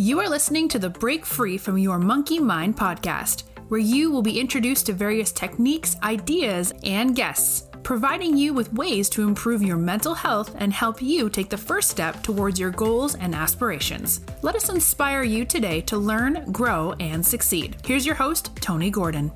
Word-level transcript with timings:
You 0.00 0.20
are 0.20 0.28
listening 0.28 0.68
to 0.68 0.78
the 0.78 0.90
Break 0.90 1.26
Free 1.26 1.58
from 1.58 1.76
Your 1.76 1.98
Monkey 1.98 2.38
Mind 2.38 2.76
podcast, 2.76 3.42
where 3.66 3.80
you 3.80 4.12
will 4.12 4.22
be 4.22 4.38
introduced 4.38 4.86
to 4.86 4.92
various 4.92 5.32
techniques, 5.32 5.96
ideas, 6.04 6.72
and 6.84 7.16
guests, 7.16 7.68
providing 7.82 8.36
you 8.36 8.54
with 8.54 8.72
ways 8.72 9.10
to 9.10 9.26
improve 9.26 9.60
your 9.60 9.76
mental 9.76 10.14
health 10.14 10.54
and 10.58 10.72
help 10.72 11.02
you 11.02 11.28
take 11.28 11.50
the 11.50 11.56
first 11.56 11.88
step 11.88 12.22
towards 12.22 12.60
your 12.60 12.70
goals 12.70 13.16
and 13.16 13.34
aspirations. 13.34 14.20
Let 14.42 14.54
us 14.54 14.68
inspire 14.68 15.24
you 15.24 15.44
today 15.44 15.80
to 15.80 15.98
learn, 15.98 16.52
grow, 16.52 16.92
and 17.00 17.26
succeed. 17.26 17.78
Here's 17.84 18.06
your 18.06 18.14
host, 18.14 18.54
Tony 18.60 18.90
Gordon. 18.90 19.32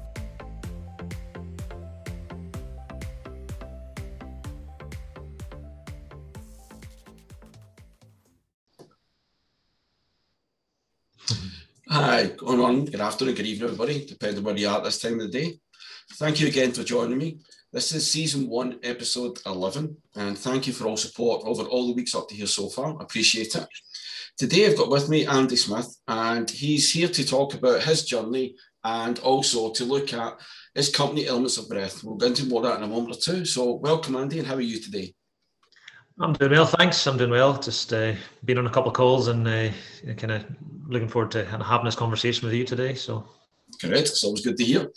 Good 12.92 13.00
afternoon, 13.00 13.36
good 13.36 13.46
evening, 13.46 13.70
everybody, 13.70 14.04
depending 14.04 14.44
where 14.44 14.54
you 14.54 14.68
are 14.68 14.76
at 14.76 14.84
this 14.84 15.00
time 15.00 15.14
of 15.14 15.20
the 15.32 15.40
day. 15.40 15.58
Thank 16.16 16.40
you 16.40 16.48
again 16.48 16.72
for 16.72 16.84
joining 16.84 17.16
me. 17.16 17.38
This 17.72 17.94
is 17.94 18.10
season 18.10 18.50
one, 18.50 18.80
episode 18.82 19.38
11, 19.46 19.96
and 20.16 20.36
thank 20.36 20.66
you 20.66 20.74
for 20.74 20.86
all 20.86 20.98
support 20.98 21.40
over 21.46 21.62
all 21.62 21.86
the 21.86 21.94
weeks 21.94 22.14
up 22.14 22.28
to 22.28 22.34
here 22.34 22.46
so 22.46 22.68
far. 22.68 23.00
Appreciate 23.00 23.56
it. 23.56 23.66
Today, 24.36 24.66
I've 24.66 24.76
got 24.76 24.90
with 24.90 25.08
me 25.08 25.24
Andy 25.26 25.56
Smith, 25.56 25.88
and 26.06 26.50
he's 26.50 26.92
here 26.92 27.08
to 27.08 27.26
talk 27.26 27.54
about 27.54 27.82
his 27.82 28.04
journey 28.04 28.56
and 28.84 29.18
also 29.20 29.72
to 29.72 29.86
look 29.86 30.12
at 30.12 30.38
his 30.74 30.90
company, 30.90 31.26
Elements 31.26 31.56
of 31.56 31.70
Breath. 31.70 32.04
We'll 32.04 32.16
get 32.16 32.28
into 32.28 32.44
more 32.44 32.62
of 32.62 32.68
that 32.68 32.76
in 32.76 32.82
a 32.82 32.92
moment 32.92 33.16
or 33.16 33.20
two. 33.20 33.46
So, 33.46 33.72
welcome, 33.76 34.16
Andy, 34.16 34.38
and 34.38 34.46
how 34.46 34.56
are 34.56 34.60
you 34.60 34.78
today? 34.78 35.14
I'm 36.22 36.34
doing 36.34 36.52
well, 36.52 36.66
thanks. 36.66 37.04
I'm 37.08 37.18
doing 37.18 37.32
well. 37.32 37.58
Just 37.58 37.92
uh, 37.92 38.14
been 38.44 38.56
on 38.56 38.68
a 38.68 38.70
couple 38.70 38.90
of 38.90 38.94
calls 38.94 39.26
and 39.26 39.46
uh, 39.46 39.70
kind 40.16 40.30
of 40.30 40.44
looking 40.86 41.08
forward 41.08 41.32
to 41.32 41.44
having 41.44 41.84
this 41.84 41.96
conversation 41.96 42.46
with 42.46 42.54
you 42.54 42.64
today. 42.64 42.94
So, 42.94 43.28
correct. 43.80 44.08
It's 44.10 44.22
always 44.22 44.42
good 44.42 44.56
to 44.56 44.64
hear. 44.64 44.88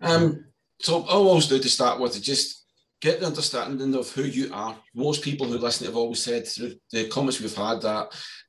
Um, 0.00 0.46
so, 0.80 1.02
I 1.02 1.12
always 1.12 1.46
do 1.46 1.58
to 1.58 1.68
start 1.68 2.00
with 2.00 2.22
just 2.22 2.64
get 3.02 3.20
the 3.20 3.26
understanding 3.26 3.94
of 3.94 4.10
who 4.12 4.22
you 4.22 4.50
are. 4.54 4.74
Most 4.94 5.22
people 5.22 5.46
who 5.46 5.58
listen 5.58 5.86
have 5.86 5.96
always 5.96 6.22
said 6.22 6.48
through 6.48 6.76
the 6.90 7.06
comments 7.08 7.38
we've 7.38 7.54
had 7.54 7.82
that 7.82 8.06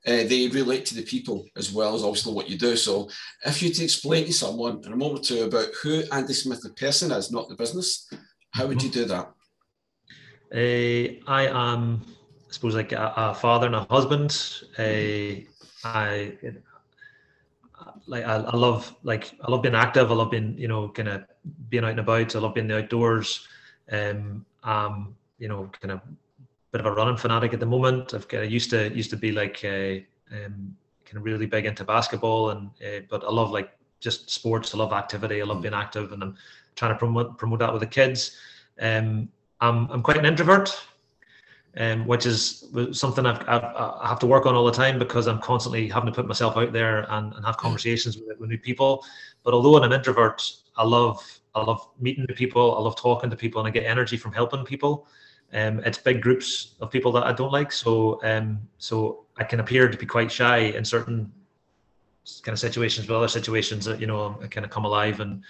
uh, 0.08 0.24
they 0.28 0.48
relate 0.48 0.86
to 0.86 0.96
the 0.96 1.04
people 1.04 1.46
as 1.58 1.74
well 1.74 1.94
as 1.94 2.04
obviously 2.04 2.34
what 2.34 2.50
you 2.50 2.58
do. 2.58 2.78
So, 2.78 3.10
if 3.46 3.62
you 3.62 3.70
to 3.70 3.84
explain 3.84 4.26
to 4.28 4.34
someone 4.34 4.82
in 4.86 4.94
a 4.94 4.96
moment 4.96 5.20
or 5.20 5.24
two 5.24 5.44
about 5.44 5.74
who 5.84 6.04
Andy 6.14 6.34
Smith 6.34 6.62
the 6.62 6.70
person 6.70 7.12
is, 7.12 7.34
not 7.34 7.50
the 7.50 7.56
business, 7.56 8.10
how 8.52 8.66
would 8.68 8.82
you 8.82 8.90
do 8.90 9.04
that? 9.06 9.30
Uh, 10.54 11.18
I 11.28 11.48
am, 11.48 12.06
I 12.48 12.52
suppose, 12.52 12.76
like 12.76 12.92
a, 12.92 13.14
a 13.16 13.34
father 13.34 13.66
and 13.66 13.76
a 13.76 13.88
husband. 13.90 14.38
Uh, 14.78 15.42
I 15.84 16.34
like 18.08 18.26
I, 18.26 18.36
I, 18.36 18.56
love 18.56 18.96
like 19.04 19.34
I 19.42 19.52
love 19.52 19.62
being 19.62 19.76
active. 19.76 20.12
I 20.12 20.16
love 20.16 20.32
being 20.32 20.58
you 20.58 20.68
know 20.68 20.90
kind 20.90 21.10
of 21.10 21.24
being 21.70 21.84
out 21.84 21.92
and 21.92 22.00
about. 22.00 22.36
I 22.36 22.40
love 22.40 22.54
being 22.54 22.66
in 22.66 22.70
the 22.70 22.84
outdoors. 22.84 23.48
Um, 23.92 24.46
um, 24.64 25.16
you 25.40 25.48
know, 25.48 25.70
kind 25.82 25.92
of 25.92 26.02
bit 26.72 26.82
of 26.82 26.88
a 26.88 26.92
running 26.92 27.18
fanatic 27.18 27.54
at 27.54 27.60
the 27.60 27.66
moment. 27.66 28.14
I've 28.14 28.28
kind 28.28 28.44
of 28.44 28.52
used 28.52 28.70
to 28.72 28.94
used 28.94 29.10
to 29.12 29.18
be 29.18 29.32
like 29.32 29.62
uh, 29.64 30.00
um, 30.36 30.76
kind 31.06 31.18
of 31.18 31.24
really 31.24 31.46
big 31.46 31.66
into 31.66 31.84
basketball, 31.84 32.52
and 32.52 32.70
uh, 32.86 33.02
but 33.10 33.24
I 33.24 33.32
love 33.32 33.52
like 33.52 33.72
just 34.00 34.30
sports. 34.30 34.74
I 34.74 34.78
love 34.78 34.94
activity. 34.94 35.42
I 35.42 35.46
love 35.46 35.62
being 35.62 35.74
active, 35.74 36.12
and 36.12 36.24
I'm 36.24 36.36
trying 36.76 36.94
to 36.94 36.98
promote 36.98 37.38
promote 37.38 37.60
that 37.60 37.74
with 37.74 37.82
the 37.82 37.88
kids. 37.88 38.38
Um, 38.80 39.30
I'm 39.64 39.90
I'm 39.90 40.04
quite 40.04 40.18
an 40.18 40.26
introvert, 40.26 40.70
um, 41.78 42.06
which 42.06 42.26
is 42.26 42.66
something 42.92 43.26
I've, 43.26 43.42
I've, 43.48 43.64
i 43.64 44.08
have 44.08 44.20
to 44.20 44.28
work 44.28 44.46
on 44.46 44.56
all 44.56 44.66
the 44.66 44.74
time 44.74 45.00
because 45.00 45.26
I'm 45.26 45.40
constantly 45.40 45.88
having 45.88 46.08
to 46.08 46.16
put 46.16 46.28
myself 46.28 46.58
out 46.58 46.74
there 46.74 47.10
and, 47.10 47.34
and 47.34 47.46
have 47.46 47.56
conversations 47.56 48.18
with, 48.18 48.38
with 48.40 48.50
new 48.50 48.58
people. 48.58 49.06
But 49.44 49.54
although 49.54 49.78
I'm 49.78 49.84
an 49.84 49.94
introvert, 49.94 50.44
I 50.76 50.84
love 50.84 51.18
I 51.56 51.64
love 51.64 51.88
meeting 51.98 52.26
new 52.28 52.36
people. 52.36 52.76
I 52.76 52.82
love 52.82 52.98
talking 52.98 53.30
to 53.30 53.38
people, 53.38 53.62
and 53.62 53.68
I 53.68 53.72
get 53.72 53.86
energy 53.86 54.18
from 54.18 54.34
helping 54.34 54.66
people. 54.66 55.08
Um, 55.54 55.80
it's 55.86 55.98
big 55.98 56.22
groups 56.22 56.76
of 56.82 56.92
people 56.92 57.12
that 57.14 57.24
I 57.24 57.32
don't 57.32 57.54
like, 57.54 57.72
so 57.72 58.20
um, 58.24 58.60
so 58.80 59.26
I 59.38 59.46
can 59.46 59.62
appear 59.62 59.88
to 59.88 59.98
be 59.98 60.06
quite 60.06 60.30
shy 60.30 60.58
in 60.58 60.84
certain 60.84 61.32
kind 62.42 62.54
of 62.54 62.60
situations, 62.60 63.08
but 63.08 63.16
other 63.16 63.30
situations 63.30 63.86
that 63.86 64.02
you 64.02 64.08
know 64.08 64.38
I 64.44 64.48
kind 64.48 64.66
of 64.66 64.72
come 64.72 64.84
alive 64.84 65.22
and 65.22 65.42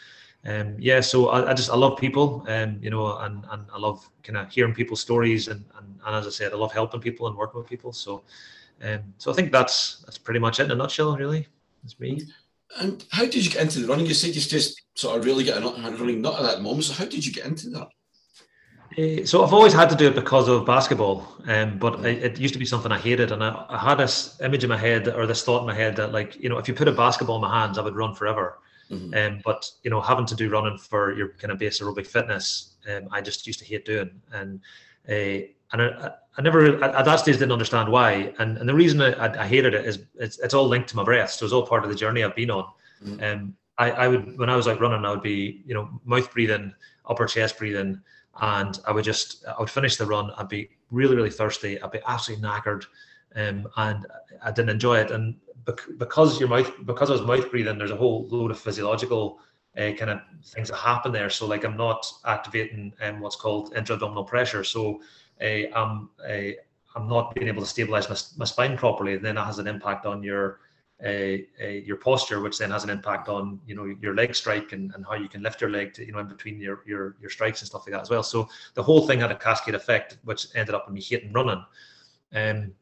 um, 0.45 0.75
yeah, 0.77 0.99
so 0.99 1.29
I, 1.29 1.51
I, 1.51 1.53
just 1.53 1.69
I 1.69 1.75
love 1.75 1.97
people, 1.97 2.45
um, 2.49 2.77
you 2.81 2.89
know, 2.89 3.17
and, 3.19 3.45
and 3.49 3.65
I 3.73 3.77
love 3.77 4.07
kind 4.23 4.37
of 4.37 4.51
hearing 4.51 4.73
people's 4.73 4.99
stories, 4.99 5.47
and, 5.47 5.63
and, 5.77 5.99
and 6.05 6.15
as 6.15 6.27
I 6.27 6.31
said, 6.31 6.51
I 6.51 6.57
love 6.57 6.73
helping 6.73 6.99
people 6.99 7.27
and 7.27 7.37
working 7.37 7.59
with 7.59 7.69
people. 7.69 7.93
So, 7.93 8.23
um, 8.81 8.99
so 9.17 9.31
I 9.31 9.35
think 9.35 9.51
that's 9.51 10.03
that's 10.05 10.17
pretty 10.17 10.41
much 10.41 10.59
it 10.59 10.65
in 10.65 10.71
a 10.71 10.75
nutshell, 10.75 11.15
really. 11.15 11.47
It's 11.85 11.97
me. 11.99 12.21
And 12.79 13.05
how 13.11 13.23
did 13.23 13.45
you 13.45 13.51
get 13.51 13.61
into 13.61 13.79
the 13.79 13.87
running? 13.87 14.05
You 14.05 14.13
said 14.13 14.35
you 14.35 14.41
just 14.41 14.81
sort 14.95 15.17
of 15.17 15.25
really 15.25 15.45
get 15.45 15.57
a 15.57 15.61
running 15.61 16.21
nut 16.21 16.35
at 16.39 16.43
that 16.43 16.61
moment. 16.61 16.85
So 16.85 16.93
how 16.93 17.05
did 17.05 17.25
you 17.25 17.31
get 17.31 17.45
into 17.45 17.69
that? 17.69 17.87
Uh, 18.97 19.25
so 19.25 19.43
I've 19.43 19.53
always 19.53 19.73
had 19.73 19.89
to 19.89 19.95
do 19.95 20.07
it 20.07 20.15
because 20.15 20.47
of 20.49 20.65
basketball, 20.65 21.27
um, 21.47 21.79
but 21.79 22.05
it, 22.05 22.23
it, 22.23 22.39
used 22.39 22.53
to 22.53 22.59
be 22.59 22.65
something 22.65 22.91
I 22.91 22.99
hated, 22.99 23.31
and 23.31 23.43
I, 23.43 23.65
I, 23.69 23.77
had 23.77 23.95
this 23.95 24.39
image 24.41 24.63
in 24.63 24.69
my 24.69 24.77
head 24.77 25.07
or 25.07 25.25
this 25.25 25.43
thought 25.43 25.61
in 25.61 25.67
my 25.67 25.73
head 25.73 25.95
that, 25.95 26.11
like, 26.11 26.35
you 26.35 26.47
know, 26.47 26.59
if 26.59 26.67
you 26.67 26.75
put 26.75 26.87
a 26.87 26.91
basketball 26.91 27.37
in 27.37 27.41
my 27.41 27.61
hands, 27.61 27.79
I 27.79 27.81
would 27.81 27.95
run 27.95 28.13
forever. 28.13 28.59
Mm-hmm. 28.91 29.13
Um, 29.13 29.41
but 29.43 29.69
you 29.83 29.89
know, 29.89 30.01
having 30.01 30.25
to 30.25 30.35
do 30.35 30.49
running 30.49 30.77
for 30.77 31.15
your 31.15 31.29
kind 31.29 31.51
of 31.51 31.57
base 31.57 31.79
aerobic 31.81 32.07
fitness, 32.07 32.75
um, 32.91 33.07
I 33.11 33.21
just 33.21 33.47
used 33.47 33.59
to 33.59 33.65
hate 33.65 33.85
doing, 33.85 34.11
and 34.31 34.59
uh, 35.09 35.47
and 35.71 35.81
I, 35.81 36.11
I 36.37 36.41
never 36.41 36.83
at 36.83 37.05
that 37.05 37.19
stage 37.19 37.35
didn't 37.35 37.51
understand 37.51 37.89
why. 37.89 38.33
And 38.39 38.57
and 38.57 38.67
the 38.67 38.73
reason 38.73 39.01
I, 39.01 39.41
I 39.41 39.47
hated 39.47 39.73
it 39.73 39.85
is 39.85 39.99
it's, 40.15 40.39
it's 40.39 40.53
all 40.53 40.67
linked 40.67 40.89
to 40.89 40.95
my 40.95 41.03
breath, 41.03 41.31
so 41.31 41.45
it's 41.45 41.53
all 41.53 41.65
part 41.65 41.83
of 41.83 41.89
the 41.89 41.95
journey 41.95 42.23
I've 42.23 42.35
been 42.35 42.51
on. 42.51 42.65
Mm-hmm. 43.03 43.23
Um, 43.23 43.55
I, 43.77 43.91
I 43.91 44.07
would 44.07 44.37
when 44.37 44.49
I 44.49 44.55
was 44.55 44.67
like 44.67 44.79
running, 44.79 45.05
I 45.05 45.11
would 45.11 45.23
be 45.23 45.63
you 45.65 45.73
know 45.73 45.89
mouth 46.05 46.31
breathing, 46.31 46.73
upper 47.07 47.25
chest 47.25 47.57
breathing, 47.57 47.99
and 48.41 48.79
I 48.85 48.91
would 48.91 49.05
just 49.05 49.45
I 49.45 49.59
would 49.59 49.69
finish 49.69 49.95
the 49.95 50.05
run. 50.05 50.31
I'd 50.37 50.49
be 50.49 50.69
really 50.91 51.15
really 51.15 51.31
thirsty. 51.31 51.81
I'd 51.81 51.91
be 51.91 51.99
absolutely 52.05 52.47
knackered, 52.47 52.85
um, 53.35 53.67
and 53.77 54.05
I 54.43 54.51
didn't 54.51 54.69
enjoy 54.69 54.97
it. 54.99 55.11
And 55.11 55.35
because 55.97 56.39
your 56.39 56.49
mouth 56.49 56.71
because 56.85 57.09
I 57.09 57.13
was 57.13 57.21
mouth 57.21 57.49
breathing, 57.51 57.77
there's 57.77 57.91
a 57.91 57.95
whole 57.95 58.27
load 58.29 58.51
of 58.51 58.59
physiological 58.59 59.39
uh, 59.77 59.91
kind 59.93 60.11
of 60.11 60.21
things 60.45 60.69
that 60.69 60.77
happen 60.77 61.11
there. 61.11 61.29
So 61.29 61.45
like 61.47 61.63
I'm 61.63 61.77
not 61.77 62.05
activating 62.25 62.93
um, 63.01 63.19
what's 63.19 63.35
called 63.35 63.73
intra-abdominal 63.75 64.25
pressure. 64.25 64.63
So 64.63 65.01
uh, 65.41 65.67
I'm 65.75 66.09
uh, 66.27 66.51
I'm 66.95 67.07
not 67.07 67.33
being 67.33 67.47
able 67.47 67.61
to 67.63 67.67
stabilize 67.67 68.09
my, 68.09 68.15
my 68.37 68.45
spine 68.45 68.77
properly, 68.77 69.15
and 69.15 69.25
then 69.25 69.35
that 69.35 69.45
has 69.45 69.59
an 69.59 69.67
impact 69.67 70.05
on 70.05 70.21
your 70.21 70.59
your 71.59 71.97
posture, 71.97 72.39
which 72.39 72.57
then 72.57 72.71
has 72.71 72.83
an 72.83 72.89
impact 72.89 73.27
on 73.27 73.59
you 73.65 73.75
know 73.75 73.85
your 74.01 74.15
leg 74.15 74.35
strike 74.35 74.71
and, 74.71 74.93
and 74.95 75.05
how 75.05 75.15
you 75.15 75.27
can 75.27 75.41
lift 75.41 75.59
your 75.59 75.69
leg 75.69 75.93
to 75.93 76.05
you 76.05 76.11
know 76.11 76.19
in 76.19 76.27
between 76.27 76.59
your 76.59 76.83
your 76.85 77.15
your 77.19 77.29
strikes 77.29 77.61
and 77.61 77.67
stuff 77.67 77.85
like 77.85 77.93
that 77.93 78.01
as 78.01 78.09
well. 78.09 78.23
So 78.23 78.47
the 78.73 78.83
whole 78.83 79.05
thing 79.05 79.19
had 79.19 79.31
a 79.31 79.35
cascade 79.35 79.75
effect, 79.75 80.17
which 80.23 80.47
ended 80.55 80.75
up 80.75 80.87
in 80.87 80.93
me 80.93 81.01
hating 81.01 81.33
running. 81.33 81.63
Um, 82.33 82.73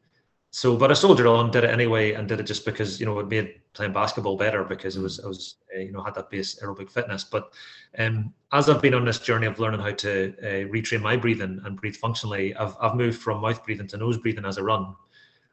so 0.54 0.76
but 0.76 0.90
I 0.90 0.94
soldiered 0.94 1.26
on, 1.26 1.50
did 1.50 1.64
it 1.64 1.70
anyway, 1.70 2.12
and 2.12 2.28
did 2.28 2.38
it 2.38 2.42
just 2.42 2.66
because 2.66 3.00
you 3.00 3.06
know 3.06 3.18
it 3.18 3.28
made 3.28 3.54
playing 3.72 3.94
basketball 3.94 4.36
better 4.36 4.62
because 4.64 4.98
it 4.98 5.00
was 5.00 5.18
I 5.18 5.26
was 5.26 5.56
uh, 5.74 5.80
you 5.80 5.92
know 5.92 6.02
had 6.02 6.14
that 6.14 6.28
base 6.28 6.56
aerobic 6.56 6.90
fitness. 6.90 7.24
But 7.24 7.54
um, 7.98 8.34
as 8.52 8.68
I've 8.68 8.82
been 8.82 8.92
on 8.92 9.06
this 9.06 9.18
journey 9.18 9.46
of 9.46 9.58
learning 9.58 9.80
how 9.80 9.92
to 9.92 10.34
uh, 10.42 10.68
retrain 10.68 11.00
my 11.00 11.16
breathing 11.16 11.58
and 11.64 11.80
breathe 11.80 11.96
functionally, 11.96 12.54
I've 12.54 12.76
I've 12.82 12.96
moved 12.96 13.22
from 13.22 13.40
mouth 13.40 13.64
breathing 13.64 13.86
to 13.88 13.96
nose 13.96 14.18
breathing 14.18 14.44
as 14.44 14.58
I 14.58 14.60
run, 14.60 14.94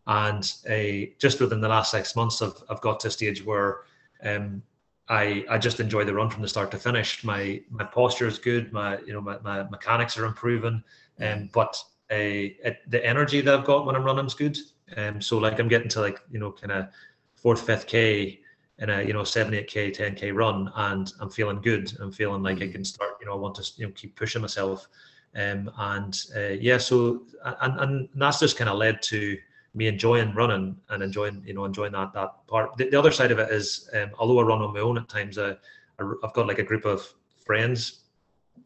and 0.05 0.53
uh, 0.69 1.09
just 1.17 1.39
within 1.39 1.61
the 1.61 1.69
last 1.69 1.91
six 1.91 2.13
months, 2.17 2.41
I've 2.41 2.61
I've 2.69 2.81
got 2.81 2.99
to 2.99 3.07
a 3.07 3.11
stage 3.11 3.45
where 3.45 3.83
um, 4.25 4.61
I 5.07 5.45
I 5.49 5.57
just 5.59 5.79
enjoy 5.79 6.03
the 6.03 6.13
run 6.13 6.29
from 6.29 6.41
the 6.41 6.49
start 6.49 6.71
to 6.71 6.77
finish. 6.77 7.23
My 7.23 7.61
my 7.69 7.85
posture 7.85 8.27
is 8.27 8.37
good. 8.37 8.73
My 8.73 8.97
you 8.99 9.13
know 9.13 9.21
my, 9.21 9.39
my 9.39 9.63
mechanics 9.63 10.17
are 10.17 10.25
improving, 10.25 10.83
um, 11.21 11.49
but 11.53 11.81
uh, 12.11 12.51
it, 12.65 12.79
the 12.87 13.05
energy 13.05 13.39
that 13.39 13.57
I've 13.57 13.65
got 13.65 13.85
when 13.85 13.95
I'm 13.95 14.03
running 14.03 14.25
is 14.25 14.33
good. 14.33 14.57
Um, 14.97 15.21
so 15.21 15.37
like 15.37 15.59
I'm 15.59 15.67
getting 15.67 15.89
to 15.89 16.01
like 16.01 16.19
you 16.31 16.39
know 16.39 16.51
kind 16.51 16.71
of 16.71 16.87
fourth, 17.35 17.61
fifth 17.61 17.87
k 17.87 18.39
in 18.79 18.89
a 18.89 19.01
you 19.03 19.13
know 19.13 19.23
seven, 19.23 19.53
eight 19.53 19.67
k, 19.67 19.91
ten 19.91 20.15
k 20.15 20.31
run, 20.31 20.71
and 20.75 21.11
I'm 21.19 21.29
feeling 21.29 21.61
good. 21.61 21.91
I'm 21.99 22.11
feeling 22.11 22.43
like 22.43 22.57
I 22.57 22.67
mm. 22.67 22.71
can 22.71 22.83
start. 22.83 23.17
You 23.19 23.27
know, 23.27 23.33
I 23.33 23.37
want 23.37 23.55
to 23.55 23.71
you 23.77 23.87
know 23.87 23.93
keep 23.93 24.15
pushing 24.15 24.41
myself. 24.41 24.87
Um, 25.35 25.69
and 25.77 26.19
uh, 26.35 26.55
yeah, 26.59 26.77
so 26.77 27.23
and 27.61 27.79
and 27.79 28.09
that's 28.15 28.39
just 28.39 28.57
kind 28.57 28.69
of 28.69 28.77
led 28.77 29.01
to 29.03 29.37
me 29.75 29.87
enjoying 29.87 30.33
running 30.33 30.75
and 30.89 31.03
enjoying 31.03 31.43
you 31.45 31.53
know 31.53 31.65
enjoying 31.65 31.91
that 31.91 32.13
that 32.13 32.47
part. 32.47 32.75
The, 32.77 32.89
the 32.89 32.97
other 32.97 33.11
side 33.11 33.31
of 33.31 33.39
it 33.39 33.51
is, 33.51 33.89
um, 33.93 34.11
although 34.17 34.39
I 34.39 34.43
run 34.43 34.61
on 34.61 34.73
my 34.73 34.79
own 34.79 34.97
at 34.97 35.07
times, 35.07 35.37
uh, 35.37 35.55
I've 35.99 36.33
got 36.33 36.47
like 36.47 36.59
a 36.59 36.63
group 36.63 36.85
of 36.85 37.07
friends 37.45 38.01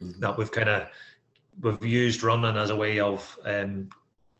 mm-hmm. 0.02 0.20
that 0.20 0.36
we've 0.38 0.52
kind 0.52 0.68
of 0.68 0.88
we've 1.60 1.84
used 1.84 2.22
running 2.22 2.56
as 2.56 2.70
a 2.70 2.76
way 2.76 3.00
of 3.00 3.38
um, 3.44 3.88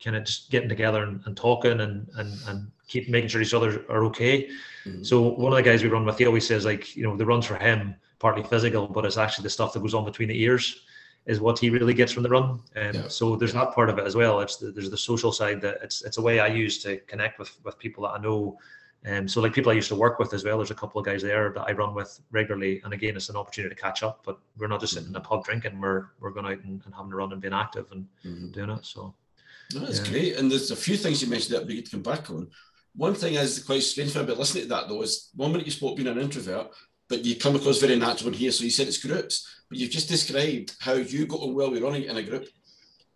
kind 0.05 0.17
of 0.17 0.25
just 0.25 0.51
getting 0.51 0.69
together 0.69 1.03
and, 1.03 1.21
and 1.27 1.37
talking 1.37 1.81
and, 1.81 2.09
and 2.19 2.31
and 2.49 2.71
keep 2.87 3.09
making 3.09 3.29
sure 3.29 3.41
each 3.41 3.55
other 3.55 3.85
are 3.89 4.05
okay. 4.05 4.47
Mm-hmm. 4.85 5.03
So 5.03 5.23
one 5.23 5.53
of 5.53 5.57
the 5.57 5.63
guys 5.63 5.83
we 5.83 5.89
run 5.89 6.05
with, 6.05 6.19
he 6.19 6.27
always 6.27 6.47
says 6.47 6.65
like, 6.65 6.95
you 6.97 7.03
know, 7.03 7.17
the 7.17 7.25
runs 7.25 7.47
for 7.47 7.57
him 7.57 7.95
partly 8.19 8.43
physical, 8.43 8.87
but 8.87 9.05
it's 9.07 9.17
actually 9.17 9.45
the 9.45 9.51
stuff 9.51 9.73
that 9.73 9.81
goes 9.81 9.95
on 9.95 10.05
between 10.05 10.29
the 10.29 10.41
ears 10.43 10.85
is 11.27 11.41
what 11.41 11.59
he 11.59 11.71
really 11.71 11.95
gets 11.95 12.13
from 12.13 12.23
the 12.23 12.29
run. 12.29 12.45
Um, 12.45 12.95
yeah. 12.95 13.09
So 13.09 13.37
there's 13.37 13.55
that 13.55 13.75
part 13.75 13.89
of 13.89 13.99
it 13.99 14.07
as 14.07 14.15
well. 14.15 14.41
It's 14.41 14.57
the, 14.59 14.71
there's 14.71 14.91
the 14.91 14.99
social 14.99 15.33
side 15.33 15.63
that 15.63 15.79
it's 15.83 16.05
it's 16.05 16.19
a 16.19 16.23
way 16.23 16.41
I 16.41 16.49
use 16.49 16.83
to 16.83 16.99
connect 17.13 17.39
with 17.39 17.51
with 17.65 17.79
people 17.79 18.05
that 18.05 18.11
I 18.11 18.19
know 18.19 18.59
Um, 19.07 19.29
so 19.29 19.41
like 19.43 19.53
people 19.53 19.71
I 19.71 19.75
used 19.75 19.89
to 19.89 19.95
work 19.95 20.19
with 20.19 20.33
as 20.33 20.45
well, 20.45 20.57
there's 20.59 20.71
a 20.71 20.75
couple 20.75 20.99
of 20.99 21.05
guys 21.05 21.23
there 21.23 21.53
that 21.55 21.69
I 21.69 21.73
run 21.73 21.95
with 21.95 22.21
regularly, 22.31 22.81
and 22.85 22.95
again, 22.95 23.17
it's 23.17 23.29
an 23.29 23.37
opportunity 23.37 23.75
to 23.75 23.81
catch 23.81 24.03
up. 24.03 24.23
But 24.25 24.39
we're 24.57 24.69
not 24.69 24.81
just 24.81 24.95
sitting 24.95 25.11
in 25.11 25.17
a 25.17 25.21
pub 25.21 25.45
drinking; 25.45 25.81
we're 25.81 26.07
we're 26.21 26.31
going 26.31 26.47
out 26.47 26.65
and, 26.65 26.83
and 26.85 26.95
having 26.95 27.13
a 27.13 27.17
run 27.17 27.33
and 27.33 27.41
being 27.41 27.53
active 27.53 27.87
and 27.93 28.07
mm-hmm. 28.25 28.51
doing 28.53 28.71
it. 28.71 28.87
So 28.87 29.15
no, 29.73 29.81
that's 29.81 30.05
yeah. 30.05 30.11
great. 30.11 30.37
And 30.37 30.51
there's 30.51 30.71
a 30.71 30.77
few 30.77 30.97
things 30.97 31.23
you 31.23 31.29
mentioned 31.29 31.57
that 31.57 31.67
we 31.67 31.81
could 31.81 31.91
come 31.91 32.03
back 32.03 32.31
on. 32.31 32.49
One 32.97 33.15
thing 33.15 33.35
is 33.35 33.63
quite 33.63 33.83
strange 33.83 34.15
me 34.15 34.21
about 34.21 34.39
listening 34.39 34.65
to 34.65 34.69
that 34.71 34.89
though 34.89 35.03
is 35.03 35.31
one 35.35 35.53
minute 35.53 35.67
you 35.67 35.73
spoke 35.73 35.97
being 35.97 36.09
an 36.09 36.21
introvert, 36.21 36.69
but 37.09 37.25
you 37.25 37.37
come 37.37 37.57
across 37.57 37.81
very 37.81 37.97
natural 37.97 38.33
here. 38.33 38.53
So 38.53 38.65
you 38.65 38.71
said 38.71 38.87
it's 38.87 39.05
groups, 39.05 39.63
but 39.69 39.79
you've 39.79 39.91
just 39.91 40.09
described 40.09 40.77
how 40.81 40.93
you 40.93 41.27
got 41.27 41.41
on 41.41 41.55
well 41.55 41.71
with 41.71 41.83
running 41.83 42.05
in 42.05 42.17
a 42.17 42.23
group 42.23 42.47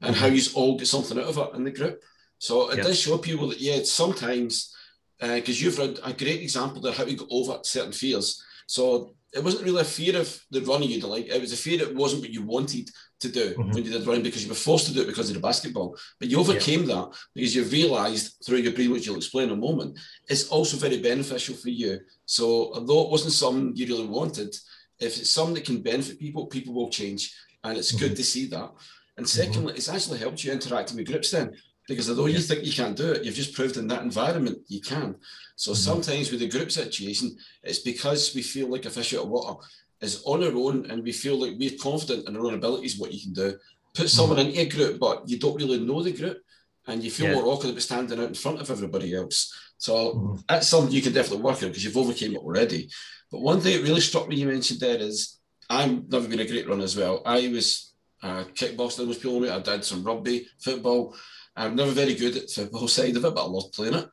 and 0.00 0.14
how 0.14 0.26
you 0.26 0.42
all 0.54 0.78
get 0.78 0.88
something 0.88 1.18
out 1.18 1.24
of 1.24 1.38
it 1.38 1.54
in 1.54 1.64
the 1.64 1.70
group. 1.70 2.00
So 2.38 2.70
it 2.70 2.76
does 2.76 2.98
show 2.98 3.18
people 3.18 3.48
that 3.48 3.60
yeah, 3.60 3.82
sometimes 3.82 4.74
because 5.20 5.60
uh, 5.60 5.64
you've 5.64 5.78
read 5.78 5.98
a 6.04 6.12
great 6.12 6.40
example 6.42 6.86
of 6.86 6.96
how 6.96 7.04
you 7.04 7.16
got 7.16 7.28
over 7.30 7.58
certain 7.62 7.92
fears. 7.92 8.42
So 8.66 9.14
it 9.32 9.44
wasn't 9.44 9.64
really 9.64 9.82
a 9.82 9.84
fear 9.84 10.18
of 10.18 10.40
the 10.50 10.62
running 10.62 10.90
you'd 10.90 11.04
like. 11.04 11.26
It 11.26 11.40
was 11.40 11.52
a 11.52 11.56
fear 11.56 11.82
it 11.82 11.94
wasn't 11.94 12.22
what 12.22 12.30
you 12.30 12.42
wanted 12.42 12.90
to 13.20 13.28
do 13.28 13.50
mm-hmm. 13.50 13.72
when 13.72 13.84
you 13.84 13.92
did 13.92 14.06
running 14.06 14.22
because 14.22 14.42
you 14.42 14.48
were 14.48 14.54
forced 14.54 14.86
to 14.86 14.94
do 14.94 15.02
it 15.02 15.06
because 15.06 15.28
of 15.28 15.34
the 15.34 15.42
basketball. 15.42 15.96
But 16.18 16.28
you 16.28 16.40
overcame 16.40 16.84
yeah. 16.84 16.94
that 16.94 17.08
because 17.34 17.54
you 17.54 17.64
realised 17.64 18.36
through 18.44 18.58
your 18.58 18.72
breathing, 18.72 18.92
which 18.92 19.06
you'll 19.06 19.16
explain 19.16 19.48
in 19.48 19.54
a 19.54 19.56
moment, 19.56 19.98
it's 20.28 20.48
also 20.48 20.76
very 20.78 21.00
beneficial 21.00 21.56
for 21.56 21.68
you. 21.68 22.00
So 22.24 22.72
although 22.74 23.02
it 23.02 23.10
wasn't 23.10 23.34
something 23.34 23.76
you 23.76 23.86
really 23.86 24.06
wanted, 24.06 24.54
if 24.98 25.18
it's 25.18 25.30
something 25.30 25.54
that 25.54 25.66
can 25.66 25.82
benefit 25.82 26.18
people, 26.18 26.46
people 26.46 26.72
will 26.72 26.88
change. 26.88 27.34
And 27.64 27.76
it's 27.76 27.92
mm-hmm. 27.92 28.06
good 28.06 28.16
to 28.16 28.24
see 28.24 28.46
that. 28.46 28.70
And 29.18 29.26
mm-hmm. 29.26 29.42
secondly, 29.42 29.72
mm-hmm. 29.72 29.76
it's 29.76 29.88
actually 29.90 30.20
helped 30.20 30.42
you 30.42 30.52
interacting 30.52 30.96
with 30.96 31.06
groups 31.06 31.32
then. 31.32 31.54
Because 31.88 32.10
although 32.10 32.26
you 32.26 32.38
think 32.38 32.64
you 32.64 32.72
can't 32.72 32.96
do 32.96 33.12
it, 33.12 33.24
you've 33.24 33.34
just 33.34 33.54
proved 33.54 33.78
in 33.78 33.88
that 33.88 34.02
environment 34.02 34.58
you 34.68 34.80
can. 34.80 35.16
So 35.56 35.72
mm-hmm. 35.72 35.78
sometimes 35.78 36.30
with 36.30 36.40
the 36.40 36.48
group 36.48 36.70
situation, 36.70 37.36
it's 37.62 37.78
because 37.78 38.34
we 38.34 38.42
feel 38.42 38.68
like 38.68 38.84
a 38.84 38.90
fish 38.90 39.14
out 39.14 39.24
of 39.24 39.30
water 39.30 39.58
is 40.00 40.22
on 40.24 40.44
our 40.44 40.54
own 40.54 40.88
and 40.90 41.02
we 41.02 41.12
feel 41.12 41.40
like 41.40 41.54
we're 41.58 41.78
confident 41.82 42.28
in 42.28 42.36
our 42.36 42.44
own 42.44 42.54
abilities, 42.54 42.98
what 42.98 43.12
you 43.12 43.20
can 43.20 43.32
do. 43.32 43.58
Put 43.94 44.06
mm-hmm. 44.06 44.06
someone 44.06 44.38
into 44.38 44.60
a 44.60 44.66
group, 44.66 45.00
but 45.00 45.28
you 45.28 45.38
don't 45.38 45.56
really 45.56 45.80
know 45.80 46.02
the 46.02 46.12
group 46.12 46.38
and 46.86 47.02
you 47.02 47.10
feel 47.10 47.28
yeah. 47.28 47.34
more 47.34 47.46
awkward 47.46 47.70
about 47.70 47.82
standing 47.82 48.18
out 48.20 48.28
in 48.28 48.34
front 48.34 48.60
of 48.60 48.70
everybody 48.70 49.14
else. 49.14 49.52
So 49.78 49.94
mm-hmm. 49.94 50.36
that's 50.46 50.68
something 50.68 50.92
you 50.92 51.02
can 51.02 51.14
definitely 51.14 51.42
work 51.42 51.62
on 51.62 51.68
because 51.68 51.84
you've 51.84 51.96
overcame 51.96 52.34
it 52.34 52.42
already. 52.42 52.90
But 53.30 53.40
one 53.40 53.60
thing 53.60 53.76
that 53.76 53.88
really 53.88 54.00
struck 54.00 54.28
me 54.28 54.36
you 54.36 54.46
mentioned 54.46 54.80
there 54.80 54.98
is 54.98 55.38
I've 55.70 56.08
never 56.10 56.28
been 56.28 56.40
a 56.40 56.46
great 56.46 56.68
runner 56.68 56.84
as 56.84 56.96
well. 56.96 57.22
I 57.24 57.48
was 57.48 57.92
uh, 58.22 58.44
kickboxing, 58.54 59.06
was 59.06 59.18
pulling. 59.18 59.50
I 59.50 59.58
did 59.60 59.84
some 59.84 60.02
rugby, 60.02 60.46
football. 60.58 61.14
I'm 61.58 61.76
never 61.76 61.90
very 61.90 62.14
good 62.14 62.36
at 62.36 62.48
the 62.48 62.62
football 62.62 62.88
side 62.88 63.16
of 63.16 63.24
it, 63.24 63.34
but 63.34 63.44
I 63.44 63.48
love 63.48 63.72
playing 63.72 63.94
it. 63.94 64.08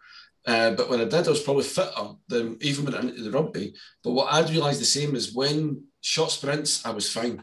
Uh, 0.48 0.72
but 0.72 0.90
when 0.90 1.02
I 1.02 1.06
did, 1.06 1.28
I 1.28 1.30
was 1.30 1.42
probably 1.42 1.64
fitter 1.64 2.10
than 2.28 2.58
even 2.62 2.86
when 2.86 2.94
I 2.94 3.00
went 3.00 3.12
into 3.12 3.24
the 3.24 3.32
rugby. 3.32 3.74
But 4.04 4.12
what 4.12 4.32
I'd 4.32 4.50
realised 4.50 4.82
the 4.82 4.86
same 4.86 5.16
is 5.16 5.34
when 5.34 5.84
short 6.02 6.32
sprints, 6.32 6.86
I 6.86 6.92
was 6.92 7.12
fine. 7.12 7.42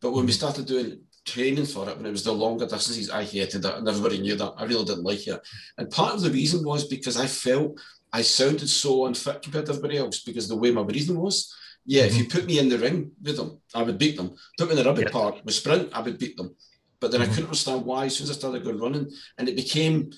But 0.00 0.12
when 0.12 0.24
we 0.24 0.32
mm-hmm. 0.32 0.38
started 0.38 0.66
doing 0.66 1.00
training 1.26 1.66
for 1.66 1.88
it, 1.88 1.96
when 1.96 2.06
it 2.06 2.10
was 2.10 2.24
the 2.24 2.32
longer 2.32 2.66
distances, 2.66 3.10
I 3.10 3.24
hated 3.24 3.64
it, 3.64 3.74
and 3.74 3.86
everybody 3.86 4.18
knew 4.18 4.36
that. 4.36 4.54
I 4.56 4.64
really 4.64 4.84
didn't 4.84 5.04
like 5.04 5.26
it. 5.26 5.40
And 5.76 5.90
part 5.90 6.14
of 6.14 6.22
the 6.22 6.30
reason 6.30 6.64
was 6.64 6.86
because 6.86 7.18
I 7.18 7.26
felt 7.26 7.78
I 8.12 8.22
sounded 8.22 8.68
so 8.68 9.06
unfit 9.06 9.42
compared 9.42 9.66
to 9.66 9.72
everybody 9.72 9.98
else 9.98 10.20
because 10.20 10.48
the 10.48 10.56
way 10.56 10.70
my 10.70 10.82
breathing 10.82 11.20
was. 11.20 11.54
Yeah, 11.84 12.02
if 12.02 12.16
you 12.16 12.24
mm-hmm. 12.24 12.38
put 12.38 12.46
me 12.46 12.58
in 12.58 12.68
the 12.68 12.78
ring 12.78 13.12
with 13.22 13.36
them, 13.36 13.60
I 13.74 13.82
would 13.82 13.98
beat 13.98 14.16
them. 14.16 14.36
Put 14.58 14.68
me 14.68 14.72
in 14.72 14.78
the 14.78 14.84
rugby 14.84 15.02
yeah. 15.02 15.10
park 15.10 15.36
with 15.44 15.54
sprint, 15.54 15.90
I 15.92 16.00
would 16.02 16.18
beat 16.18 16.36
them. 16.36 16.54
But 17.00 17.12
then 17.12 17.20
mm-hmm. 17.20 17.30
I 17.30 17.34
couldn't 17.34 17.46
understand 17.46 17.84
why. 17.84 18.06
As 18.06 18.16
soon 18.16 18.24
as 18.24 18.30
I 18.30 18.34
started 18.34 18.64
going 18.64 18.78
running, 18.80 19.10
and 19.38 19.48
it 19.48 19.56
became 19.56 20.10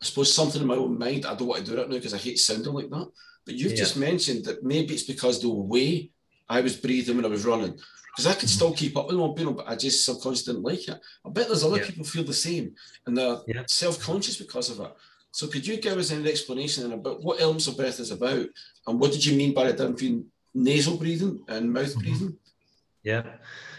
I 0.00 0.04
suppose 0.04 0.32
something 0.32 0.60
in 0.60 0.68
my 0.68 0.76
own 0.76 0.98
mind. 0.98 1.26
I 1.26 1.34
don't 1.34 1.48
want 1.48 1.64
to 1.64 1.70
do 1.70 1.80
it 1.80 1.88
now 1.88 1.96
because 1.96 2.14
I 2.14 2.18
hate 2.18 2.38
sounding 2.38 2.72
like 2.72 2.90
that. 2.90 3.10
But 3.44 3.54
you've 3.54 3.72
yeah. 3.72 3.78
just 3.78 3.96
mentioned 3.96 4.44
that 4.44 4.62
maybe 4.62 4.94
it's 4.94 5.02
because 5.02 5.40
the 5.40 5.48
way 5.48 6.10
I 6.48 6.60
was 6.60 6.76
breathing 6.76 7.16
when 7.16 7.24
I 7.24 7.28
was 7.28 7.44
running, 7.44 7.72
because 7.72 8.26
I 8.26 8.34
could 8.34 8.48
still 8.48 8.72
keep 8.72 8.96
up 8.96 9.08
with 9.08 9.16
them, 9.16 9.34
you 9.36 9.50
but 9.52 9.68
I 9.68 9.74
just 9.74 10.04
subconsciously 10.04 10.52
didn't 10.52 10.64
like 10.64 10.86
it. 10.86 11.00
I 11.26 11.30
bet 11.30 11.48
there's 11.48 11.64
other 11.64 11.78
yeah. 11.78 11.86
people 11.86 12.04
feel 12.04 12.24
the 12.24 12.32
same 12.32 12.74
and 13.06 13.16
they're 13.16 13.38
yeah. 13.46 13.62
self-conscious 13.66 14.36
because 14.36 14.70
of 14.70 14.80
it. 14.80 14.92
So 15.32 15.46
could 15.46 15.66
you 15.66 15.78
give 15.78 15.98
us 15.98 16.10
an 16.10 16.26
explanation 16.26 16.92
about 16.92 17.22
what 17.22 17.40
elements 17.40 17.66
of 17.66 17.76
breath 17.76 18.00
is 18.00 18.10
about 18.10 18.46
and 18.86 19.00
what 19.00 19.12
did 19.12 19.24
you 19.24 19.36
mean 19.36 19.54
by 19.54 19.64
the 19.64 19.72
difference 19.72 20.00
between 20.00 20.26
nasal 20.54 20.96
breathing 20.96 21.40
and 21.48 21.72
mouth 21.72 21.88
mm-hmm. 21.88 22.00
breathing? 22.00 22.36
Yeah. 23.02 23.22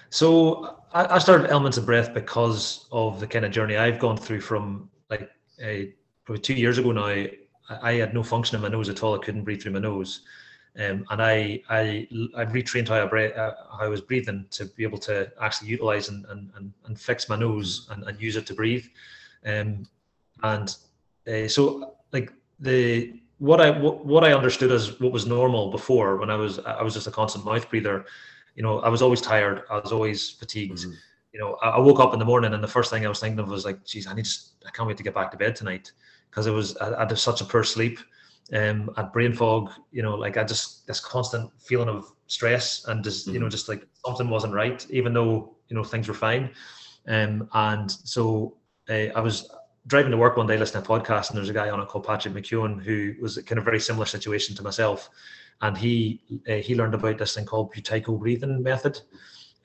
So 0.09 0.78
I 0.91 1.19
started 1.19 1.51
elements 1.51 1.77
of 1.77 1.85
breath 1.85 2.13
because 2.13 2.87
of 2.91 3.19
the 3.19 3.27
kind 3.27 3.45
of 3.45 3.51
journey 3.51 3.77
I've 3.77 3.99
gone 3.99 4.17
through 4.17 4.41
from 4.41 4.89
like 5.09 5.29
a 5.61 5.93
probably 6.25 6.41
two 6.41 6.53
years 6.53 6.77
ago 6.77 6.91
now, 6.91 7.05
I, 7.05 7.31
I 7.69 7.93
had 7.93 8.13
no 8.13 8.23
function 8.23 8.55
in 8.55 8.61
my 8.61 8.69
nose 8.69 8.89
at 8.89 9.03
all. 9.03 9.15
I 9.15 9.23
couldn't 9.23 9.43
breathe 9.43 9.61
through 9.61 9.73
my 9.73 9.79
nose. 9.79 10.21
Um, 10.77 11.05
and 11.09 11.21
I, 11.21 11.61
I, 11.69 12.07
I 12.35 12.45
retrained 12.45 12.87
how 12.87 13.03
I, 13.03 13.07
bre- 13.07 13.35
uh, 13.35 13.51
how 13.71 13.85
I 13.85 13.87
was 13.87 14.01
breathing 14.01 14.45
to 14.51 14.65
be 14.65 14.83
able 14.83 14.99
to 14.99 15.31
actually 15.41 15.69
utilize 15.69 16.09
and, 16.09 16.25
and, 16.25 16.51
and, 16.55 16.73
and 16.85 16.99
fix 16.99 17.27
my 17.27 17.35
nose 17.35 17.87
and, 17.91 18.03
and 18.03 18.21
use 18.21 18.35
it 18.35 18.45
to 18.47 18.53
breathe. 18.53 18.85
Um, 19.45 19.87
and 20.43 20.75
uh, 21.27 21.47
so 21.47 21.95
like 22.13 22.31
the, 22.59 23.19
what 23.39 23.59
I, 23.59 23.71
what, 23.71 24.05
what 24.05 24.23
I 24.23 24.33
understood 24.33 24.71
as 24.71 24.99
what 24.99 25.11
was 25.11 25.25
normal 25.25 25.71
before 25.71 26.17
when 26.17 26.29
I 26.29 26.35
was, 26.35 26.59
I 26.59 26.81
was 26.81 26.93
just 26.93 27.07
a 27.07 27.11
constant 27.11 27.45
mouth 27.45 27.69
breather, 27.69 28.05
you 28.55 28.63
know, 28.63 28.79
I 28.79 28.89
was 28.89 29.01
always 29.01 29.21
tired. 29.21 29.63
I 29.69 29.79
was 29.79 29.91
always 29.91 30.29
fatigued. 30.29 30.79
Mm-hmm. 30.79 30.91
You 31.33 31.39
know, 31.39 31.57
I, 31.61 31.69
I 31.69 31.79
woke 31.79 31.99
up 31.99 32.13
in 32.13 32.19
the 32.19 32.25
morning 32.25 32.53
and 32.53 32.63
the 32.63 32.67
first 32.67 32.89
thing 32.89 33.05
I 33.05 33.09
was 33.09 33.19
thinking 33.19 33.39
of 33.39 33.49
was 33.49 33.65
like, 33.65 33.85
geez, 33.85 34.07
I 34.07 34.13
need 34.13 34.25
to, 34.25 34.39
I 34.65 34.71
can't 34.71 34.87
wait 34.87 34.97
to 34.97 35.03
get 35.03 35.13
back 35.13 35.31
to 35.31 35.37
bed 35.37 35.55
tonight 35.55 35.91
because 36.29 36.47
it 36.47 36.51
was 36.51 36.75
I, 36.77 36.93
I, 36.93 36.99
had 36.99 37.17
such 37.17 37.41
a 37.41 37.45
poor 37.45 37.63
sleep. 37.63 37.99
Um, 38.53 38.89
I 38.97 39.01
had 39.01 39.11
brain 39.11 39.33
fog, 39.33 39.71
you 39.91 40.01
know, 40.01 40.15
like 40.15 40.37
I 40.37 40.43
just 40.43 40.87
this 40.87 40.99
constant 40.99 41.51
feeling 41.59 41.89
of 41.89 42.11
stress 42.27 42.85
and 42.85 43.03
just 43.03 43.25
mm-hmm. 43.25 43.33
you 43.33 43.39
know 43.39 43.45
mm-hmm. 43.45 43.51
just 43.51 43.69
like 43.69 43.85
something 44.05 44.29
wasn't 44.29 44.53
right, 44.53 44.85
even 44.89 45.13
though 45.13 45.55
you 45.67 45.75
know 45.75 45.83
things 45.83 46.07
were 46.07 46.13
fine. 46.13 46.49
Um, 47.07 47.49
and 47.53 47.91
so 47.91 48.57
uh, 48.89 49.07
I 49.15 49.19
was 49.19 49.49
driving 49.87 50.11
to 50.11 50.17
work 50.17 50.37
one 50.37 50.47
day 50.47 50.57
listening 50.57 50.83
to 50.83 50.93
a 50.93 50.99
podcast, 50.99 51.29
and 51.29 51.37
there's 51.37 51.49
a 51.49 51.53
guy 51.53 51.69
on 51.69 51.79
it 51.79 51.87
called 51.87 52.05
Patrick 52.05 52.33
McKeown 52.33 52.81
who 52.81 53.15
was 53.21 53.37
kind 53.37 53.57
of 53.59 53.65
very 53.65 53.79
similar 53.79 54.05
situation 54.05 54.55
to 54.55 54.63
myself, 54.63 55.09
and 55.61 55.77
he 55.77 56.21
uh, 56.49 56.55
he 56.55 56.75
learned 56.75 56.93
about 56.93 57.17
this 57.17 57.35
thing 57.35 57.45
called 57.45 57.73
Buteyko 57.73 58.19
breathing 58.19 58.63
method, 58.63 58.99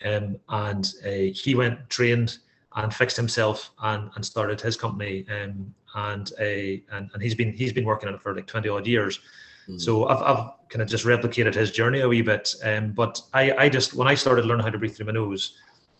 um, 0.04 0.36
and 0.48 0.92
uh, 1.04 1.32
he 1.32 1.54
went 1.54 1.88
trained 1.88 2.38
and 2.76 2.92
fixed 2.92 3.16
himself 3.16 3.70
and, 3.82 4.10
and 4.14 4.24
started 4.24 4.60
his 4.60 4.76
company 4.76 5.24
um, 5.30 5.72
and 5.94 6.32
a 6.40 6.82
and, 6.92 7.10
and 7.14 7.22
he's 7.22 7.34
been 7.34 7.52
he's 7.52 7.72
been 7.72 7.84
working 7.84 8.08
on 8.08 8.14
it 8.14 8.20
for 8.20 8.34
like 8.34 8.46
20 8.46 8.68
odd 8.68 8.86
years 8.86 9.20
mm. 9.68 9.80
so 9.80 10.06
I've, 10.08 10.22
I've 10.22 10.50
kind 10.68 10.82
of 10.82 10.88
just 10.88 11.04
replicated 11.04 11.54
his 11.54 11.70
journey 11.70 12.00
a 12.00 12.08
wee 12.08 12.22
bit 12.22 12.54
um, 12.64 12.92
but 12.92 13.20
I, 13.32 13.52
I 13.52 13.68
just 13.68 13.94
when 13.94 14.08
I 14.08 14.14
started 14.14 14.44
learning 14.44 14.64
how 14.64 14.70
to 14.70 14.78
breathe 14.78 14.96
through 14.96 15.06
my 15.06 15.12
nose 15.12 15.54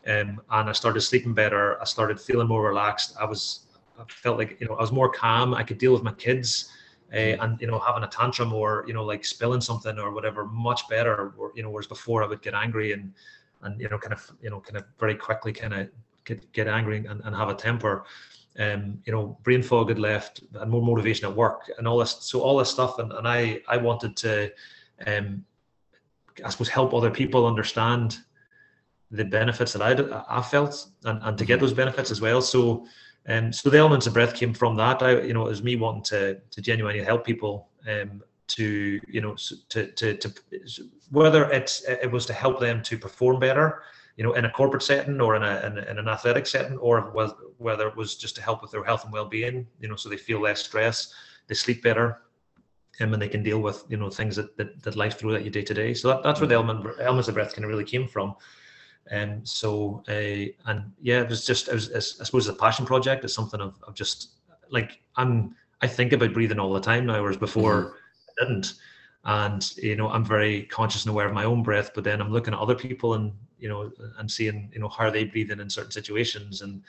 um, 0.06 0.40
and 0.50 0.68
I 0.68 0.72
started 0.72 1.00
sleeping 1.00 1.34
better 1.34 1.80
I 1.80 1.84
started 1.84 2.20
feeling 2.20 2.48
more 2.48 2.66
relaxed 2.66 3.16
I 3.20 3.24
was 3.24 3.66
I 3.98 4.04
felt 4.08 4.38
like 4.38 4.60
you 4.60 4.66
know 4.66 4.74
I 4.74 4.80
was 4.80 4.92
more 4.92 5.08
calm 5.08 5.54
I 5.54 5.62
could 5.62 5.78
deal 5.78 5.92
with 5.92 6.02
my 6.02 6.12
kids 6.12 6.70
uh, 7.14 7.36
and 7.42 7.60
you 7.60 7.66
know 7.66 7.78
having 7.78 8.02
a 8.02 8.08
tantrum 8.08 8.52
or 8.52 8.84
you 8.86 8.92
know 8.92 9.04
like 9.04 9.24
spilling 9.24 9.60
something 9.60 9.98
or 9.98 10.12
whatever 10.12 10.44
much 10.44 10.88
better 10.88 11.32
or, 11.38 11.52
you 11.54 11.62
know 11.62 11.70
whereas 11.70 11.86
before 11.86 12.22
I 12.22 12.26
would 12.26 12.42
get 12.42 12.54
angry 12.54 12.92
and 12.92 13.12
and 13.62 13.80
you 13.80 13.88
know 13.88 13.98
kind 13.98 14.12
of 14.12 14.30
you 14.42 14.50
know 14.50 14.60
kind 14.60 14.76
of 14.76 14.84
very 14.98 15.14
quickly 15.14 15.52
kind 15.52 15.74
of 15.74 15.88
get, 16.24 16.52
get 16.52 16.66
angry 16.66 16.98
and, 17.06 17.20
and 17.24 17.36
have 17.36 17.48
a 17.48 17.54
temper 17.54 18.04
um, 18.58 19.00
you 19.04 19.12
know, 19.12 19.36
brain 19.42 19.62
fog 19.62 19.88
had 19.88 19.98
left 19.98 20.42
and 20.54 20.70
more 20.70 20.82
motivation 20.82 21.26
at 21.28 21.34
work 21.34 21.70
and 21.78 21.88
all 21.88 21.98
this. 21.98 22.18
So 22.20 22.40
all 22.40 22.58
this 22.58 22.70
stuff, 22.70 22.98
and, 22.98 23.12
and 23.12 23.26
I 23.26 23.60
I 23.68 23.76
wanted 23.76 24.16
to, 24.18 24.52
um, 25.06 25.44
I 26.44 26.50
suppose, 26.50 26.68
help 26.68 26.94
other 26.94 27.10
people 27.10 27.46
understand 27.46 28.18
the 29.10 29.24
benefits 29.24 29.72
that 29.72 29.82
I 29.82 30.24
I 30.28 30.40
felt 30.42 30.86
and, 31.04 31.20
and 31.22 31.36
to 31.38 31.44
get 31.44 31.54
mm-hmm. 31.54 31.62
those 31.62 31.72
benefits 31.72 32.10
as 32.10 32.20
well. 32.20 32.40
So, 32.40 32.86
um, 33.28 33.52
so 33.52 33.70
the 33.70 33.78
elements 33.78 34.06
of 34.06 34.12
breath 34.12 34.34
came 34.34 34.54
from 34.54 34.76
that. 34.76 35.02
I 35.02 35.20
you 35.22 35.34
know 35.34 35.46
it 35.46 35.50
was 35.50 35.62
me 35.62 35.76
wanting 35.76 36.02
to 36.04 36.40
to 36.50 36.60
genuinely 36.60 37.02
help 37.02 37.24
people 37.24 37.68
um, 37.88 38.22
to 38.48 39.00
you 39.06 39.20
know 39.20 39.36
to 39.70 39.86
to 39.86 40.16
to 40.16 40.32
whether 41.10 41.50
it's 41.50 41.84
it 41.84 42.10
was 42.10 42.26
to 42.26 42.32
help 42.32 42.60
them 42.60 42.82
to 42.82 42.98
perform 42.98 43.38
better 43.40 43.82
you 44.16 44.22
know, 44.22 44.34
in 44.34 44.44
a 44.44 44.50
corporate 44.50 44.82
setting 44.82 45.20
or 45.20 45.34
in, 45.34 45.42
a, 45.42 45.60
in, 45.66 45.78
in 45.78 45.98
an 45.98 46.08
athletic 46.08 46.46
setting, 46.46 46.78
or 46.78 47.00
whether 47.58 47.88
it 47.88 47.96
was 47.96 48.16
just 48.16 48.36
to 48.36 48.42
help 48.42 48.62
with 48.62 48.70
their 48.70 48.84
health 48.84 49.04
and 49.04 49.12
well-being, 49.12 49.66
you 49.80 49.88
know, 49.88 49.96
so 49.96 50.08
they 50.08 50.16
feel 50.16 50.40
less 50.40 50.64
stress, 50.64 51.12
they 51.48 51.54
sleep 51.54 51.82
better, 51.82 52.20
um, 53.00 53.12
and 53.12 53.20
they 53.20 53.28
can 53.28 53.42
deal 53.42 53.58
with 53.58 53.84
you 53.88 53.96
know 53.96 54.08
things 54.08 54.36
that 54.36 54.56
that, 54.56 54.80
that 54.84 54.94
life 54.94 55.18
throws 55.18 55.34
at 55.34 55.44
you 55.44 55.50
day 55.50 55.62
to 55.62 55.74
day. 55.74 55.94
So 55.94 56.08
that, 56.08 56.22
that's 56.22 56.40
where 56.40 56.46
the 56.46 56.54
mm-hmm. 56.54 56.70
element 56.70 56.96
elements 57.00 57.28
of 57.28 57.34
breath 57.34 57.54
kind 57.54 57.64
of 57.64 57.70
really 57.70 57.84
came 57.84 58.06
from. 58.06 58.36
And 59.10 59.32
um, 59.32 59.46
so, 59.46 60.02
uh, 60.08 60.70
and 60.70 60.92
yeah, 61.00 61.20
it 61.20 61.28
was 61.28 61.44
just, 61.44 61.68
it 61.68 61.74
was, 61.74 61.92
I 61.92 61.98
suppose, 61.98 62.48
a 62.48 62.54
passion 62.54 62.86
project. 62.86 63.24
It's 63.24 63.34
something 63.34 63.60
of, 63.60 63.74
of 63.86 63.94
just 63.94 64.30
like 64.70 65.00
I'm. 65.16 65.54
I 65.82 65.86
think 65.86 66.14
about 66.14 66.32
breathing 66.32 66.58
all 66.58 66.72
the 66.72 66.80
time 66.80 67.04
now, 67.04 67.20
whereas 67.20 67.36
before 67.36 67.82
mm-hmm. 67.82 67.94
I 68.40 68.44
didn't. 68.46 68.74
And 69.24 69.76
you 69.76 69.96
know, 69.96 70.08
I'm 70.08 70.24
very 70.24 70.62
conscious 70.64 71.04
and 71.04 71.10
aware 71.10 71.26
of 71.26 71.34
my 71.34 71.44
own 71.44 71.62
breath, 71.62 71.90
but 71.94 72.04
then 72.04 72.20
I'm 72.22 72.32
looking 72.32 72.54
at 72.54 72.60
other 72.60 72.74
people 72.74 73.14
and 73.14 73.32
you 73.58 73.68
know, 73.68 73.90
and 74.18 74.30
seeing, 74.30 74.70
you 74.72 74.80
know, 74.80 74.88
how 74.88 75.04
are 75.04 75.10
they 75.10 75.24
breathing 75.24 75.60
in 75.60 75.68
certain 75.68 75.90
situations 75.90 76.62
and 76.62 76.82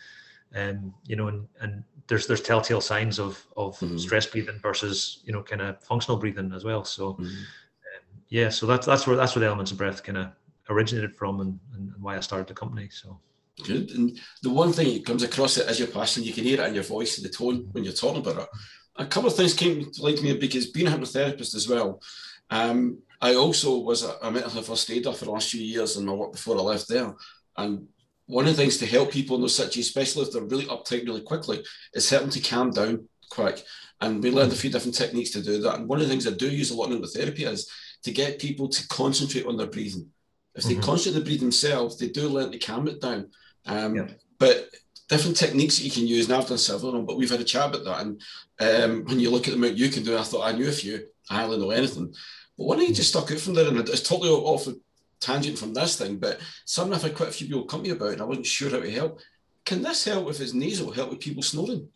um, 0.55 0.93
you 1.05 1.15
know, 1.15 1.27
and, 1.27 1.47
and 1.59 1.83
there's 2.07 2.27
there's 2.27 2.41
telltale 2.41 2.81
signs 2.81 3.19
of 3.19 3.45
of 3.57 3.77
mm-hmm. 3.79 3.97
stress 3.97 4.25
breathing 4.25 4.59
versus 4.61 5.21
you 5.25 5.33
know 5.33 5.43
kind 5.43 5.61
of 5.61 5.81
functional 5.83 6.17
breathing 6.17 6.51
as 6.53 6.63
well. 6.63 6.85
So 6.85 7.13
mm-hmm. 7.13 7.25
um, 7.25 8.21
yeah, 8.29 8.49
so 8.49 8.65
that's 8.65 8.85
that's 8.85 9.05
where 9.05 9.15
that's 9.15 9.35
where 9.35 9.41
the 9.41 9.47
elements 9.47 9.71
of 9.71 9.77
breath 9.77 10.03
kind 10.03 10.17
of 10.17 10.27
originated 10.69 11.15
from 11.15 11.41
and, 11.41 11.59
and, 11.73 11.93
why 11.99 12.17
I 12.17 12.19
started 12.19 12.47
the 12.47 12.53
company. 12.53 12.89
So 12.89 13.19
good. 13.63 13.91
And 13.91 14.19
the 14.41 14.49
one 14.49 14.73
thing 14.73 14.93
that 14.93 15.05
comes 15.05 15.23
across 15.23 15.57
it 15.57 15.67
as 15.67 15.79
your 15.79 15.87
passion, 15.87 16.23
you 16.23 16.33
can 16.33 16.43
hear 16.43 16.61
it 16.61 16.67
in 16.67 16.73
your 16.73 16.83
voice 16.83 17.17
and 17.17 17.25
the 17.25 17.29
tone 17.29 17.67
when 17.71 17.83
you're 17.83 17.93
talking 17.93 18.21
about 18.21 18.43
it. 18.43 18.49
A 18.97 19.05
couple 19.05 19.29
of 19.29 19.35
things 19.35 19.53
came 19.53 19.91
to 19.91 20.01
light 20.01 20.17
to 20.17 20.23
me 20.23 20.37
because 20.37 20.67
being 20.67 20.87
a 20.87 20.91
hypnotherapist 20.91 21.55
as 21.55 21.67
well. 21.67 22.01
Um, 22.49 22.99
I 23.21 23.35
also 23.35 23.79
was 23.79 24.03
a, 24.03 24.15
a 24.21 24.31
mental 24.31 24.51
health 24.51 24.67
first 24.67 24.89
aider 24.89 25.11
for 25.11 25.25
the 25.25 25.31
last 25.31 25.49
few 25.49 25.61
years 25.61 25.97
and 25.97 26.05
my 26.05 26.13
work 26.13 26.33
before 26.33 26.57
I 26.57 26.61
left 26.61 26.87
there. 26.87 27.13
And 27.57 27.87
one 28.27 28.45
of 28.47 28.55
the 28.55 28.61
things 28.61 28.77
to 28.77 28.85
help 28.85 29.11
people 29.11 29.35
in 29.35 29.41
those 29.41 29.55
situations, 29.55 29.87
especially 29.87 30.23
if 30.23 30.31
they're 30.31 30.43
really 30.43 30.65
uptight 30.65 31.05
really 31.05 31.21
quickly, 31.21 31.63
is 31.93 32.09
help 32.09 32.23
them 32.23 32.31
to 32.31 32.41
calm 32.41 32.71
down 32.71 33.07
quick. 33.29 33.63
And 34.01 34.21
we 34.21 34.31
learned 34.31 34.51
a 34.51 34.55
few 34.55 34.69
different 34.69 34.95
techniques 34.95 35.31
to 35.31 35.41
do 35.41 35.61
that. 35.61 35.75
And 35.75 35.87
one 35.87 35.99
of 35.99 36.05
the 36.05 36.09
things 36.09 36.27
I 36.27 36.31
do 36.31 36.49
use 36.49 36.71
a 36.71 36.75
lot 36.75 36.91
in 36.91 37.01
the 37.01 37.07
therapy 37.07 37.45
is 37.45 37.69
to 38.03 38.11
get 38.11 38.39
people 38.39 38.67
to 38.69 38.87
concentrate 38.87 39.45
on 39.45 39.57
their 39.57 39.67
breathing. 39.67 40.09
If 40.55 40.63
they 40.63 40.75
mm-hmm. 40.75 41.13
the 41.13 41.21
breathe 41.21 41.41
themselves, 41.41 41.97
they 41.97 42.07
do 42.07 42.29
learn 42.29 42.51
to 42.51 42.59
calm 42.59 42.87
it 42.87 43.01
down. 43.01 43.29
Um, 43.65 43.95
yeah. 43.95 44.07
But 44.39 44.69
different 45.09 45.37
techniques 45.37 45.77
that 45.77 45.85
you 45.85 45.91
can 45.91 46.07
use, 46.07 46.25
and 46.25 46.35
I've 46.35 46.47
done 46.47 46.57
several 46.57 46.89
of 46.89 46.95
them, 46.95 47.05
but 47.05 47.17
we've 47.17 47.29
had 47.29 47.41
a 47.41 47.45
chat 47.45 47.69
about 47.69 47.83
that. 47.85 48.01
And 48.01 48.21
um, 48.59 49.05
when 49.05 49.19
you 49.19 49.29
look 49.29 49.47
at 49.47 49.53
the 49.53 49.59
what 49.59 49.77
you 49.77 49.89
can 49.89 50.03
do, 50.03 50.17
I 50.17 50.23
thought 50.23 50.47
I 50.47 50.57
knew 50.57 50.67
a 50.67 50.71
few. 50.71 51.05
I 51.29 51.35
hardly 51.35 51.57
know 51.57 51.71
anything. 51.71 52.13
But 52.57 52.65
one 52.65 52.79
of 52.79 52.87
you 52.87 52.93
just 52.93 53.09
stuck 53.09 53.31
out 53.31 53.39
from 53.39 53.53
there, 53.53 53.67
and 53.67 53.77
it's 53.77 54.01
totally 54.01 54.29
off 54.29 54.67
a 54.67 54.75
tangent 55.19 55.57
from 55.57 55.73
this 55.73 55.97
thing, 55.97 56.17
but 56.17 56.39
something 56.65 56.93
I've 56.93 57.01
had 57.01 57.15
quite 57.15 57.29
a 57.29 57.33
few 57.33 57.47
people 57.47 57.65
come 57.65 57.83
to 57.83 57.89
me 57.89 57.95
about, 57.95 58.13
and 58.13 58.21
I 58.21 58.25
wasn't 58.25 58.45
sure 58.45 58.69
how 58.69 58.79
to 58.79 58.91
help. 58.91 59.19
Can 59.65 59.81
this 59.81 60.05
help 60.05 60.29
if 60.29 60.39
it's 60.39 60.53
nasal, 60.53 60.91
help 60.91 61.09
with 61.09 61.19
people 61.19 61.43
snoring? 61.43 61.89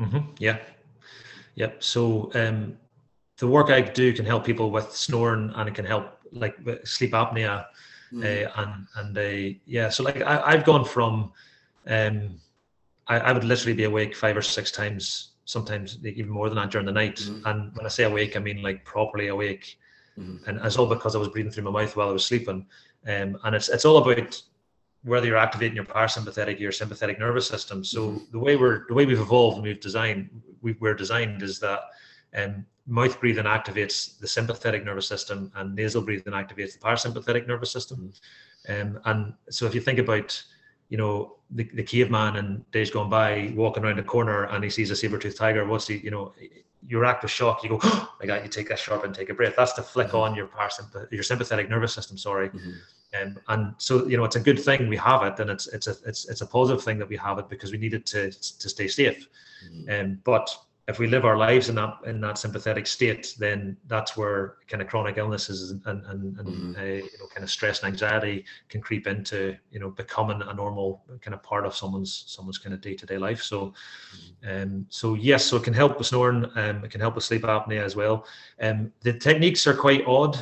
Mm-hmm. 0.00 0.34
Yeah. 0.38 0.58
Yep. 1.56 1.82
So 1.82 2.30
um, 2.34 2.78
the 3.38 3.48
work 3.48 3.70
I 3.70 3.80
do 3.80 4.12
can 4.12 4.24
help 4.24 4.44
people 4.44 4.70
with 4.70 4.94
snoring, 4.94 5.52
and 5.54 5.68
it 5.68 5.74
can 5.74 5.84
help 5.84 6.18
like 6.32 6.56
sleep 6.84 7.12
apnea, 7.12 7.66
mm. 8.12 8.22
uh, 8.24 8.50
and 8.56 8.86
and 8.96 9.18
uh, 9.18 9.58
yeah. 9.66 9.88
So 9.88 10.02
like 10.02 10.22
I, 10.22 10.50
have 10.50 10.64
gone 10.64 10.84
from, 10.84 11.32
um, 11.86 12.40
I, 13.06 13.18
I, 13.18 13.32
would 13.32 13.44
literally 13.44 13.74
be 13.74 13.84
awake 13.84 14.16
five 14.16 14.36
or 14.36 14.42
six 14.42 14.70
times, 14.70 15.32
sometimes 15.44 15.98
even 16.04 16.30
more 16.30 16.48
than 16.48 16.56
that 16.56 16.70
during 16.70 16.86
the 16.86 16.92
night. 16.92 17.16
Mm. 17.16 17.42
And 17.46 17.76
when 17.76 17.86
I 17.86 17.90
say 17.90 18.04
awake, 18.04 18.36
I 18.36 18.40
mean 18.40 18.62
like 18.62 18.84
properly 18.84 19.28
awake. 19.28 19.78
Mm-hmm. 20.18 20.48
And 20.48 20.60
it's 20.64 20.76
all 20.76 20.86
because 20.86 21.16
I 21.16 21.18
was 21.18 21.28
breathing 21.28 21.52
through 21.52 21.64
my 21.64 21.70
mouth 21.70 21.96
while 21.96 22.10
I 22.10 22.12
was 22.12 22.24
sleeping. 22.24 22.66
Um, 23.06 23.38
and 23.44 23.54
it's 23.54 23.68
it's 23.68 23.84
all 23.84 23.96
about 23.96 24.42
whether 25.04 25.26
you're 25.26 25.36
activating 25.36 25.74
your 25.74 25.84
parasympathetic 25.84 26.56
or 26.56 26.62
your 26.62 26.72
sympathetic 26.72 27.18
nervous 27.18 27.46
system. 27.46 27.82
So 27.82 28.08
mm-hmm. 28.08 28.24
the 28.30 28.38
way 28.38 28.56
we're 28.56 28.86
the 28.88 28.94
way 28.94 29.06
we've 29.06 29.20
evolved 29.20 29.56
and 29.56 29.66
we've 29.66 29.80
designed 29.80 30.30
we, 30.60 30.76
we're 30.80 30.94
designed 30.94 31.42
is 31.42 31.58
that 31.60 31.80
um, 32.34 32.64
mouth 32.86 33.20
breathing 33.20 33.44
activates 33.44 34.18
the 34.18 34.26
sympathetic 34.26 34.84
nervous 34.84 35.06
system 35.06 35.52
and 35.56 35.74
nasal 35.74 36.02
breathing 36.02 36.32
activates 36.32 36.72
the 36.72 36.78
parasympathetic 36.80 37.46
nervous 37.46 37.70
system. 37.70 38.12
Um, 38.68 38.98
and 39.04 39.34
so 39.50 39.66
if 39.66 39.74
you 39.74 39.80
think 39.80 39.98
about 39.98 40.42
you 40.88 40.98
know 40.98 41.36
the, 41.50 41.64
the 41.74 41.82
caveman 41.82 42.36
in 42.36 42.64
days 42.70 42.90
gone 42.90 43.08
by 43.08 43.52
walking 43.56 43.84
around 43.84 43.98
a 43.98 44.04
corner 44.04 44.44
and 44.44 44.62
he 44.62 44.68
sees 44.68 44.90
a 44.90 44.96
saber-toothed 44.96 45.38
tiger 45.38 45.64
what's 45.64 45.86
he 45.86 45.96
you 45.98 46.10
know 46.10 46.34
you 46.86 46.98
react 46.98 47.22
with 47.22 47.30
shock. 47.30 47.62
You 47.62 47.70
go, 47.70 47.78
oh 47.82 48.14
my 48.20 48.26
God, 48.26 48.42
you 48.42 48.48
take 48.48 48.68
that 48.68 48.78
sharp 48.78 49.04
and 49.04 49.14
take 49.14 49.30
a 49.30 49.34
breath. 49.34 49.54
That's 49.56 49.72
to 49.74 49.82
flick 49.82 50.08
mm-hmm. 50.08 50.16
on 50.16 50.34
your 50.34 50.46
parasympathetic, 50.46 51.12
your 51.12 51.22
sympathetic 51.22 51.68
nervous 51.68 51.94
system. 51.94 52.18
Sorry. 52.18 52.48
Mm-hmm. 52.48 52.70
Um, 53.22 53.38
and 53.48 53.74
so, 53.78 54.06
you 54.06 54.16
know, 54.16 54.24
it's 54.24 54.36
a 54.36 54.40
good 54.40 54.58
thing 54.58 54.88
we 54.88 54.96
have 54.96 55.22
it 55.22 55.38
and 55.38 55.50
it's, 55.50 55.68
it's 55.68 55.86
a, 55.86 55.94
it's, 56.06 56.28
it's 56.28 56.40
a 56.40 56.46
positive 56.46 56.82
thing 56.82 56.98
that 56.98 57.08
we 57.08 57.16
have 57.18 57.38
it 57.38 57.48
because 57.48 57.70
we 57.70 57.78
need 57.78 57.94
it 57.94 58.06
to, 58.06 58.30
to 58.30 58.68
stay 58.68 58.88
safe. 58.88 59.28
Mm-hmm. 59.70 59.90
Um, 59.90 60.18
but 60.24 60.56
if 60.88 60.98
we 60.98 61.06
live 61.06 61.24
our 61.24 61.36
lives 61.36 61.68
in 61.68 61.76
that 61.76 61.98
in 62.06 62.20
that 62.20 62.38
sympathetic 62.38 62.88
state, 62.88 63.36
then 63.38 63.76
that's 63.86 64.16
where 64.16 64.56
kind 64.66 64.82
of 64.82 64.88
chronic 64.88 65.16
illnesses 65.16 65.70
and 65.70 65.82
and, 65.86 66.04
and, 66.06 66.34
mm-hmm. 66.36 66.74
uh, 66.76 66.82
you 66.82 67.18
know 67.20 67.26
kind 67.32 67.44
of 67.44 67.50
stress 67.50 67.82
and 67.82 67.92
anxiety 67.92 68.44
can 68.68 68.80
creep 68.80 69.06
into 69.06 69.56
you 69.70 69.78
know 69.78 69.90
becoming 69.90 70.42
a 70.42 70.52
normal 70.52 71.04
kind 71.20 71.34
of 71.34 71.42
part 71.42 71.64
of 71.64 71.76
someone's 71.76 72.24
someone's 72.26 72.58
kind 72.58 72.74
of 72.74 72.80
day 72.80 72.94
to 72.94 73.06
day 73.06 73.16
life. 73.16 73.42
So, 73.42 73.72
mm-hmm. 74.16 74.62
um, 74.62 74.86
so 74.88 75.14
yes, 75.14 75.44
so 75.44 75.56
it 75.56 75.62
can 75.62 75.74
help 75.74 75.98
with 75.98 76.08
snoring. 76.08 76.46
Um, 76.56 76.84
it 76.84 76.90
can 76.90 77.00
help 77.00 77.14
with 77.14 77.24
sleep 77.24 77.42
apnea 77.42 77.82
as 77.82 77.94
well. 77.94 78.26
Um, 78.60 78.92
the 79.02 79.12
techniques 79.12 79.66
are 79.68 79.74
quite 79.74 80.04
odd. 80.06 80.36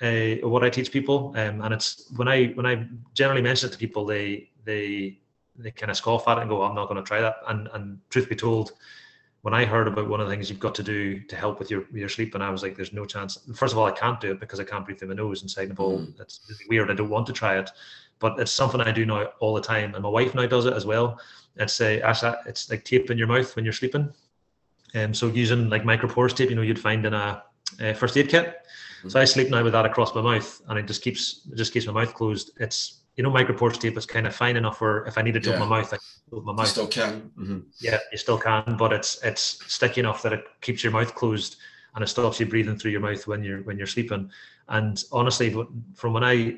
Uh, 0.00 0.48
what 0.48 0.64
I 0.64 0.70
teach 0.70 0.90
people, 0.90 1.32
um, 1.36 1.60
and 1.62 1.72
it's 1.72 2.10
when 2.16 2.26
I 2.26 2.46
when 2.54 2.66
I 2.66 2.88
generally 3.14 3.42
mention 3.42 3.68
it 3.68 3.72
to 3.72 3.78
people, 3.78 4.04
they 4.04 4.50
they 4.64 5.20
they 5.56 5.70
kind 5.70 5.90
of 5.90 5.96
scoff 5.96 6.26
at 6.26 6.38
it 6.38 6.40
and 6.40 6.50
go, 6.50 6.62
"I'm 6.62 6.74
not 6.74 6.88
going 6.88 7.00
to 7.00 7.06
try 7.06 7.20
that." 7.20 7.36
And 7.46 7.68
and 7.72 8.00
truth 8.10 8.28
be 8.28 8.34
told 8.34 8.72
when 9.42 9.54
I 9.54 9.64
heard 9.64 9.88
about 9.88 10.08
one 10.08 10.20
of 10.20 10.28
the 10.28 10.32
things 10.32 10.48
you've 10.48 10.60
got 10.60 10.74
to 10.76 10.84
do 10.84 11.20
to 11.20 11.36
help 11.36 11.58
with 11.58 11.70
your 11.70 11.84
your 11.92 12.08
sleep, 12.08 12.34
and 12.34 12.42
I 12.42 12.50
was 12.50 12.62
like, 12.62 12.76
"There's 12.76 12.92
no 12.92 13.04
chance." 13.04 13.38
First 13.54 13.72
of 13.72 13.78
all, 13.78 13.86
I 13.86 13.92
can't 13.92 14.20
do 14.20 14.30
it 14.30 14.40
because 14.40 14.60
I 14.60 14.64
can't 14.64 14.84
breathe 14.84 14.98
through 14.98 15.08
my 15.08 15.14
nose. 15.14 15.42
And 15.42 15.70
of 15.70 15.80
all, 15.80 15.98
mm. 15.98 16.20
it's 16.20 16.40
really 16.48 16.64
weird. 16.68 16.90
I 16.90 16.94
don't 16.94 17.10
want 17.10 17.26
to 17.26 17.32
try 17.32 17.58
it, 17.58 17.70
but 18.20 18.38
it's 18.38 18.52
something 18.52 18.80
I 18.80 18.92
do 18.92 19.04
now 19.04 19.26
all 19.40 19.54
the 19.54 19.60
time, 19.60 19.94
and 19.94 20.02
my 20.02 20.08
wife 20.08 20.34
now 20.34 20.46
does 20.46 20.66
it 20.66 20.74
as 20.74 20.86
well. 20.86 21.20
It's 21.56 21.80
a 21.80 22.00
it's 22.46 22.70
like 22.70 22.84
tape 22.84 23.10
in 23.10 23.18
your 23.18 23.26
mouth 23.26 23.54
when 23.56 23.64
you're 23.64 23.74
sleeping, 23.74 24.12
and 24.94 25.06
um, 25.06 25.14
so 25.14 25.26
using 25.26 25.68
like 25.68 25.82
micropores 25.82 26.34
tape, 26.34 26.50
you 26.50 26.56
know, 26.56 26.62
you'd 26.62 26.78
find 26.78 27.04
in 27.04 27.12
a, 27.12 27.42
a 27.80 27.94
first 27.94 28.16
aid 28.16 28.28
kit. 28.28 28.64
Mm. 29.02 29.10
So 29.10 29.20
I 29.20 29.24
sleep 29.24 29.50
now 29.50 29.64
with 29.64 29.72
that 29.72 29.86
across 29.86 30.14
my 30.14 30.22
mouth, 30.22 30.62
and 30.68 30.78
it 30.78 30.86
just 30.86 31.02
keeps 31.02 31.48
it 31.50 31.56
just 31.56 31.72
keeps 31.72 31.86
my 31.86 31.92
mouth 31.92 32.14
closed. 32.14 32.52
It's 32.60 33.01
you 33.16 33.22
know, 33.22 33.30
micropore 33.30 33.78
tape 33.78 33.96
is 33.96 34.06
kind 34.06 34.26
of 34.26 34.34
fine 34.34 34.56
enough 34.56 34.80
where 34.80 35.04
if 35.04 35.18
I 35.18 35.22
needed 35.22 35.42
to 35.44 35.50
yeah. 35.50 35.56
open 35.56 35.68
my 35.68 35.78
mouth, 35.78 35.92
I 35.92 35.96
can 35.96 36.06
open 36.32 36.46
my 36.46 36.52
mouth. 36.52 36.66
You 36.66 36.70
still 36.70 36.86
can. 36.86 37.30
Mm-hmm. 37.38 37.58
Yeah, 37.80 37.98
you 38.10 38.18
still 38.18 38.38
can, 38.38 38.76
but 38.78 38.92
it's 38.92 39.22
it's 39.22 39.62
sticky 39.72 40.00
enough 40.00 40.22
that 40.22 40.32
it 40.32 40.44
keeps 40.60 40.82
your 40.82 40.92
mouth 40.92 41.14
closed 41.14 41.56
and 41.94 42.02
it 42.02 42.08
stops 42.08 42.40
you 42.40 42.46
breathing 42.46 42.76
through 42.76 42.90
your 42.90 43.00
mouth 43.00 43.26
when 43.26 43.44
you're 43.44 43.62
when 43.62 43.76
you're 43.76 43.86
sleeping. 43.86 44.30
And 44.68 45.02
honestly, 45.12 45.54
from 45.94 46.12
when 46.14 46.24
I 46.24 46.56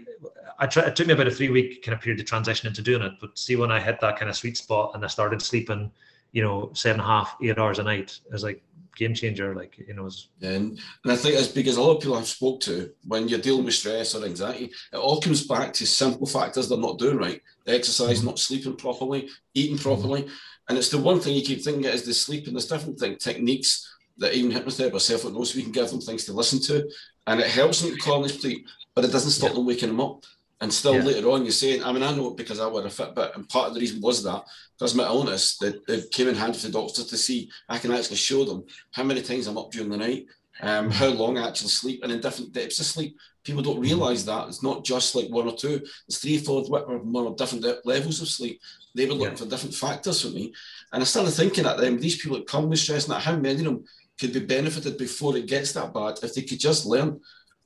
I 0.58 0.66
try, 0.66 0.84
it 0.84 0.94
took 0.94 1.08
me 1.08 1.14
about 1.14 1.26
a 1.26 1.32
three 1.32 1.50
week 1.50 1.82
kind 1.82 1.94
of 1.94 2.00
period 2.00 2.18
to 2.18 2.24
transition 2.24 2.68
into 2.68 2.82
doing 2.82 3.02
it. 3.02 3.14
But 3.20 3.36
see, 3.36 3.56
when 3.56 3.72
I 3.72 3.80
hit 3.80 4.00
that 4.00 4.16
kind 4.16 4.28
of 4.28 4.36
sweet 4.36 4.56
spot 4.56 4.92
and 4.94 5.04
I 5.04 5.08
started 5.08 5.42
sleeping, 5.42 5.90
you 6.34 6.42
know, 6.42 6.70
seven 6.74 7.00
and 7.00 7.08
a 7.08 7.12
half, 7.12 7.36
eight 7.42 7.58
hours 7.58 7.78
a 7.78 7.84
night, 7.84 8.18
is 8.32 8.42
like, 8.42 8.60
game 8.96 9.14
changer. 9.14 9.54
Like 9.54 9.78
you 9.78 9.94
know, 9.94 10.08
and, 10.42 10.78
and 11.02 11.12
I 11.12 11.16
think 11.16 11.36
it's 11.36 11.48
because 11.48 11.76
a 11.76 11.82
lot 11.82 11.96
of 11.96 12.02
people 12.02 12.16
I've 12.16 12.26
spoke 12.26 12.60
to 12.60 12.90
when 13.06 13.28
you're 13.28 13.40
dealing 13.40 13.64
with 13.64 13.74
stress 13.74 14.14
or 14.14 14.24
anxiety, 14.24 14.70
it 14.92 14.96
all 14.96 15.20
comes 15.20 15.46
back 15.46 15.72
to 15.74 15.86
simple 15.86 16.26
factors 16.26 16.68
they're 16.68 16.78
not 16.78 16.98
doing 16.98 17.16
right: 17.16 17.40
exercise, 17.66 18.18
mm-hmm. 18.18 18.28
not 18.28 18.38
sleeping 18.38 18.76
properly, 18.76 19.28
eating 19.54 19.78
properly, 19.78 20.22
mm-hmm. 20.22 20.68
and 20.68 20.78
it's 20.78 20.90
the 20.90 20.98
one 20.98 21.20
thing 21.20 21.34
you 21.34 21.42
keep 21.42 21.62
thinking 21.62 21.84
is 21.84 22.04
the 22.04 22.14
sleep 22.14 22.46
and 22.46 22.56
there's 22.56 22.68
different 22.68 22.98
thing, 22.98 23.16
techniques 23.16 23.90
that 24.18 24.34
even 24.34 24.52
hypnotherapy 24.52 24.94
or 24.94 25.00
self-hypnosis 25.00 25.56
we 25.56 25.62
can 25.62 25.72
give 25.72 25.90
them 25.90 26.00
things 26.00 26.24
to 26.24 26.32
listen 26.32 26.60
to, 26.60 26.88
and 27.26 27.40
it 27.40 27.48
helps 27.48 27.80
them 27.80 27.90
to 27.90 28.00
calm 28.00 28.22
their 28.22 28.28
sleep, 28.28 28.66
but 28.94 29.04
it 29.04 29.12
doesn't 29.12 29.32
stop 29.32 29.50
yeah. 29.50 29.54
them 29.56 29.66
waking 29.66 29.88
them 29.88 30.00
up. 30.00 30.24
And 30.60 30.72
still 30.72 30.94
yeah. 30.94 31.02
later 31.02 31.30
on, 31.30 31.42
you're 31.42 31.52
saying, 31.52 31.82
I 31.82 31.92
mean, 31.92 32.02
I 32.02 32.14
know 32.14 32.30
it 32.30 32.36
because 32.36 32.60
I 32.60 32.66
wear 32.66 32.84
a 32.84 32.88
Fitbit, 32.88 33.34
and 33.34 33.48
part 33.48 33.68
of 33.68 33.74
the 33.74 33.80
reason 33.80 34.00
was 34.00 34.22
that 34.22 34.44
because 34.78 34.94
my 34.94 35.04
illness 35.04 35.58
that 35.58 36.08
came 36.12 36.28
in 36.28 36.34
handy 36.34 36.58
for 36.58 36.66
the 36.66 36.72
doctor 36.72 37.02
to 37.02 37.16
see. 37.16 37.50
I 37.68 37.78
can 37.78 37.92
actually 37.92 38.16
show 38.16 38.44
them 38.44 38.64
how 38.92 39.02
many 39.02 39.22
times 39.22 39.46
I'm 39.46 39.58
up 39.58 39.72
during 39.72 39.90
the 39.90 39.96
night, 39.96 40.26
um, 40.60 40.90
how 40.90 41.08
long 41.08 41.38
I 41.38 41.48
actually 41.48 41.70
sleep, 41.70 42.02
and 42.02 42.12
in 42.12 42.20
different 42.20 42.52
depths 42.52 42.78
of 42.78 42.86
sleep. 42.86 43.16
People 43.42 43.62
don't 43.62 43.80
realize 43.80 44.24
that 44.24 44.48
it's 44.48 44.62
not 44.62 44.84
just 44.84 45.14
like 45.14 45.28
one 45.28 45.46
or 45.46 45.56
two; 45.56 45.82
it's 46.08 46.18
three, 46.18 46.38
four, 46.38 46.64
or 46.70 47.34
different 47.34 47.64
levels 47.84 48.22
of 48.22 48.28
sleep. 48.28 48.60
They 48.94 49.06
were 49.06 49.14
looking 49.14 49.32
yeah. 49.32 49.44
for 49.44 49.50
different 49.50 49.74
factors 49.74 50.22
for 50.22 50.28
me, 50.28 50.54
and 50.92 51.02
I 51.02 51.04
started 51.04 51.32
thinking 51.32 51.66
at 51.66 51.78
them. 51.78 51.98
These 51.98 52.22
people 52.22 52.38
that 52.38 52.46
come 52.46 52.70
with 52.70 52.78
stress, 52.78 53.06
and 53.06 53.20
how 53.20 53.36
many 53.36 53.58
of 53.58 53.64
them 53.64 53.84
could 54.18 54.32
be 54.32 54.40
benefited 54.40 54.96
before 54.96 55.36
it 55.36 55.46
gets 55.46 55.72
that 55.72 55.92
bad 55.92 56.20
if 56.22 56.34
they 56.34 56.42
could 56.42 56.60
just 56.60 56.86
learn. 56.86 57.20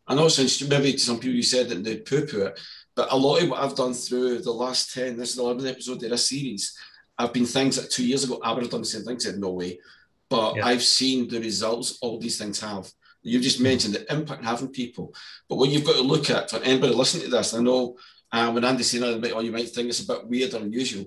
I 0.07 0.15
know 0.15 0.29
since 0.29 0.67
maybe 0.67 0.93
to 0.93 0.99
some 0.99 1.19
people 1.19 1.37
you 1.37 1.43
said 1.43 1.69
that 1.69 1.85
they 1.85 1.99
poo-poo 1.99 2.47
it, 2.47 2.59
but 2.99 3.13
a 3.13 3.17
lot 3.17 3.41
of 3.41 3.49
what 3.49 3.63
I've 3.63 3.77
done 3.77 3.95
through 3.95 4.41
the 4.41 4.51
last 4.51 4.93
10, 4.93 5.17
this 5.17 5.31
is 5.31 5.37
the 5.37 5.43
11th 5.45 5.71
episode 5.71 6.03
of 6.03 6.11
this 6.11 6.29
series, 6.29 6.77
I've 7.17 7.33
been 7.33 7.47
things 7.47 7.77
that 7.77 7.93
two 7.93 8.05
years 8.05 8.25
ago 8.25 8.41
I 8.43 8.51
would 8.51 8.65
have 8.65 8.73
done 8.73 8.81
the 8.81 8.89
same 8.89 9.05
thing, 9.05 9.21
said 9.21 9.39
no 9.39 9.51
way. 9.51 9.79
But 10.29 10.57
yeah. 10.57 10.67
I've 10.67 10.83
seen 10.83 11.29
the 11.29 11.39
results 11.39 11.99
all 12.03 12.19
these 12.19 12.39
things 12.39 12.59
have. 12.59 12.91
You've 13.23 13.45
just 13.45 13.61
mentioned 13.61 13.95
the 13.95 14.13
impact 14.13 14.45
having 14.45 14.71
people. 14.71 15.15
But 15.49 15.59
what 15.59 15.71
you've 15.71 15.85
got 15.85 15.95
to 15.95 16.03
look 16.03 16.29
at 16.29 16.51
for 16.51 16.61
anybody 16.65 16.93
listening 16.93 17.27
to 17.27 17.31
this, 17.31 17.55
I 17.55 17.63
know 17.63 17.97
uh, 18.33 18.51
when 18.51 18.65
Andy's 18.65 18.91
saying 18.91 19.21
that, 19.21 19.33
oh, 19.33 19.41
you 19.41 19.53
might 19.53 19.69
think 19.69 19.91
it's 19.91 20.03
a 20.03 20.07
bit 20.07 20.27
weird 20.27 20.55
or 20.55 20.63
unusual. 20.63 21.07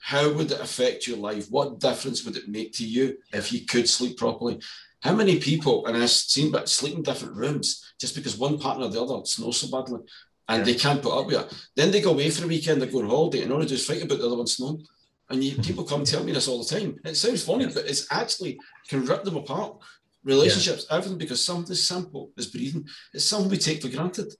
How 0.00 0.32
would 0.32 0.50
it 0.50 0.60
affect 0.60 1.06
your 1.06 1.18
life? 1.18 1.46
What 1.50 1.78
difference 1.78 2.24
would 2.24 2.36
it 2.36 2.48
make 2.48 2.72
to 2.72 2.84
you 2.84 3.16
if 3.32 3.52
you 3.52 3.64
could 3.64 3.88
sleep 3.88 4.16
properly? 4.16 4.58
How 5.02 5.14
many 5.14 5.38
people, 5.38 5.86
and 5.86 5.96
I've 5.96 6.10
seen 6.10 6.50
but 6.50 6.68
sleep 6.68 6.96
in 6.96 7.04
different 7.04 7.36
rooms 7.36 7.84
just 8.00 8.16
because 8.16 8.36
one 8.36 8.58
partner 8.58 8.86
or 8.86 8.88
the 8.88 9.00
other 9.00 9.24
snores 9.24 9.58
so 9.58 9.70
badly 9.70 10.00
and 10.48 10.60
yeah. 10.60 10.64
they 10.64 10.78
can't 10.78 11.02
put 11.02 11.18
up 11.18 11.26
with 11.26 11.36
it. 11.36 11.66
Then 11.76 11.90
they 11.90 12.00
go 12.00 12.10
away 12.10 12.30
for 12.30 12.44
a 12.44 12.48
weekend, 12.48 12.80
they 12.80 12.86
go 12.86 13.00
on 13.00 13.08
holiday, 13.08 13.42
and 13.42 13.52
all 13.52 13.58
they 13.58 13.66
do 13.66 13.74
is 13.74 13.86
fight 13.86 14.02
about 14.02 14.18
the 14.18 14.26
other 14.26 14.36
one 14.36 14.46
snoring. 14.46 14.84
And 15.30 15.44
you, 15.44 15.56
people 15.58 15.84
come 15.84 16.04
tell 16.04 16.24
me 16.24 16.32
this 16.32 16.48
all 16.48 16.64
the 16.64 16.78
time. 16.78 16.98
It 17.04 17.16
sounds 17.16 17.44
funny, 17.44 17.66
but 17.66 17.86
it's 17.86 18.06
actually 18.10 18.58
can 18.88 19.04
rip 19.04 19.24
them 19.24 19.36
apart. 19.36 19.76
Relationships, 20.24 20.86
yeah. 20.88 20.96
everything, 20.96 21.18
because 21.18 21.44
something 21.44 21.76
simple 21.76 22.32
as 22.38 22.46
breathing. 22.46 22.86
It's 23.12 23.24
something 23.24 23.50
we 23.50 23.58
take 23.58 23.82
for 23.82 23.88
granted. 23.88 24.32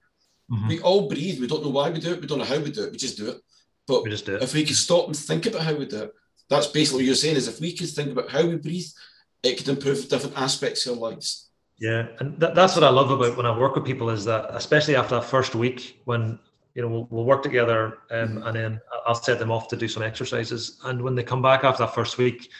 Mm-hmm. 0.50 0.68
We 0.68 0.80
all 0.80 1.08
breathe. 1.08 1.40
We 1.40 1.46
don't 1.46 1.62
know 1.62 1.70
why 1.70 1.90
we 1.90 2.00
do 2.00 2.14
it. 2.14 2.20
We 2.22 2.26
don't 2.26 2.38
know 2.38 2.44
how 2.44 2.58
we 2.58 2.70
do 2.70 2.84
it. 2.84 2.92
We 2.92 2.96
just 2.98 3.18
do 3.18 3.28
it. 3.28 3.36
But 3.86 4.02
we 4.02 4.16
do 4.16 4.36
it. 4.36 4.42
if 4.42 4.54
we 4.54 4.64
could 4.64 4.76
stop 4.76 5.06
and 5.06 5.16
think 5.16 5.44
about 5.44 5.62
how 5.62 5.74
we 5.74 5.86
do 5.86 6.04
it, 6.04 6.12
that's 6.48 6.68
basically 6.68 7.00
what 7.00 7.06
you're 7.06 7.14
saying 7.14 7.36
is 7.36 7.48
if 7.48 7.60
we 7.60 7.74
could 7.74 7.90
think 7.90 8.10
about 8.10 8.30
how 8.30 8.46
we 8.46 8.56
breathe, 8.56 8.86
it 9.42 9.58
could 9.58 9.68
improve 9.68 10.08
different 10.08 10.38
aspects 10.38 10.86
of 10.86 10.96
our 10.96 11.10
lives. 11.10 11.47
Yeah, 11.80 12.08
and 12.18 12.40
th- 12.40 12.54
that's 12.54 12.74
what 12.74 12.84
I 12.84 12.88
love 12.90 13.10
about 13.10 13.36
when 13.36 13.46
I 13.46 13.56
work 13.56 13.76
with 13.76 13.84
people 13.84 14.10
is 14.10 14.24
that, 14.24 14.46
especially 14.50 14.96
after 14.96 15.14
that 15.16 15.24
first 15.24 15.54
week, 15.54 16.00
when 16.06 16.38
you 16.74 16.82
know 16.82 16.88
we'll, 16.88 17.08
we'll 17.10 17.24
work 17.24 17.42
together, 17.42 17.98
um, 18.10 18.28
mm-hmm. 18.28 18.46
and 18.46 18.56
then 18.56 18.80
I'll 19.06 19.14
set 19.14 19.38
them 19.38 19.52
off 19.52 19.68
to 19.68 19.76
do 19.76 19.86
some 19.86 20.02
exercises, 20.02 20.78
and 20.84 21.00
when 21.00 21.14
they 21.14 21.22
come 21.22 21.40
back 21.40 21.62
after 21.62 21.84
that 21.84 21.94
first 21.94 22.18
week, 22.18 22.50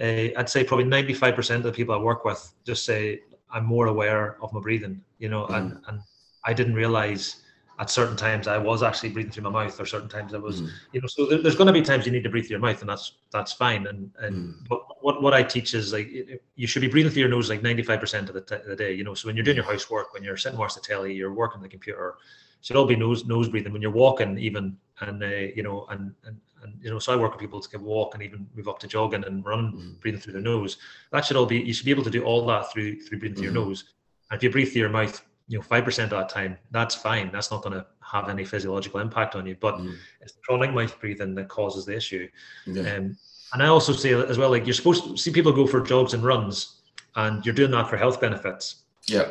uh, 0.00 0.32
I'd 0.36 0.48
say 0.48 0.64
probably 0.64 0.86
ninety 0.86 1.12
five 1.12 1.34
percent 1.34 1.58
of 1.58 1.72
the 1.72 1.76
people 1.76 1.94
I 1.94 1.98
work 1.98 2.24
with 2.24 2.54
just 2.64 2.86
say 2.86 3.20
I'm 3.50 3.66
more 3.66 3.86
aware 3.86 4.42
of 4.42 4.52
my 4.54 4.60
breathing, 4.60 5.02
you 5.18 5.28
know, 5.28 5.44
mm-hmm. 5.44 5.54
and 5.54 5.80
and 5.88 6.00
I 6.44 6.54
didn't 6.54 6.74
realize 6.74 7.42
at 7.78 7.90
certain 7.90 8.16
times 8.16 8.46
I 8.46 8.58
was 8.58 8.82
actually 8.82 9.10
breathing 9.10 9.32
through 9.32 9.44
my 9.44 9.64
mouth, 9.64 9.80
or 9.80 9.86
certain 9.86 10.08
times 10.08 10.32
I 10.32 10.38
was, 10.38 10.62
mm. 10.62 10.70
you 10.92 11.00
know. 11.00 11.06
So 11.08 11.26
there, 11.26 11.42
there's 11.42 11.56
going 11.56 11.66
to 11.66 11.72
be 11.72 11.82
times 11.82 12.06
you 12.06 12.12
need 12.12 12.22
to 12.22 12.30
breathe 12.30 12.44
through 12.44 12.56
your 12.58 12.60
mouth, 12.60 12.80
and 12.80 12.88
that's 12.88 13.12
that's 13.32 13.52
fine. 13.52 13.86
And 13.86 14.10
and 14.20 14.36
mm. 14.36 14.68
but 14.68 14.82
what 15.02 15.22
what 15.22 15.34
I 15.34 15.42
teach 15.42 15.74
is 15.74 15.92
like 15.92 16.08
you 16.54 16.66
should 16.66 16.82
be 16.82 16.88
breathing 16.88 17.10
through 17.10 17.20
your 17.20 17.28
nose 17.28 17.50
like 17.50 17.62
95 17.62 18.00
percent 18.00 18.28
of 18.28 18.34
the, 18.34 18.40
t- 18.42 18.64
the 18.66 18.76
day, 18.76 18.92
you 18.92 19.02
know. 19.02 19.14
So 19.14 19.28
when 19.28 19.36
you're 19.36 19.44
doing 19.44 19.56
your 19.56 19.64
housework, 19.64 20.14
when 20.14 20.22
you're 20.22 20.36
sitting 20.36 20.58
watching 20.58 20.82
the 20.82 20.86
telly, 20.86 21.14
you're 21.14 21.34
working 21.34 21.60
the 21.60 21.68
computer, 21.68 22.14
should 22.60 22.76
all 22.76 22.86
be 22.86 22.96
nose 22.96 23.24
nose 23.26 23.48
breathing. 23.48 23.72
When 23.72 23.82
you're 23.82 23.90
walking, 23.90 24.38
even 24.38 24.76
and 25.00 25.22
uh, 25.22 25.26
you 25.26 25.64
know, 25.64 25.86
and 25.90 26.14
and 26.24 26.40
and 26.62 26.74
you 26.80 26.90
know, 26.90 27.00
so 27.00 27.12
I 27.12 27.16
work 27.16 27.32
with 27.32 27.40
people 27.40 27.60
to 27.60 27.78
walk 27.78 28.14
and 28.14 28.22
even 28.22 28.46
move 28.54 28.68
up 28.68 28.78
to 28.80 28.86
jogging 28.86 29.24
and 29.24 29.44
run, 29.44 29.72
mm. 29.72 30.00
breathing 30.00 30.20
through 30.20 30.34
their 30.34 30.42
nose. 30.42 30.76
That 31.10 31.24
should 31.24 31.36
all 31.36 31.46
be. 31.46 31.60
You 31.60 31.74
should 31.74 31.86
be 31.86 31.90
able 31.90 32.04
to 32.04 32.10
do 32.10 32.24
all 32.24 32.46
that 32.46 32.72
through 32.72 33.00
through 33.00 33.18
breathing 33.18 33.34
through 33.34 33.44
your 33.44 33.52
mm-hmm. 33.52 33.68
nose. 33.68 33.84
And 34.30 34.38
if 34.38 34.44
you 34.44 34.50
breathe 34.50 34.72
through 34.72 34.82
your 34.82 34.90
mouth 34.90 35.24
you 35.48 35.58
know 35.58 35.62
five 35.62 35.84
percent 35.84 36.12
of 36.12 36.18
that 36.18 36.28
time 36.28 36.56
that's 36.70 36.94
fine 36.94 37.30
that's 37.32 37.50
not 37.50 37.62
going 37.62 37.74
to 37.74 37.86
have 38.00 38.28
any 38.28 38.44
physiological 38.44 39.00
impact 39.00 39.34
on 39.34 39.46
you 39.46 39.56
but 39.60 39.76
mm. 39.76 39.94
it's 40.20 40.34
chronic 40.44 40.72
mouth 40.72 40.98
breathing 41.00 41.34
that 41.34 41.48
causes 41.48 41.84
the 41.84 41.94
issue 41.94 42.28
yeah. 42.66 42.94
um, 42.94 43.16
and 43.52 43.62
i 43.62 43.66
also 43.66 43.92
say 43.92 44.12
as 44.12 44.38
well 44.38 44.50
like 44.50 44.66
you're 44.66 44.74
supposed 44.74 45.04
to 45.04 45.16
see 45.16 45.30
people 45.30 45.52
go 45.52 45.66
for 45.66 45.80
jogs 45.80 46.14
and 46.14 46.24
runs 46.24 46.80
and 47.16 47.44
you're 47.44 47.54
doing 47.54 47.70
that 47.70 47.88
for 47.88 47.96
health 47.96 48.20
benefits 48.20 48.84
yeah 49.06 49.30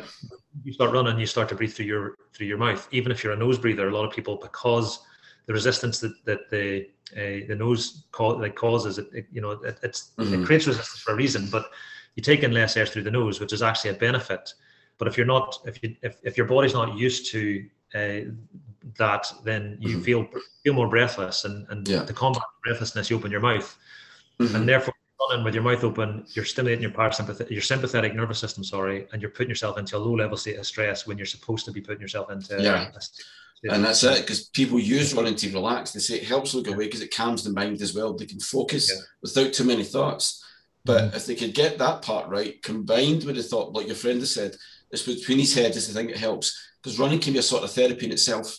you 0.62 0.72
start 0.72 0.92
running 0.92 1.18
you 1.18 1.26
start 1.26 1.48
to 1.48 1.54
breathe 1.54 1.72
through 1.72 1.86
your 1.86 2.16
through 2.32 2.46
your 2.46 2.58
mouth 2.58 2.86
even 2.92 3.10
if 3.10 3.24
you're 3.24 3.32
a 3.32 3.36
nose 3.36 3.58
breather 3.58 3.88
a 3.88 3.94
lot 3.94 4.04
of 4.04 4.12
people 4.12 4.36
because 4.36 5.00
the 5.46 5.52
resistance 5.52 5.98
that, 5.98 6.12
that 6.24 6.50
the 6.50 6.86
uh, 7.12 7.46
the 7.48 7.56
nose 7.56 8.04
co- 8.12 8.28
like 8.28 8.54
causes 8.54 8.98
it, 8.98 9.06
it 9.12 9.26
you 9.32 9.40
know 9.40 9.52
it, 9.52 9.78
it's 9.82 10.12
mm-hmm. 10.18 10.42
it 10.42 10.46
creates 10.46 10.66
resistance 10.66 11.00
for 11.00 11.12
a 11.12 11.16
reason 11.16 11.48
but 11.50 11.66
you 12.14 12.22
take 12.22 12.42
in 12.42 12.52
less 12.52 12.76
air 12.76 12.86
through 12.86 13.02
the 13.02 13.10
nose 13.10 13.40
which 13.40 13.52
is 13.52 13.62
actually 13.62 13.90
a 13.90 13.94
benefit 13.94 14.54
but 14.98 15.08
if 15.08 15.16
you're 15.16 15.26
not, 15.26 15.58
if 15.66 15.82
you 15.82 15.96
if, 16.02 16.16
if 16.22 16.36
your 16.36 16.46
body's 16.46 16.74
not 16.74 16.96
used 16.96 17.30
to 17.32 17.64
uh, 17.94 18.20
that, 18.98 19.32
then 19.44 19.76
you 19.80 19.96
mm-hmm. 19.96 20.02
feel 20.02 20.26
feel 20.62 20.74
more 20.74 20.88
breathless, 20.88 21.44
and 21.44 21.66
and 21.70 21.88
yeah. 21.88 22.04
to 22.04 22.12
combat 22.12 22.42
breathlessness, 22.62 23.10
you 23.10 23.16
open 23.16 23.30
your 23.30 23.40
mouth, 23.40 23.76
mm-hmm. 24.40 24.54
and 24.56 24.68
therefore 24.68 24.94
running 25.30 25.44
with 25.44 25.54
your 25.54 25.62
mouth 25.62 25.82
open, 25.84 26.24
you're 26.34 26.44
stimulating 26.44 26.82
your 26.82 26.90
parasympathetic, 26.90 27.50
your 27.50 27.62
sympathetic 27.62 28.14
nervous 28.14 28.38
system, 28.38 28.64
sorry, 28.64 29.06
and 29.12 29.22
you're 29.22 29.30
putting 29.30 29.48
yourself 29.48 29.78
into 29.78 29.96
a 29.96 29.98
low 29.98 30.14
level 30.14 30.36
state 30.36 30.58
of 30.58 30.66
stress 30.66 31.06
when 31.06 31.16
you're 31.16 31.26
supposed 31.26 31.64
to 31.64 31.72
be 31.72 31.80
putting 31.80 32.00
yourself 32.00 32.30
into 32.30 32.60
yeah. 33.62 33.74
and 33.74 33.84
that's 33.84 34.04
it, 34.04 34.20
because 34.20 34.48
people 34.50 34.78
use 34.78 35.14
running 35.14 35.36
to 35.36 35.52
relax. 35.52 35.92
They 35.92 36.00
say 36.00 36.16
it 36.16 36.24
helps 36.24 36.52
look 36.52 36.68
away 36.68 36.84
because 36.84 37.00
it 37.00 37.14
calms 37.14 37.44
the 37.44 37.50
mind 37.50 37.80
as 37.80 37.94
well. 37.94 38.12
They 38.12 38.26
can 38.26 38.40
focus 38.40 38.90
yeah. 38.92 39.00
without 39.22 39.54
too 39.54 39.64
many 39.64 39.84
thoughts. 39.84 40.44
But 40.84 41.04
mm-hmm. 41.04 41.16
if 41.16 41.24
they 41.24 41.34
could 41.34 41.54
get 41.54 41.78
that 41.78 42.02
part 42.02 42.28
right, 42.28 42.62
combined 42.62 43.24
with 43.24 43.36
the 43.36 43.42
thought, 43.42 43.72
like 43.72 43.86
your 43.86 43.96
friend 43.96 44.20
has 44.20 44.34
said, 44.34 44.56
it's 44.94 45.02
between 45.02 45.38
his 45.38 45.54
head 45.54 45.76
is 45.76 45.88
the 45.88 45.94
thing 45.94 46.06
that 46.06 46.16
helps 46.16 46.58
because 46.84 46.98
running 46.98 47.18
can 47.18 47.32
be 47.32 47.38
a 47.38 47.42
sort 47.42 47.64
of 47.64 47.70
therapy 47.70 48.06
in 48.06 48.12
itself. 48.12 48.58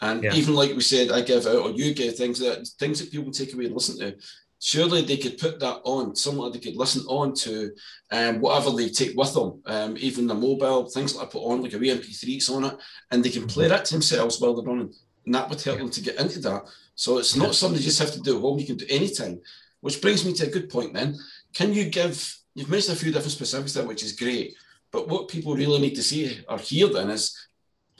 And 0.00 0.22
yeah. 0.22 0.34
even 0.34 0.54
like 0.54 0.74
we 0.74 0.80
said, 0.80 1.10
I 1.10 1.20
give 1.20 1.46
out 1.46 1.56
or 1.56 1.70
you 1.70 1.94
give 1.94 2.16
things 2.16 2.38
that 2.40 2.66
things 2.78 3.00
that 3.00 3.10
people 3.10 3.30
take 3.30 3.54
away 3.54 3.66
and 3.66 3.74
listen 3.74 3.98
to. 3.98 4.16
Surely 4.58 5.02
they 5.02 5.18
could 5.18 5.38
put 5.38 5.60
that 5.60 5.80
on, 5.84 6.16
somewhere 6.16 6.50
they 6.50 6.58
could 6.58 6.76
listen 6.76 7.02
on 7.08 7.34
to 7.34 7.72
um, 8.10 8.40
whatever 8.40 8.70
they 8.70 8.88
take 8.88 9.14
with 9.16 9.34
them, 9.34 9.62
um, 9.66 9.96
even 9.98 10.26
the 10.26 10.34
mobile, 10.34 10.86
things 10.86 11.12
that 11.12 11.20
I 11.20 11.26
put 11.26 11.44
on, 11.44 11.62
like 11.62 11.74
a 11.74 11.78
wee 11.78 11.90
MP3s 11.90 12.50
on 12.50 12.64
it, 12.64 12.78
and 13.10 13.22
they 13.22 13.28
can 13.28 13.46
play 13.46 13.68
that 13.68 13.84
to 13.84 13.94
themselves 13.94 14.40
while 14.40 14.54
they're 14.54 14.64
running. 14.64 14.92
And 15.26 15.34
that 15.34 15.50
would 15.50 15.60
help 15.60 15.78
them 15.78 15.90
to 15.90 16.00
get 16.00 16.18
into 16.18 16.38
that. 16.40 16.62
So 16.94 17.18
it's 17.18 17.36
not 17.36 17.54
something 17.54 17.78
you 17.78 17.84
just 17.84 17.98
have 17.98 18.12
to 18.12 18.20
do 18.20 18.36
at 18.36 18.40
home, 18.40 18.58
you 18.58 18.66
can 18.66 18.78
do 18.78 18.86
anytime. 18.88 19.40
Which 19.82 20.00
brings 20.00 20.24
me 20.24 20.32
to 20.34 20.46
a 20.46 20.50
good 20.50 20.70
point 20.70 20.94
then. 20.94 21.16
Can 21.52 21.74
you 21.74 21.90
give, 21.90 22.34
you've 22.54 22.70
mentioned 22.70 22.96
a 22.96 23.00
few 23.00 23.12
different 23.12 23.32
specifics 23.32 23.74
there, 23.74 23.86
which 23.86 24.02
is 24.02 24.12
great. 24.12 24.56
But 24.96 25.08
what 25.08 25.28
people 25.28 25.54
really 25.54 25.78
need 25.78 25.94
to 25.96 26.02
see 26.02 26.40
or 26.48 26.56
hear 26.56 26.88
then 26.88 27.10
is 27.10 27.36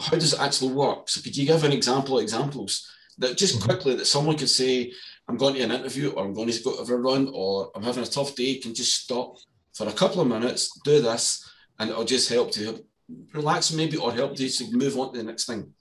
how 0.01 0.17
does 0.17 0.33
it 0.33 0.41
actually 0.41 0.73
work? 0.73 1.11
So 1.11 1.21
could 1.21 1.37
you 1.37 1.45
give 1.45 1.63
an 1.63 1.73
example, 1.73 2.21
examples 2.21 2.91
that 3.19 3.37
just 3.37 3.57
mm-hmm. 3.57 3.69
quickly 3.69 3.97
that 3.97 4.07
someone 4.07 4.39
could 4.39 4.49
say, 4.49 4.95
I'm 5.29 5.37
going 5.37 5.57
to 5.57 5.61
an 5.61 5.73
interview 5.73 6.13
or 6.13 6.25
I'm 6.25 6.33
going 6.33 6.51
to 6.51 6.63
go 6.63 6.83
to 6.83 6.91
a 6.91 6.97
run 6.97 7.31
or 7.35 7.71
I'm 7.75 7.83
having 7.83 8.03
a 8.03 8.07
tough 8.07 8.35
day, 8.35 8.55
can 8.55 8.73
just 8.75 8.95
stop 8.95 9.37
for 9.75 9.87
a 9.87 9.93
couple 9.93 10.23
of 10.23 10.29
minutes, 10.29 10.81
do 10.85 11.03
this, 11.03 11.47
and 11.79 11.91
it'll 11.91 12.05
just 12.05 12.31
help 12.31 12.51
to 12.53 12.83
relax 13.35 13.75
maybe 13.75 13.99
or 13.99 14.11
help 14.11 14.35
to 14.37 14.49
move 14.73 14.99
on 14.99 15.13
to 15.13 15.19
the 15.19 15.25
next 15.25 15.45
thing. 15.45 15.75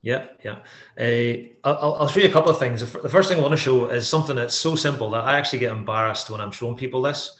Yeah, 0.00 0.28
yeah. 0.42 0.60
Uh, 0.98 1.68
I'll, 1.68 1.96
I'll 1.96 2.08
show 2.08 2.20
you 2.20 2.30
a 2.30 2.32
couple 2.32 2.50
of 2.50 2.58
things. 2.58 2.80
The 2.80 3.10
first 3.10 3.28
thing 3.28 3.38
I 3.38 3.42
want 3.42 3.52
to 3.52 3.58
show 3.58 3.90
is 3.90 4.08
something 4.08 4.36
that's 4.36 4.54
so 4.54 4.74
simple 4.74 5.10
that 5.10 5.24
I 5.24 5.36
actually 5.36 5.58
get 5.58 5.72
embarrassed 5.72 6.30
when 6.30 6.40
I'm 6.40 6.50
showing 6.50 6.76
people 6.76 7.02
this 7.02 7.30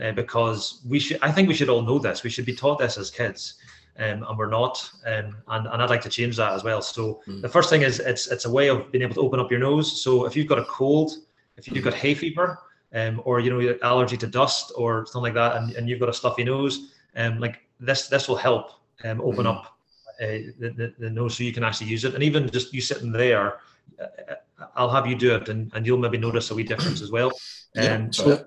uh, 0.00 0.12
because 0.12 0.82
we 0.88 0.98
should. 0.98 1.18
I 1.22 1.30
think 1.30 1.48
we 1.48 1.54
should 1.54 1.68
all 1.68 1.82
know 1.82 1.98
this. 1.98 2.22
We 2.22 2.30
should 2.30 2.46
be 2.46 2.54
taught 2.54 2.78
this 2.78 2.98
as 2.98 3.10
kids, 3.10 3.54
um, 3.98 4.24
and 4.28 4.38
we're 4.38 4.50
not. 4.50 4.88
Um, 5.06 5.36
and 5.48 5.66
and 5.66 5.82
I'd 5.82 5.90
like 5.90 6.02
to 6.02 6.08
change 6.08 6.36
that 6.36 6.52
as 6.52 6.64
well. 6.64 6.82
So 6.82 7.22
mm. 7.26 7.42
the 7.42 7.48
first 7.48 7.70
thing 7.70 7.82
is 7.82 8.00
it's 8.00 8.26
it's 8.28 8.44
a 8.44 8.50
way 8.50 8.68
of 8.68 8.90
being 8.92 9.02
able 9.02 9.14
to 9.14 9.20
open 9.20 9.40
up 9.40 9.50
your 9.50 9.60
nose. 9.60 10.02
So 10.02 10.26
if 10.26 10.36
you've 10.36 10.48
got 10.48 10.58
a 10.58 10.64
cold, 10.64 11.12
if 11.56 11.68
you've 11.68 11.84
got 11.84 11.94
hay 11.94 12.14
fever, 12.14 12.58
um, 12.94 13.20
or 13.24 13.40
you 13.40 13.50
know 13.50 13.78
allergy 13.82 14.16
to 14.16 14.26
dust 14.26 14.72
or 14.76 15.06
something 15.06 15.34
like 15.34 15.34
that, 15.34 15.56
and, 15.56 15.72
and 15.76 15.88
you've 15.88 16.00
got 16.00 16.08
a 16.08 16.14
stuffy 16.14 16.44
nose, 16.44 16.92
um, 17.16 17.38
like 17.38 17.60
this 17.80 18.08
this 18.08 18.28
will 18.28 18.36
help 18.36 18.70
um, 19.04 19.20
open 19.20 19.44
mm. 19.44 19.54
up 19.54 19.78
uh, 20.20 20.52
the, 20.58 20.70
the, 20.76 20.94
the 20.98 21.10
nose 21.10 21.36
so 21.36 21.44
you 21.44 21.52
can 21.52 21.64
actually 21.64 21.88
use 21.88 22.04
it. 22.04 22.14
And 22.14 22.22
even 22.22 22.48
just 22.50 22.72
you 22.72 22.80
sitting 22.80 23.12
there, 23.12 23.58
uh, 24.00 24.34
I'll 24.76 24.90
have 24.90 25.06
you 25.06 25.16
do 25.16 25.34
it, 25.34 25.48
and, 25.48 25.70
and 25.74 25.86
you'll 25.86 25.98
maybe 25.98 26.18
notice 26.18 26.50
a 26.50 26.54
wee 26.54 26.62
difference 26.62 27.02
as 27.02 27.10
well. 27.10 27.32
Yeah, 27.74 27.94
um, 27.94 28.12
so 28.12 28.46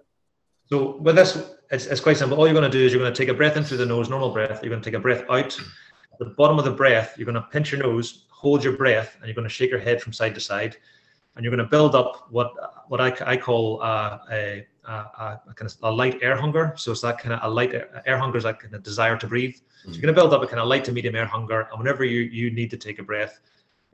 so 0.67 0.97
with 0.97 1.15
this, 1.15 1.51
it's, 1.71 1.85
it's 1.85 2.01
quite 2.01 2.17
simple. 2.17 2.37
All 2.37 2.45
you're 2.47 2.53
going 2.53 2.69
to 2.69 2.77
do 2.77 2.85
is 2.85 2.91
you're 2.91 3.01
going 3.01 3.13
to 3.13 3.17
take 3.17 3.29
a 3.29 3.33
breath 3.33 3.57
in 3.57 3.63
through 3.63 3.77
the 3.77 3.85
nose, 3.85 4.09
normal 4.09 4.31
breath. 4.31 4.61
You're 4.63 4.69
going 4.69 4.81
to 4.81 4.89
take 4.89 4.97
a 4.97 5.01
breath 5.01 5.23
out. 5.29 5.57
At 6.11 6.19
the 6.19 6.33
bottom 6.37 6.57
of 6.57 6.65
the 6.65 6.71
breath, 6.71 7.15
you're 7.17 7.25
going 7.25 7.35
to 7.35 7.47
pinch 7.51 7.71
your 7.71 7.81
nose, 7.81 8.25
hold 8.29 8.63
your 8.63 8.77
breath, 8.77 9.15
and 9.17 9.25
you're 9.25 9.35
going 9.35 9.47
to 9.47 9.53
shake 9.53 9.69
your 9.69 9.79
head 9.79 10.01
from 10.01 10.13
side 10.13 10.33
to 10.35 10.41
side. 10.41 10.77
And 11.35 11.43
you're 11.43 11.53
going 11.53 11.63
to 11.63 11.69
build 11.69 11.95
up 11.95 12.27
what 12.29 12.53
what 12.87 13.01
I, 13.01 13.13
I 13.25 13.35
call 13.35 13.81
uh, 13.83 14.19
a, 14.31 14.65
a, 14.85 14.91
a, 14.91 15.41
kind 15.53 15.69
of 15.69 15.75
a 15.83 15.91
light 15.91 16.19
air 16.21 16.37
hunger. 16.37 16.73
So 16.77 16.93
it's 16.93 17.01
that 17.01 17.17
kind 17.17 17.33
of 17.33 17.39
a 17.43 17.53
light 17.53 17.73
air, 17.73 18.01
air 18.05 18.17
hunger 18.17 18.37
is 18.37 18.45
that 18.45 18.59
kind 18.59 18.73
of 18.73 18.83
desire 18.83 19.17
to 19.17 19.27
breathe. 19.27 19.55
So 19.83 19.91
you're 19.91 20.01
going 20.01 20.15
to 20.15 20.19
build 20.19 20.33
up 20.33 20.41
a 20.41 20.47
kind 20.47 20.59
of 20.59 20.67
light 20.67 20.85
to 20.85 20.93
medium 20.93 21.15
air 21.15 21.25
hunger. 21.25 21.67
And 21.69 21.77
whenever 21.77 22.05
you, 22.05 22.21
you 22.21 22.51
need 22.51 22.69
to 22.71 22.77
take 22.77 22.99
a 22.99 23.03
breath, 23.03 23.41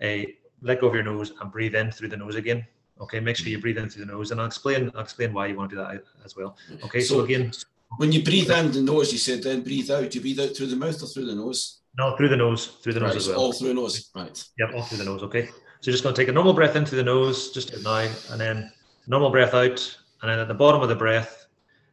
a 0.01 0.35
let 0.61 0.79
go 0.79 0.87
of 0.87 0.93
your 0.93 1.03
nose 1.03 1.33
and 1.41 1.51
breathe 1.51 1.73
in 1.73 1.91
through 1.91 2.09
the 2.09 2.17
nose 2.17 2.35
again. 2.35 2.65
Okay, 2.99 3.19
make 3.19 3.35
sure 3.35 3.47
you 3.47 3.59
breathe 3.59 3.77
in 3.77 3.89
through 3.89 4.05
the 4.05 4.11
nose, 4.11 4.31
and 4.31 4.39
I'll 4.39 4.47
explain. 4.47 4.91
I'll 4.93 5.01
explain 5.01 5.33
why 5.33 5.47
you 5.47 5.55
want 5.55 5.69
to 5.71 5.75
do 5.75 5.81
that 5.81 6.03
as 6.23 6.35
well. 6.35 6.57
Okay, 6.83 7.01
so, 7.01 7.15
so 7.15 7.21
again, 7.21 7.51
when 7.97 8.11
you 8.11 8.23
breathe 8.23 8.51
in 8.51 8.71
the 8.71 8.81
nose, 8.81 9.11
you 9.11 9.17
said 9.17 9.41
then 9.43 9.63
breathe 9.63 9.89
out. 9.89 10.09
Do 10.11 10.17
you 10.17 10.21
breathe 10.21 10.39
out 10.39 10.55
through 10.55 10.67
the 10.67 10.75
mouth 10.75 11.01
or 11.01 11.07
through 11.07 11.25
the 11.25 11.35
nose? 11.35 11.79
No, 11.97 12.15
through 12.15 12.29
the 12.29 12.37
nose. 12.37 12.67
Through 12.67 12.93
the 12.93 13.01
right, 13.01 13.13
nose 13.13 13.27
as 13.27 13.29
well. 13.29 13.39
All 13.39 13.53
through 13.53 13.69
the 13.69 13.73
nose, 13.73 14.11
right? 14.15 14.43
Yep, 14.59 14.73
all 14.75 14.83
through 14.83 14.99
the 14.99 15.05
nose. 15.05 15.23
Okay, 15.23 15.47
so 15.47 15.53
you're 15.83 15.93
just 15.93 16.03
going 16.03 16.15
to 16.15 16.21
take 16.21 16.29
a 16.29 16.31
normal 16.31 16.53
breath 16.53 16.75
in 16.75 16.85
through 16.85 16.99
the 16.99 17.03
nose, 17.03 17.51
just 17.51 17.75
now, 17.83 18.07
and 18.29 18.39
then 18.39 18.71
normal 19.07 19.31
breath 19.31 19.53
out, 19.53 19.97
and 20.21 20.29
then 20.29 20.39
at 20.39 20.47
the 20.47 20.53
bottom 20.53 20.81
of 20.81 20.89
the 20.89 20.95
breath, 20.95 21.47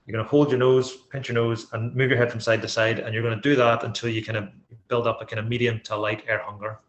you're 0.06 0.12
going 0.12 0.24
to 0.24 0.30
hold 0.30 0.50
your 0.50 0.58
nose, 0.58 0.96
pinch 1.10 1.28
your 1.28 1.34
nose, 1.34 1.66
and 1.72 1.94
move 1.94 2.10
your 2.10 2.18
head 2.18 2.30
from 2.30 2.40
side 2.40 2.62
to 2.62 2.68
side, 2.68 2.98
and 2.98 3.12
you're 3.12 3.22
going 3.22 3.36
to 3.36 3.40
do 3.40 3.56
that 3.56 3.84
until 3.84 4.08
you 4.08 4.24
kind 4.24 4.38
of 4.38 4.48
build 4.88 5.06
up 5.06 5.20
a 5.20 5.24
kind 5.26 5.40
of 5.40 5.48
medium 5.48 5.80
to 5.84 5.96
light 5.96 6.22
air 6.28 6.42
hunger. 6.44 6.80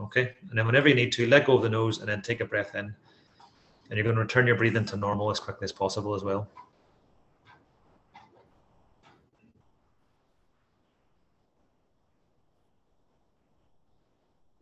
Okay, 0.00 0.34
and 0.48 0.58
then 0.58 0.66
whenever 0.66 0.88
you 0.88 0.94
need 0.94 1.12
to, 1.12 1.26
let 1.26 1.46
go 1.46 1.56
of 1.56 1.62
the 1.62 1.68
nose, 1.68 1.98
and 1.98 2.08
then 2.08 2.22
take 2.22 2.40
a 2.40 2.44
breath 2.44 2.74
in 2.74 2.94
and 3.88 3.96
you're 3.96 4.04
going 4.04 4.16
to 4.16 4.22
return 4.22 4.46
your 4.46 4.56
breathing 4.56 4.84
to 4.86 4.96
normal 4.96 5.30
as 5.30 5.40
quickly 5.40 5.64
as 5.64 5.72
possible 5.72 6.14
as 6.14 6.24
well. 6.24 6.48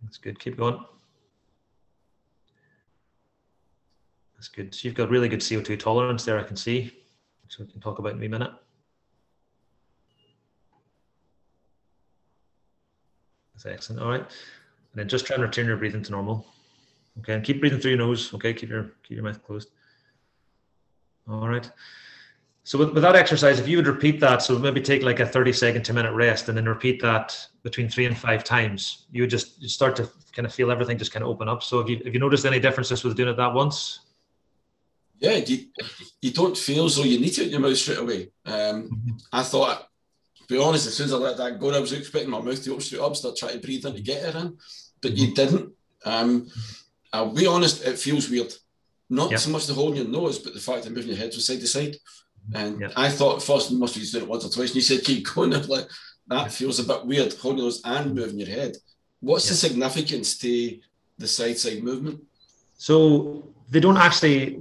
That's 0.02 0.18
good. 0.18 0.38
Keep 0.38 0.58
going. 0.58 0.84
That's 4.36 4.48
good. 4.48 4.74
So 4.74 4.86
you've 4.86 4.94
got 4.94 5.08
really 5.08 5.28
good 5.28 5.40
CO2 5.40 5.78
tolerance 5.78 6.24
there, 6.24 6.38
I 6.38 6.42
can 6.42 6.56
see. 6.56 6.92
So 7.48 7.64
we 7.64 7.70
can 7.72 7.80
talk 7.80 7.98
about 7.98 8.12
in 8.12 8.22
a 8.22 8.28
minute. 8.28 8.50
That's 13.54 13.66
excellent. 13.66 14.02
All 14.02 14.08
right. 14.08 14.20
And 14.20 14.28
then 14.94 15.08
just 15.08 15.26
try 15.26 15.34
and 15.34 15.42
return 15.42 15.66
your 15.66 15.76
breathing 15.76 16.02
to 16.02 16.12
normal. 16.12 16.46
Okay, 17.20 17.34
and 17.34 17.44
keep 17.44 17.60
breathing 17.60 17.78
through 17.78 17.92
your 17.92 17.98
nose. 17.98 18.32
Okay, 18.34 18.52
keep 18.52 18.70
your 18.70 18.92
keep 19.02 19.16
your 19.16 19.24
mouth 19.24 19.42
closed. 19.42 19.70
All 21.28 21.48
right. 21.48 21.70
So 22.66 22.78
with, 22.78 22.94
with 22.94 23.02
that 23.02 23.14
exercise, 23.14 23.60
if 23.60 23.68
you 23.68 23.76
would 23.76 23.86
repeat 23.86 24.20
that, 24.20 24.42
so 24.42 24.58
maybe 24.58 24.80
take 24.80 25.02
like 25.02 25.20
a 25.20 25.26
30 25.26 25.52
second 25.52 25.82
to 25.84 25.92
minute 25.92 26.14
rest 26.14 26.48
and 26.48 26.56
then 26.56 26.66
repeat 26.66 27.00
that 27.02 27.36
between 27.62 27.90
three 27.90 28.06
and 28.06 28.16
five 28.16 28.42
times, 28.42 29.06
you 29.12 29.22
would 29.22 29.30
just 29.30 29.60
you 29.60 29.68
start 29.68 29.94
to 29.96 30.10
kind 30.32 30.46
of 30.46 30.54
feel 30.54 30.70
everything 30.70 30.96
just 30.96 31.12
kind 31.12 31.22
of 31.22 31.28
open 31.28 31.48
up. 31.48 31.62
So 31.62 31.80
if 31.80 31.88
you 31.88 32.00
if 32.04 32.14
you 32.14 32.20
noticed 32.20 32.46
any 32.46 32.58
differences 32.58 33.04
with 33.04 33.16
doing 33.16 33.28
it 33.28 33.36
that 33.36 33.52
once? 33.52 34.00
Yeah, 35.20 35.36
you, 35.36 35.66
you 36.20 36.32
don't 36.32 36.56
feel 36.56 36.86
as 36.86 36.96
though 36.96 37.04
you 37.04 37.20
need 37.20 37.38
it 37.38 37.46
in 37.46 37.50
your 37.50 37.60
mouth 37.60 37.76
straight 37.76 37.98
away. 37.98 38.30
Um, 38.44 38.90
mm-hmm. 38.90 39.10
I 39.32 39.42
thought, 39.42 39.88
to 40.38 40.54
be 40.54 40.60
honest, 40.60 40.86
as 40.86 40.94
soon 40.94 41.06
as 41.06 41.14
I 41.14 41.16
let 41.16 41.36
that 41.36 41.60
go, 41.60 41.70
I 41.70 41.78
was 41.78 41.92
expecting 41.92 42.30
my 42.30 42.40
mouth 42.40 42.62
to 42.64 42.70
open 42.70 42.82
straight 42.82 43.00
up, 43.00 43.14
start 43.14 43.36
trying 43.36 43.52
to 43.52 43.58
breathe 43.60 43.86
in 43.86 43.94
to 43.94 44.00
get 44.00 44.24
it 44.24 44.34
in, 44.34 44.58
but 45.00 45.12
mm-hmm. 45.12 45.24
you 45.24 45.34
didn't. 45.34 45.72
Um, 46.04 46.48
I'll 47.14 47.30
be 47.30 47.46
honest, 47.46 47.84
it 47.84 47.98
feels 47.98 48.28
weird. 48.28 48.52
Not 49.08 49.30
yep. 49.30 49.40
so 49.40 49.50
much 49.50 49.66
the 49.66 49.74
holding 49.74 50.02
your 50.02 50.08
nose, 50.08 50.38
but 50.38 50.52
the 50.52 50.60
fact 50.60 50.86
of 50.86 50.92
moving 50.92 51.10
your 51.10 51.18
head 51.18 51.32
from 51.32 51.40
side 51.40 51.60
to 51.60 51.66
side. 51.66 51.96
And 52.54 52.80
yep. 52.80 52.92
I 52.96 53.08
thought 53.08 53.42
first 53.42 53.70
must 53.70 53.94
be 53.94 54.04
doing 54.04 54.24
it 54.24 54.28
once 54.28 54.44
or 54.44 54.50
twice, 54.50 54.70
and 54.70 54.76
you 54.76 54.82
said 54.82 55.04
keep 55.04 55.26
going. 55.32 55.54
I'm 55.54 55.62
like, 55.68 55.88
that 56.26 56.50
feels 56.50 56.80
a 56.80 56.84
bit 56.84 57.06
weird, 57.06 57.32
holding 57.34 57.58
your 57.58 57.66
nose 57.66 57.80
and 57.84 58.14
moving 58.14 58.38
your 58.38 58.48
head. 58.48 58.76
What's 59.20 59.46
yep. 59.46 59.50
the 59.50 59.56
significance 59.56 60.36
to 60.38 60.78
the 61.16 61.28
side 61.28 61.56
side 61.56 61.84
movement? 61.84 62.20
So 62.76 63.46
they 63.70 63.80
don't 63.80 63.96
actually 63.96 64.60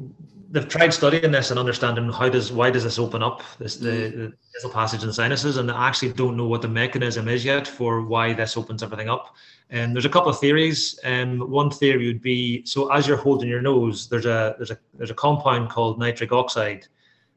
they've 0.54 0.70
tried 0.70 0.94
studying 0.94 1.32
this 1.32 1.50
and 1.50 1.60
understanding 1.60 2.10
how 2.12 2.30
does 2.30 2.52
why 2.52 2.70
does 2.70 2.84
this 2.84 3.00
open 3.00 3.24
up 3.24 3.42
this 3.58 3.76
the, 3.76 3.89
mm. 3.89 4.12
the 4.12 4.34
nasal 4.54 4.70
passage 4.70 5.04
and 5.04 5.13
sinuses 5.13 5.58
and 5.58 5.68
they 5.68 5.74
actually 5.74 6.13
don't 6.13 6.38
know 6.38 6.46
what 6.46 6.62
the 6.62 6.68
mechanism 6.68 7.28
is 7.28 7.44
yet 7.44 7.68
for 7.68 8.04
why 8.04 8.32
this 8.34 8.56
opens 8.56 8.84
everything 8.84 9.10
up 9.10 9.36
and 9.72 9.94
there's 9.94 10.06
a 10.06 10.10
couple 10.10 10.30
of 10.30 10.39
theories 10.39 11.00
and 11.04 11.42
um, 11.42 11.50
one 11.50 11.72
theory 11.72 12.08
would 12.08 12.22
be 12.22 12.63
so 12.66 12.92
as 12.94 13.08
you're 13.08 13.18
holding 13.18 13.50
your 13.50 13.62
nose 13.62 14.08
there's 14.08 14.28
a 14.28 14.56
there's 14.58 14.72
a 14.72 14.78
there's 14.94 15.10
a 15.10 15.16
compound 15.16 15.70
called 15.70 16.00
nitric 16.00 16.32
oxide 16.32 16.86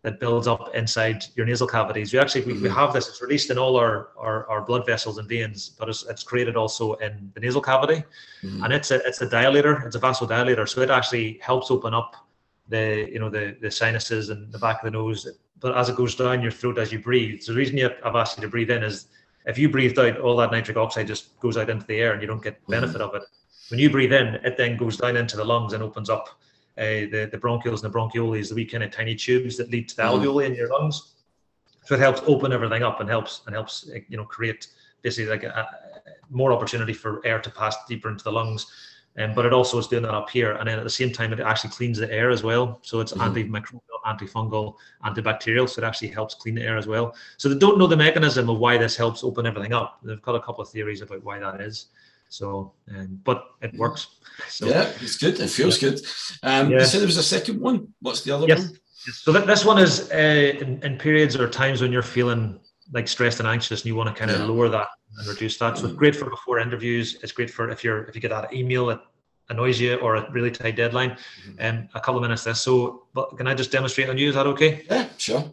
that 0.03 0.21
builds 0.21 0.47
up 0.47 0.73
inside 0.75 1.25
your 1.37 1.47
nasal 1.47 1.67
cavities 1.67 2.13
we 2.13 2.19
actually 2.19 2.43
we, 2.43 2.53
we 2.53 2.59
mm-hmm. 2.59 2.77
have 2.77 2.93
this 2.93 3.09
it's 3.09 3.23
released 3.23 3.51
in 3.51 3.57
all 3.57 3.77
our, 3.77 4.11
our, 4.19 4.47
our 4.49 4.61
blood 4.61 4.85
vessels 4.85 5.17
and 5.17 5.27
veins 5.27 5.71
but 5.79 5.89
it's, 5.89 6.05
it's 6.05 6.23
created 6.23 6.55
also 6.55 6.93
in 6.95 7.31
the 7.35 7.41
nasal 7.41 7.63
cavity 7.63 8.05
mm-hmm. 8.43 8.63
and 8.63 8.75
it's 8.75 8.91
a 8.91 8.97
it's 9.07 9.23
a 9.23 9.27
dilator 9.27 9.87
it's 9.87 9.97
a 9.97 10.01
vasodilator 10.01 10.69
so 10.69 10.83
it 10.83 10.91
actually 10.91 11.41
helps 11.43 11.71
open 11.71 11.95
up 11.95 12.26
the 12.69 13.09
you 13.11 13.19
know 13.19 13.31
the 13.31 13.57
the 13.61 13.71
sinuses 13.71 14.31
and 14.31 14.53
the 14.53 14.59
back 14.59 14.83
of 14.83 14.85
the 14.85 14.91
nose. 14.91 15.27
But 15.59 15.77
as 15.77 15.89
it 15.89 15.97
goes 15.97 16.15
down 16.15 16.43
your 16.43 16.51
throat 16.51 16.79
as 16.79 16.93
you 16.93 16.99
breathe, 16.99 17.43
so 17.43 17.53
the 17.53 17.59
reason 17.59 17.79
you, 17.79 17.91
I've 18.05 18.15
asked 18.15 18.37
you 18.37 18.43
to 18.43 18.49
breathe 18.49 18.71
in 18.71 18.83
is 18.83 19.07
if 19.47 19.57
you 19.57 19.69
breathed 19.69 19.99
out, 19.99 20.19
all 20.21 20.37
that 20.37 20.53
nitric 20.53 20.77
oxide 20.77 21.07
just 21.07 21.39
goes 21.41 21.57
out 21.57 21.71
into 21.71 21.87
the 21.87 21.99
air 21.99 22.13
and 22.13 22.21
you 22.21 22.29
don't 22.29 22.43
get 22.43 22.61
mm-hmm. 22.63 22.73
benefit 22.73 23.01
mm-hmm. 23.01 23.17
of 23.17 23.23
it. 23.23 23.29
When 23.71 23.81
you 23.81 23.91
breathe 23.91 24.13
in, 24.13 24.35
it 24.45 24.57
then 24.57 24.77
goes 24.77 24.97
down 24.97 25.17
into 25.17 25.37
the 25.37 25.45
lungs 25.45 25.73
and 25.73 25.83
opens 25.83 26.11
up 26.11 26.29
uh, 26.79 27.09
the 27.11 27.29
the 27.31 27.39
bronchioles 27.39 27.83
and 27.83 27.93
the 27.93 27.99
bronchioles, 27.99 28.51
the 28.51 28.55
wee 28.55 28.67
kind 28.67 28.85
of 28.85 28.91
tiny 28.91 29.15
tubes 29.15 29.57
that 29.57 29.71
lead 29.71 29.89
to 29.89 29.97
the 29.97 30.03
mm-hmm. 30.03 30.25
alveoli 30.25 30.47
in 30.47 30.55
your 30.55 30.69
lungs. 30.69 31.15
So 31.85 31.95
it 31.95 32.01
helps 32.01 32.21
open 32.27 32.53
everything 32.53 32.83
up 32.83 33.01
and 33.01 33.09
helps 33.09 33.43
and 33.47 33.55
helps 33.55 33.89
you 34.09 34.17
know 34.17 34.25
create 34.25 34.69
basically 35.03 35.31
like 35.31 35.45
a, 35.45 35.49
a 35.49 35.67
more 36.31 36.53
opportunity 36.53 36.93
for 36.93 37.25
air 37.25 37.41
to 37.41 37.51
pass 37.51 37.77
deeper 37.89 38.09
into 38.09 38.25
the 38.25 38.33
lungs 38.33 38.67
um, 39.19 39.35
but 39.35 39.47
it 39.47 39.53
also 39.53 39.79
is 39.79 39.87
doing 39.87 40.03
that 40.03 40.15
up 40.15 40.29
here. 40.29 40.53
And 40.53 40.69
then 40.69 40.79
at 40.79 40.85
the 40.85 40.91
same 40.91 41.13
time, 41.13 41.33
it 41.33 41.41
actually 41.41 41.71
cleans 41.71 41.99
the 41.99 42.13
air 42.13 42.31
as 42.31 42.43
well. 42.43 42.79
So 42.83 43.01
it's 43.01 43.13
mm-hmm. 43.13 43.55
antimicrobial, 43.55 43.81
antifungal, 44.07 44.75
antibacterial. 45.05 45.69
So 45.69 45.83
it 45.83 45.87
actually 45.87 46.09
helps 46.09 46.35
clean 46.35 46.55
the 46.55 46.63
air 46.63 46.77
as 46.77 46.87
well. 46.87 47.15
So 47.39 47.49
they 47.49 47.59
don't 47.59 47.79
know 47.79 47.87
the 47.87 47.97
mechanism 47.97 48.51
of 48.51 48.59
why 48.59 48.77
this 48.77 48.97
helps 48.97 49.25
open 49.25 49.47
everything 49.47 49.73
up. 49.73 50.01
They've 50.03 50.21
got 50.21 50.35
a 50.35 50.41
couple 50.41 50.63
of 50.63 50.69
theories 50.69 51.01
about 51.01 51.25
why 51.25 51.39
that 51.39 51.61
is. 51.61 51.87
So, 52.29 52.73
um, 52.91 53.21
but 53.25 53.53
it 53.63 53.75
works. 53.75 54.09
So, 54.49 54.67
yeah, 54.67 54.91
it's 55.01 55.17
good. 55.17 55.41
It 55.41 55.49
feels 55.49 55.81
yeah. 55.81 55.91
good. 55.91 56.01
Um, 56.43 56.71
yeah. 56.71 56.81
You 56.81 56.85
said 56.85 57.01
there 57.01 57.07
was 57.07 57.17
a 57.17 57.23
second 57.23 57.61
one. 57.61 57.89
What's 58.01 58.23
the 58.23 58.33
other 58.33 58.47
yes. 58.47 58.61
one? 58.61 58.79
So 59.13 59.33
this 59.33 59.65
one 59.65 59.79
is 59.79 60.11
uh, 60.11 60.17
in, 60.61 60.83
in, 60.83 60.99
periods 60.99 61.37
or 61.37 61.49
times 61.49 61.81
when 61.81 61.93
you're 61.93 62.03
feeling 62.03 62.59
like 62.93 63.09
stressed 63.09 63.41
and 63.41 63.49
anxious, 63.49 63.83
and 63.83 63.87
you 63.87 63.97
want 63.97 64.09
to 64.09 64.15
kind 64.15 64.31
of 64.31 64.41
yeah. 64.41 64.47
lower 64.47 64.69
that 64.69 64.89
and 65.19 65.27
reduce 65.27 65.59
that. 65.59 65.79
So 65.79 65.87
it's 65.87 65.95
great 65.95 66.15
for 66.15 66.29
before 66.31 66.59
interviews. 66.59 67.19
It's 67.23 67.33
great 67.33 67.51
for 67.51 67.71
if 67.71 67.83
you're 67.83 68.05
if 68.05 68.15
you 68.15 68.21
get 68.21 68.31
that 68.31 68.53
email 68.53 68.87
that 68.87 69.01
annoys 69.49 69.81
you 69.81 69.97
or 69.97 70.17
a 70.17 70.31
really 70.31 70.51
tight 70.51 70.77
deadline. 70.77 71.17
And 71.59 71.79
mm-hmm. 71.79 71.83
um, 71.83 71.89
a 71.95 72.01
couple 72.01 72.17
of 72.17 72.23
minutes 72.23 72.45
this. 72.45 72.61
So, 72.61 73.05
but 73.15 73.37
can 73.37 73.47
I 73.47 73.55
just 73.55 73.71
demonstrate 73.71 74.09
on 74.09 74.19
you? 74.19 74.29
Is 74.29 74.35
that 74.35 74.47
okay? 74.47 74.85
Yeah, 74.91 75.09
sure. 75.17 75.45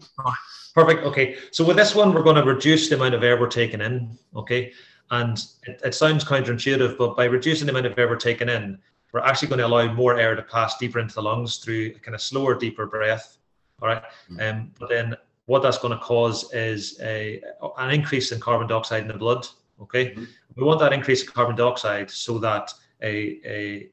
perfect. 0.73 1.03
Okay. 1.03 1.37
So 1.51 1.63
with 1.63 1.77
this 1.77 1.95
one, 1.95 2.13
we're 2.13 2.23
going 2.23 2.35
to 2.35 2.43
reduce 2.43 2.89
the 2.89 2.95
amount 2.95 3.15
of 3.15 3.23
air 3.23 3.39
we're 3.39 3.47
taking 3.47 3.81
in. 3.81 4.17
Okay. 4.35 4.73
And 5.11 5.37
it, 5.67 5.81
it 5.83 5.95
sounds 5.95 6.23
counterintuitive, 6.23 6.97
but 6.97 7.15
by 7.15 7.25
reducing 7.25 7.67
the 7.67 7.71
amount 7.71 7.85
of 7.85 7.97
air 7.97 8.07
we're 8.07 8.15
taking 8.15 8.49
in, 8.49 8.79
we're 9.11 9.19
actually 9.19 9.49
going 9.49 9.59
to 9.59 9.67
allow 9.67 9.93
more 9.93 10.17
air 10.19 10.35
to 10.35 10.41
pass 10.41 10.77
deeper 10.77 10.99
into 10.99 11.13
the 11.13 11.21
lungs 11.21 11.57
through 11.57 11.93
a 11.95 11.99
kind 11.99 12.15
of 12.15 12.21
slower, 12.21 12.55
deeper 12.55 12.87
breath. 12.87 13.37
All 13.81 13.87
right. 13.87 14.01
Mm-hmm. 14.31 14.39
Um, 14.39 14.71
but 14.79 14.89
then 14.89 15.15
what 15.45 15.61
that's 15.61 15.77
going 15.77 15.97
to 15.97 16.03
cause 16.03 16.51
is 16.53 16.99
a, 17.01 17.41
an 17.77 17.91
increase 17.91 18.31
in 18.31 18.39
carbon 18.39 18.67
dioxide 18.67 19.01
in 19.01 19.07
the 19.07 19.13
blood. 19.13 19.45
Okay. 19.81 20.11
Mm-hmm. 20.11 20.23
We 20.55 20.63
want 20.63 20.79
that 20.79 20.93
increase 20.93 21.23
in 21.23 21.29
carbon 21.29 21.55
dioxide 21.55 22.09
so 22.09 22.37
that 22.39 22.71
a, 23.01 23.39
a, 23.45 23.89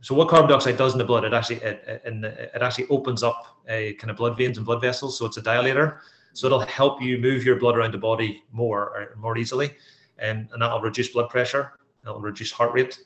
so 0.00 0.14
what 0.14 0.28
carbon 0.28 0.48
dioxide 0.48 0.76
does 0.76 0.92
in 0.92 0.98
the 0.98 1.04
blood, 1.04 1.24
it 1.24 1.32
actually 1.32 1.56
it, 1.56 2.02
it, 2.04 2.24
it 2.24 2.62
actually 2.62 2.86
opens 2.88 3.22
up 3.22 3.58
a 3.68 3.94
kind 3.94 4.10
of 4.10 4.16
blood 4.16 4.36
veins 4.36 4.56
and 4.56 4.66
blood 4.66 4.80
vessels. 4.80 5.18
So 5.18 5.26
it's 5.26 5.36
a 5.36 5.42
dilator. 5.42 5.98
So 6.34 6.46
it'll 6.46 6.60
help 6.60 7.02
you 7.02 7.18
move 7.18 7.44
your 7.44 7.56
blood 7.56 7.76
around 7.76 7.92
the 7.92 7.98
body 7.98 8.42
more 8.52 9.14
more 9.16 9.36
easily, 9.36 9.74
and, 10.18 10.48
and 10.52 10.62
that'll 10.62 10.80
reduce 10.80 11.08
blood 11.08 11.28
pressure. 11.28 11.72
It'll 12.04 12.20
reduce 12.20 12.50
heart 12.50 12.72
rate. 12.72 13.04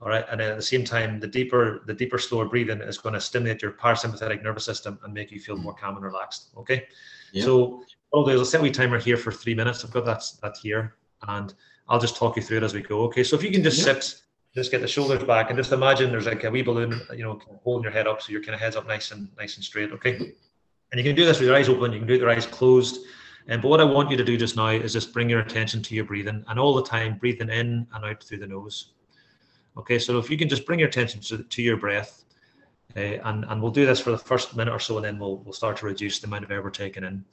All 0.00 0.08
right, 0.08 0.26
and 0.30 0.40
then 0.40 0.50
at 0.50 0.56
the 0.56 0.62
same 0.62 0.84
time, 0.84 1.18
the 1.20 1.26
deeper 1.26 1.82
the 1.86 1.94
deeper 1.94 2.18
slower 2.18 2.44
breathing 2.44 2.82
is 2.82 2.98
going 2.98 3.14
to 3.14 3.20
stimulate 3.20 3.62
your 3.62 3.72
parasympathetic 3.72 4.42
nervous 4.42 4.64
system 4.64 4.98
and 5.02 5.14
make 5.14 5.30
you 5.32 5.40
feel 5.40 5.56
more 5.56 5.72
calm 5.72 5.96
and 5.96 6.04
relaxed. 6.04 6.48
Okay, 6.56 6.86
yeah. 7.32 7.44
so 7.44 7.82
I'll 8.12 8.24
do 8.24 8.32
I'll 8.32 8.44
set 8.44 8.60
we 8.60 8.70
timer 8.70 8.98
here 8.98 9.16
for 9.16 9.32
three 9.32 9.54
minutes. 9.54 9.84
I've 9.84 9.92
got 9.92 10.04
that 10.04 10.22
that 10.42 10.58
here, 10.58 10.96
and 11.28 11.54
I'll 11.88 11.98
just 11.98 12.16
talk 12.16 12.36
you 12.36 12.42
through 12.42 12.58
it 12.58 12.62
as 12.62 12.74
we 12.74 12.82
go. 12.82 13.00
Okay, 13.04 13.24
so 13.24 13.36
if 13.36 13.42
you 13.42 13.50
can 13.50 13.62
just 13.62 13.78
yeah. 13.78 13.94
sit 13.94 14.20
just 14.56 14.70
get 14.70 14.80
the 14.80 14.88
shoulders 14.88 15.22
back 15.22 15.50
and 15.50 15.58
just 15.58 15.70
imagine 15.70 16.10
there's 16.10 16.24
like 16.24 16.42
a 16.44 16.50
wee 16.50 16.62
balloon, 16.62 16.98
you 17.14 17.22
know, 17.22 17.38
holding 17.62 17.82
your 17.82 17.92
head 17.92 18.06
up 18.06 18.22
so 18.22 18.32
your 18.32 18.42
kind 18.42 18.54
of 18.54 18.60
head's 18.60 18.74
up 18.74 18.86
nice 18.86 19.12
and 19.12 19.28
nice 19.36 19.56
and 19.56 19.64
straight. 19.64 19.92
Okay. 19.92 20.16
And 20.16 20.98
you 20.98 21.04
can 21.04 21.14
do 21.14 21.26
this 21.26 21.38
with 21.38 21.46
your 21.46 21.56
eyes 21.56 21.68
open, 21.68 21.92
you 21.92 21.98
can 21.98 22.08
do 22.08 22.14
it 22.14 22.16
with 22.16 22.22
your 22.22 22.30
eyes 22.30 22.46
closed. 22.46 23.00
And 23.48 23.60
but 23.60 23.68
what 23.68 23.80
I 23.80 23.84
want 23.84 24.10
you 24.10 24.16
to 24.16 24.24
do 24.24 24.36
just 24.36 24.56
now 24.56 24.68
is 24.68 24.94
just 24.94 25.12
bring 25.12 25.28
your 25.28 25.40
attention 25.40 25.82
to 25.82 25.94
your 25.94 26.04
breathing 26.04 26.42
and 26.48 26.58
all 26.58 26.74
the 26.74 26.82
time 26.82 27.18
breathing 27.18 27.50
in 27.50 27.86
and 27.92 28.04
out 28.04 28.22
through 28.22 28.38
the 28.38 28.46
nose. 28.46 28.92
Okay, 29.76 29.98
so 29.98 30.18
if 30.18 30.30
you 30.30 30.38
can 30.38 30.48
just 30.48 30.66
bring 30.66 30.78
your 30.78 30.88
attention 30.88 31.20
to, 31.20 31.42
to 31.42 31.62
your 31.62 31.76
breath, 31.76 32.24
uh, 32.96 33.00
and, 33.00 33.44
and 33.48 33.60
we'll 33.60 33.70
do 33.70 33.84
this 33.84 34.00
for 34.00 34.10
the 34.10 34.18
first 34.18 34.56
minute 34.56 34.72
or 34.72 34.80
so, 34.80 34.96
and 34.96 35.04
then 35.04 35.18
we'll, 35.18 35.38
we'll 35.38 35.52
start 35.52 35.76
to 35.78 35.86
reduce 35.86 36.18
the 36.18 36.26
amount 36.26 36.44
of 36.44 36.50
air 36.50 36.62
we're 36.62 36.70
taking 36.70 37.04
in. 37.04 37.24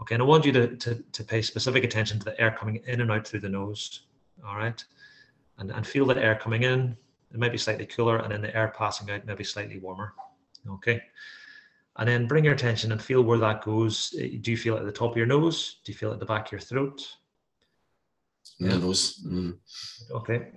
Okay, 0.00 0.16
and 0.16 0.22
I 0.22 0.26
want 0.26 0.44
you 0.44 0.52
to, 0.52 0.76
to, 0.76 1.04
to 1.12 1.24
pay 1.24 1.40
specific 1.40 1.84
attention 1.84 2.18
to 2.18 2.24
the 2.24 2.40
air 2.40 2.56
coming 2.58 2.80
in 2.86 3.00
and 3.00 3.12
out 3.12 3.26
through 3.26 3.40
the 3.40 3.48
nose. 3.48 4.00
All 4.44 4.56
right 4.56 4.84
and, 5.58 5.70
and 5.70 5.86
feel 5.86 6.06
the 6.06 6.22
air 6.22 6.34
coming 6.36 6.62
in. 6.62 6.96
It 7.32 7.38
might 7.38 7.52
be 7.52 7.58
slightly 7.58 7.86
cooler, 7.86 8.18
and 8.18 8.32
then 8.32 8.42
the 8.42 8.54
air 8.56 8.72
passing 8.76 9.10
out 9.10 9.26
maybe 9.26 9.44
slightly 9.44 9.78
warmer. 9.78 10.14
Okay. 10.68 11.02
And 11.96 12.08
then 12.08 12.26
bring 12.26 12.44
your 12.44 12.54
attention 12.54 12.92
and 12.92 13.02
feel 13.02 13.22
where 13.22 13.38
that 13.38 13.64
goes. 13.64 14.10
Do 14.10 14.50
you 14.50 14.56
feel 14.56 14.76
it 14.76 14.80
at 14.80 14.86
the 14.86 14.92
top 14.92 15.12
of 15.12 15.16
your 15.16 15.26
nose? 15.26 15.76
Do 15.84 15.92
you 15.92 15.98
feel 15.98 16.10
it 16.10 16.14
at 16.14 16.20
the 16.20 16.26
back 16.26 16.46
of 16.46 16.52
your 16.52 16.60
throat? 16.60 17.06
Yeah, 18.58 18.78
nose. 18.78 19.20
Mm. 19.26 19.56
Okay. 20.10 20.48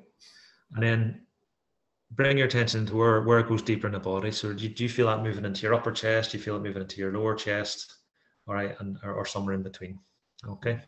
And 0.73 0.83
then 0.83 1.21
bring 2.11 2.37
your 2.37 2.47
attention 2.47 2.85
to 2.85 2.95
where, 2.95 3.21
where 3.21 3.39
it 3.39 3.47
goes 3.47 3.61
deeper 3.61 3.87
in 3.87 3.93
the 3.93 3.99
body. 3.99 4.31
So 4.31 4.53
do 4.53 4.63
you, 4.63 4.69
do 4.69 4.83
you 4.83 4.89
feel 4.89 5.07
that 5.07 5.23
moving 5.23 5.45
into 5.45 5.61
your 5.63 5.73
upper 5.73 5.91
chest? 5.91 6.31
Do 6.31 6.37
you 6.37 6.43
feel 6.43 6.55
it 6.55 6.63
moving 6.63 6.81
into 6.81 7.01
your 7.01 7.11
lower 7.11 7.35
chest? 7.35 7.93
All 8.47 8.55
right, 8.55 8.75
and 8.79 8.97
or, 9.03 9.13
or 9.13 9.25
somewhere 9.25 9.55
in 9.55 9.63
between. 9.63 9.99
Okay. 10.47 10.79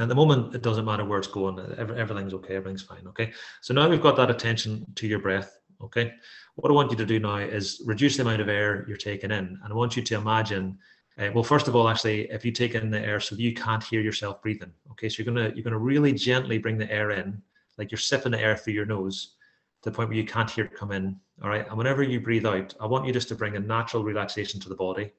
At 0.00 0.08
the 0.08 0.14
moment, 0.14 0.54
it 0.54 0.62
doesn't 0.62 0.84
matter 0.84 1.04
where 1.04 1.18
it's 1.18 1.28
going. 1.28 1.58
Everything's 1.78 2.34
okay. 2.34 2.56
Everything's 2.56 2.82
fine. 2.82 3.06
Okay. 3.08 3.32
So 3.62 3.74
now 3.74 3.88
we've 3.88 4.02
got 4.02 4.16
that 4.16 4.30
attention 4.30 4.86
to 4.96 5.06
your 5.06 5.18
breath. 5.18 5.58
Okay. 5.82 6.12
What 6.56 6.70
I 6.70 6.74
want 6.74 6.90
you 6.90 6.96
to 6.96 7.06
do 7.06 7.18
now 7.18 7.36
is 7.36 7.82
reduce 7.84 8.16
the 8.16 8.22
amount 8.22 8.40
of 8.40 8.48
air 8.48 8.84
you're 8.86 8.96
taking 8.96 9.30
in. 9.30 9.58
And 9.62 9.72
I 9.72 9.74
want 9.74 9.96
you 9.96 10.02
to 10.02 10.14
imagine, 10.16 10.78
uh, 11.18 11.30
well, 11.34 11.44
first 11.44 11.68
of 11.68 11.74
all, 11.74 11.88
actually, 11.88 12.30
if 12.30 12.44
you 12.44 12.52
take 12.52 12.74
in 12.74 12.90
the 12.90 13.00
air 13.00 13.18
so 13.18 13.36
you 13.36 13.54
can't 13.54 13.82
hear 13.82 14.00
yourself 14.00 14.42
breathing. 14.42 14.72
Okay. 14.92 15.08
So 15.08 15.22
you're 15.22 15.34
to, 15.34 15.56
you're 15.56 15.70
to 15.70 15.78
really 15.78 16.12
gently 16.12 16.58
bring 16.58 16.78
the 16.78 16.90
air 16.92 17.12
in, 17.12 17.40
like 17.76 17.90
you're 17.90 17.98
sipping 17.98 18.32
the 18.32 18.40
air 18.40 18.56
through 18.56 18.74
your 18.74 18.86
nose 18.86 19.36
the 19.82 19.90
point 19.90 20.08
where 20.08 20.18
you 20.18 20.24
can't 20.24 20.50
hear 20.50 20.64
it 20.64 20.74
come 20.74 20.92
in. 20.92 21.18
All 21.42 21.48
right. 21.48 21.66
And 21.68 21.78
whenever 21.78 22.02
you 22.02 22.20
breathe 22.20 22.46
out, 22.46 22.74
I 22.80 22.86
want 22.86 23.06
you 23.06 23.12
just 23.12 23.28
to 23.28 23.34
bring 23.34 23.56
a 23.56 23.60
natural 23.60 24.02
relaxation 24.02 24.60
to 24.60 24.68
the 24.68 24.74
body 24.74 25.12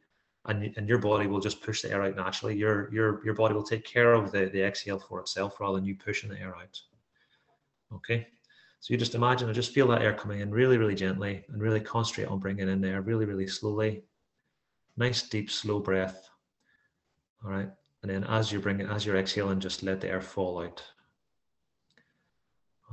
and, 0.46 0.74
and 0.78 0.88
your 0.88 0.98
body 0.98 1.28
will 1.28 1.40
just 1.40 1.62
push 1.62 1.82
the 1.82 1.92
air 1.92 2.04
out 2.04 2.16
naturally. 2.16 2.56
Your 2.56 2.92
your 2.94 3.24
your 3.24 3.34
body 3.34 3.54
will 3.54 3.64
take 3.64 3.86
care 3.86 4.14
of 4.14 4.32
the, 4.32 4.46
the 4.48 4.64
exhale 4.64 5.00
for 5.00 5.20
itself 5.20 5.60
rather 5.60 5.76
than 5.76 5.86
you 5.86 5.96
pushing 5.96 6.30
the 6.30 6.40
air 6.40 6.56
out. 6.56 6.80
Okay. 7.94 8.28
So 8.82 8.94
you 8.94 8.98
just 8.98 9.16
imagine 9.16 9.50
or 9.50 9.54
just 9.54 9.74
feel 9.74 9.88
that 9.90 10.02
air 10.02 10.14
coming 10.14 10.40
in 10.40 10.52
really, 10.52 10.78
really 10.78 10.96
gently 10.96 11.44
and 11.50 11.62
really 11.62 11.82
concentrate 11.82 12.30
on 12.30 12.40
bringing 12.40 12.70
in 12.70 12.80
there 12.80 13.02
really, 13.02 13.26
really 13.26 13.48
slowly. 13.48 14.04
Nice, 14.96 15.24
deep, 15.24 15.52
slow 15.52 15.80
breath. 15.80 16.30
All 17.44 17.52
right. 17.52 17.70
And 18.02 18.10
then 18.10 18.24
as 18.26 18.52
you're 18.52 18.62
bringing, 18.62 18.88
as 18.88 19.06
you're 19.06 19.18
exhaling, 19.18 19.60
just 19.60 19.84
let 19.84 20.00
the 20.00 20.08
air 20.08 20.22
fall 20.22 20.64
out. 20.64 20.82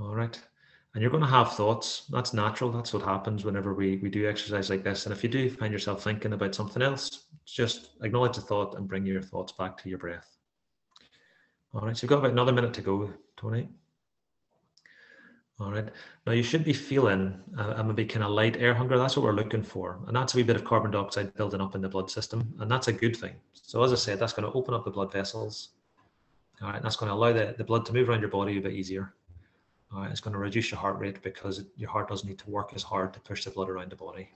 All 0.00 0.14
right 0.14 0.40
and 0.96 1.02
you're 1.02 1.10
going 1.10 1.22
to 1.22 1.28
have 1.28 1.52
thoughts 1.52 2.06
that's 2.08 2.32
natural 2.32 2.72
that's 2.72 2.94
what 2.94 3.02
happens 3.02 3.44
whenever 3.44 3.74
we, 3.74 3.96
we 3.98 4.08
do 4.08 4.26
exercise 4.26 4.70
like 4.70 4.82
this 4.82 5.04
and 5.04 5.14
if 5.14 5.22
you 5.22 5.28
do 5.28 5.50
find 5.50 5.70
yourself 5.70 6.02
thinking 6.02 6.32
about 6.32 6.54
something 6.54 6.82
else 6.82 7.26
just 7.44 7.90
acknowledge 8.02 8.36
the 8.36 8.40
thought 8.40 8.74
and 8.76 8.88
bring 8.88 9.04
your 9.04 9.20
thoughts 9.20 9.52
back 9.52 9.76
to 9.76 9.90
your 9.90 9.98
breath 9.98 10.38
all 11.74 11.82
right 11.82 11.94
so 11.94 12.04
you've 12.04 12.08
got 12.08 12.18
about 12.20 12.30
another 12.30 12.52
minute 12.52 12.72
to 12.72 12.80
go 12.80 13.12
tony 13.36 13.68
All 15.60 15.70
right. 15.70 15.88
Now 16.26 16.32
you 16.32 16.42
should 16.42 16.64
be 16.64 16.72
feeling 16.72 17.34
a 17.58 17.82
maybe 17.84 18.04
kind 18.04 18.24
of 18.24 18.30
light 18.30 18.56
air 18.56 18.74
hunger. 18.74 18.98
That's 18.98 19.16
what 19.16 19.24
we're 19.24 19.32
looking 19.32 19.62
for. 19.62 20.00
And 20.06 20.16
that's 20.16 20.34
a 20.34 20.36
wee 20.36 20.42
bit 20.42 20.56
of 20.56 20.64
carbon 20.64 20.90
dioxide 20.90 21.32
building 21.34 21.62
up 21.62 21.74
in 21.74 21.80
the 21.80 21.88
blood 21.88 22.10
system. 22.10 22.54
And 22.60 22.70
that's 22.70 22.88
a 22.88 22.92
good 22.92 23.16
thing. 23.16 23.36
So 23.54 23.82
as 23.82 23.92
I 23.92 23.96
said, 23.96 24.18
that's 24.18 24.34
going 24.34 24.50
to 24.50 24.56
open 24.58 24.74
up 24.74 24.84
the 24.84 24.90
blood 24.90 25.12
vessels. 25.12 25.70
All 26.60 26.68
right. 26.70 26.82
That's 26.82 26.96
going 26.96 27.08
to 27.08 27.14
allow 27.14 27.32
the, 27.32 27.54
the 27.56 27.64
blood 27.64 27.86
to 27.86 27.94
move 27.94 28.10
around 28.10 28.20
your 28.20 28.28
body 28.28 28.58
a 28.58 28.60
bit 28.60 28.74
easier. 28.74 29.14
Right. 29.96 30.10
It's 30.10 30.20
going 30.20 30.34
to 30.34 30.38
reduce 30.38 30.70
your 30.70 30.78
heart 30.78 30.98
rate 30.98 31.22
because 31.22 31.64
your 31.76 31.88
heart 31.88 32.08
doesn't 32.08 32.28
need 32.28 32.38
to 32.40 32.50
work 32.50 32.72
as 32.74 32.82
hard 32.82 33.14
to 33.14 33.20
push 33.20 33.44
the 33.44 33.50
blood 33.50 33.70
around 33.70 33.90
the 33.90 33.96
body. 33.96 34.28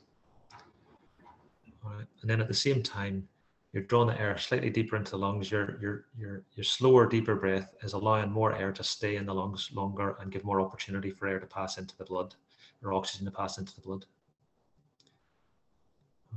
And 1.85 2.31
then 2.31 2.41
at 2.41 2.49
the 2.49 2.55
same 2.55 2.83
time, 2.83 3.29
you're 3.73 3.83
drawing 3.83 4.09
the 4.09 4.19
air 4.19 4.37
slightly 4.39 4.71
deeper 4.71 4.97
into 4.97 5.13
the 5.13 5.19
lungs. 5.19 5.51
Your 5.51 5.79
your 5.81 6.05
your 6.19 6.43
your 6.55 6.65
slower, 6.65 7.07
deeper 7.07 7.35
breath 7.35 7.75
is 7.83 7.93
allowing 7.93 8.33
more 8.33 8.55
air 8.55 8.73
to 8.73 8.83
stay 8.83 9.17
in 9.17 9.27
the 9.27 9.35
lungs 9.35 9.71
longer 9.73 10.17
and 10.21 10.33
give 10.33 10.45
more 10.45 10.61
opportunity 10.61 11.11
for 11.11 11.29
air 11.29 11.39
to 11.39 11.47
pass 11.47 11.79
into 11.79 11.97
the 11.97 12.05
blood, 12.05 12.35
or 12.83 12.93
oxygen 12.93 13.27
to 13.27 13.33
pass 13.33 13.59
into 13.59 13.75
the 13.75 13.81
blood. 13.83 14.07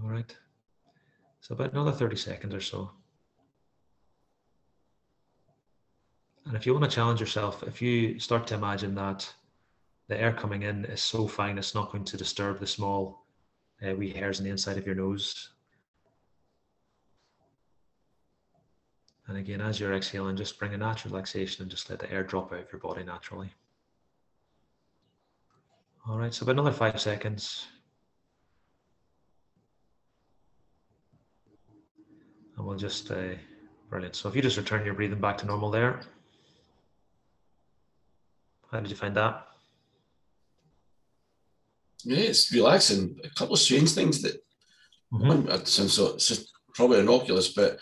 All 0.02 0.10
right. 0.10 0.36
So 1.42 1.56
about 1.56 1.72
another 1.72 1.92
30 1.92 2.16
seconds 2.18 2.54
or 2.54 2.62
so. 2.62 2.92
And 6.46 6.56
if 6.56 6.66
you 6.66 6.74
want 6.74 6.84
to 6.84 6.96
challenge 6.96 7.20
yourself, 7.20 7.64
if 7.64 7.82
you 7.82 8.20
start 8.20 8.48
to 8.48 8.56
imagine 8.56 8.96
that 8.96 9.32
the 10.08 10.20
air 10.20 10.34
coming 10.34 10.64
in 10.64 10.86
is 10.86 11.02
so 11.02 11.28
fine, 11.28 11.58
it's 11.58 11.74
not 11.74 11.92
going 11.92 12.04
to 12.04 12.18
disturb 12.18 12.60
the 12.60 12.68
small 12.68 13.26
uh, 13.86 13.96
wee 13.96 14.12
hairs 14.12 14.40
on 14.40 14.46
the 14.46 14.52
inside 14.52 14.78
of 14.78 14.86
your 14.86 14.96
nose 14.96 15.54
And 19.28 19.38
again, 19.38 19.62
as 19.62 19.80
you're 19.80 19.94
exhaling, 19.94 20.36
just 20.36 20.60
bring 20.60 20.74
a 20.74 20.78
natural 20.78 21.14
relaxation 21.14 21.62
and 21.62 21.72
just 21.72 21.90
let 21.90 22.00
the 22.00 22.12
air 22.12 22.24
drop 22.24 22.52
out 22.52 22.60
of 22.60 22.72
your 22.72 22.80
body 22.80 23.04
naturally. 23.04 23.50
All 26.08 26.18
right, 26.18 26.34
so 26.34 26.44
about 26.44 26.54
another 26.54 26.74
five 26.74 27.00
seconds. 27.00 27.68
And 32.58 32.66
we'll 32.66 32.78
just, 32.78 33.10
uh, 33.12 33.36
brilliant. 33.90 34.16
So 34.16 34.28
if 34.28 34.36
you 34.36 34.42
just 34.42 34.58
return 34.58 34.86
your 34.86 34.94
breathing 34.94 35.22
back 35.22 35.38
to 35.40 35.46
normal 35.46 35.72
there. 35.72 36.02
How 38.74 38.80
did 38.80 38.90
you 38.90 38.96
find 38.96 39.16
that? 39.16 39.46
Yeah, 42.04 42.18
it's 42.18 42.52
relaxing. 42.52 43.20
A 43.24 43.30
couple 43.30 43.54
of 43.54 43.60
strange 43.60 43.92
things 43.92 44.22
that 44.24 44.34
mm-hmm. 45.14 45.28
one, 45.28 45.66
so 45.66 46.16
it's 46.16 46.28
just 46.28 46.52
probably 46.74 47.00
innocuous, 47.00 47.50
but 47.50 47.78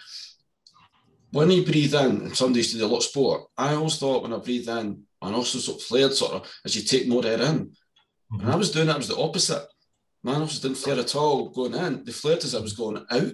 when 1.32 1.50
you 1.50 1.66
breathe 1.66 1.96
in, 1.96 2.22
and 2.24 2.36
somebody 2.36 2.60
used 2.60 2.74
to 2.74 2.78
do 2.78 2.86
a 2.86 2.88
lot 2.88 2.98
of 2.98 3.04
sport, 3.04 3.44
I 3.58 3.74
always 3.74 3.98
thought 3.98 4.22
when 4.22 4.34
I 4.34 4.38
breathe 4.38 4.68
in, 4.68 5.04
and 5.22 5.36
also 5.36 5.60
sort 5.60 5.78
of 5.78 5.84
flared 5.84 6.14
sort 6.14 6.34
of 6.34 6.54
as 6.66 6.76
you 6.76 6.82
take 6.82 7.08
more 7.08 7.26
air 7.26 7.42
in. 7.42 7.68
Mm-hmm. 7.68 8.42
And 8.42 8.52
I 8.52 8.56
was 8.58 8.72
doing 8.72 8.88
that, 8.88 8.98
it 8.98 8.98
was 8.98 9.08
the 9.08 9.18
opposite. 9.18 9.66
My 10.24 10.34
nostrils 10.34 10.60
didn't 10.60 10.78
flare 10.78 11.00
at 11.00 11.16
all 11.16 11.50
going 11.50 11.74
in. 11.74 12.04
They 12.04 12.12
flared 12.12 12.44
as 12.44 12.54
I 12.54 12.60
was 12.60 12.74
going 12.74 13.04
out, 13.10 13.32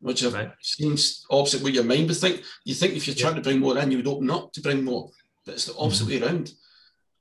which 0.00 0.22
right. 0.22 0.52
seems 0.62 1.26
opposite 1.30 1.62
what 1.62 1.74
your 1.74 1.84
mind 1.84 2.08
would 2.08 2.16
think. 2.16 2.42
You 2.64 2.74
think 2.74 2.94
if 2.94 3.08
you're 3.08 3.16
trying 3.16 3.34
to 3.34 3.42
bring 3.42 3.58
more 3.58 3.76
in, 3.76 3.90
you 3.90 3.98
would 3.98 4.06
open 4.06 4.30
up 4.30 4.52
to 4.52 4.62
bring 4.62 4.84
more. 4.84 5.10
But 5.44 5.54
it's 5.54 5.66
the 5.66 5.76
opposite 5.76 6.06
mm-hmm. 6.06 6.22
way 6.24 6.28
around. 6.28 6.52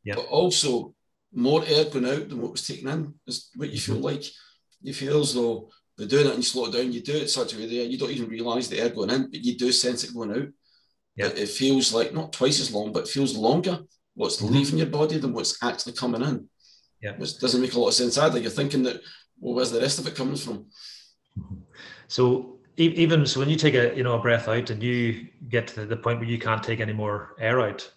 Yep. 0.03 0.15
But 0.15 0.25
also 0.25 0.93
more 1.33 1.63
air 1.65 1.85
going 1.85 2.05
out 2.05 2.29
than 2.29 2.41
what 2.41 2.51
was 2.51 2.65
taken 2.65 2.87
in 2.87 3.13
is 3.27 3.49
what 3.55 3.69
you 3.69 3.79
feel 3.79 3.95
mm-hmm. 3.95 4.05
like. 4.05 4.23
You 4.81 4.93
feel 4.93 5.21
as 5.21 5.33
though 5.33 5.69
they're 5.97 6.07
doing 6.07 6.25
it 6.25 6.33
and 6.33 6.37
you 6.37 6.43
slow 6.43 6.65
it 6.65 6.73
down, 6.73 6.91
you 6.91 7.01
do 7.01 7.15
it 7.15 7.29
such 7.29 7.53
a 7.53 7.57
way 7.57 7.67
there, 7.67 7.85
you 7.85 7.97
don't 7.97 8.11
even 8.11 8.29
realise 8.29 8.67
the 8.67 8.79
air 8.79 8.89
going 8.89 9.11
in, 9.11 9.29
but 9.29 9.43
you 9.43 9.57
do 9.57 9.71
sense 9.71 10.03
it 10.03 10.13
going 10.13 10.31
out. 10.31 10.47
Yeah. 11.15 11.27
It, 11.27 11.39
it 11.39 11.49
feels 11.49 11.93
like 11.93 12.13
not 12.13 12.33
twice 12.33 12.59
as 12.59 12.73
long, 12.73 12.91
but 12.91 13.03
it 13.03 13.09
feels 13.09 13.37
longer 13.37 13.79
what's 14.15 14.37
mm-hmm. 14.41 14.53
leaving 14.53 14.77
your 14.79 14.87
body 14.87 15.17
than 15.17 15.33
what's 15.33 15.61
actually 15.63 15.93
coming 15.93 16.23
in. 16.23 16.47
Yeah. 17.01 17.15
Which 17.17 17.39
doesn't 17.39 17.61
make 17.61 17.73
a 17.73 17.79
lot 17.79 17.89
of 17.89 17.93
sense 17.93 18.17
either. 18.17 18.39
You're 18.39 18.51
thinking 18.51 18.83
that, 18.83 19.01
well, 19.39 19.55
where's 19.55 19.71
the 19.71 19.81
rest 19.81 19.99
of 19.99 20.07
it 20.07 20.15
coming 20.15 20.35
from? 20.35 20.67
So 22.07 22.59
even 22.77 23.25
so 23.25 23.39
when 23.39 23.49
you 23.49 23.55
take 23.55 23.73
a 23.73 23.95
you 23.95 24.03
know 24.03 24.15
a 24.15 24.21
breath 24.21 24.47
out 24.47 24.69
and 24.69 24.81
you 24.81 25.27
get 25.49 25.67
to 25.67 25.85
the 25.85 25.95
point 25.95 26.19
where 26.19 26.29
you 26.29 26.39
can't 26.39 26.63
take 26.63 26.79
any 26.79 26.93
more 26.93 27.35
air 27.39 27.61
out, 27.61 27.89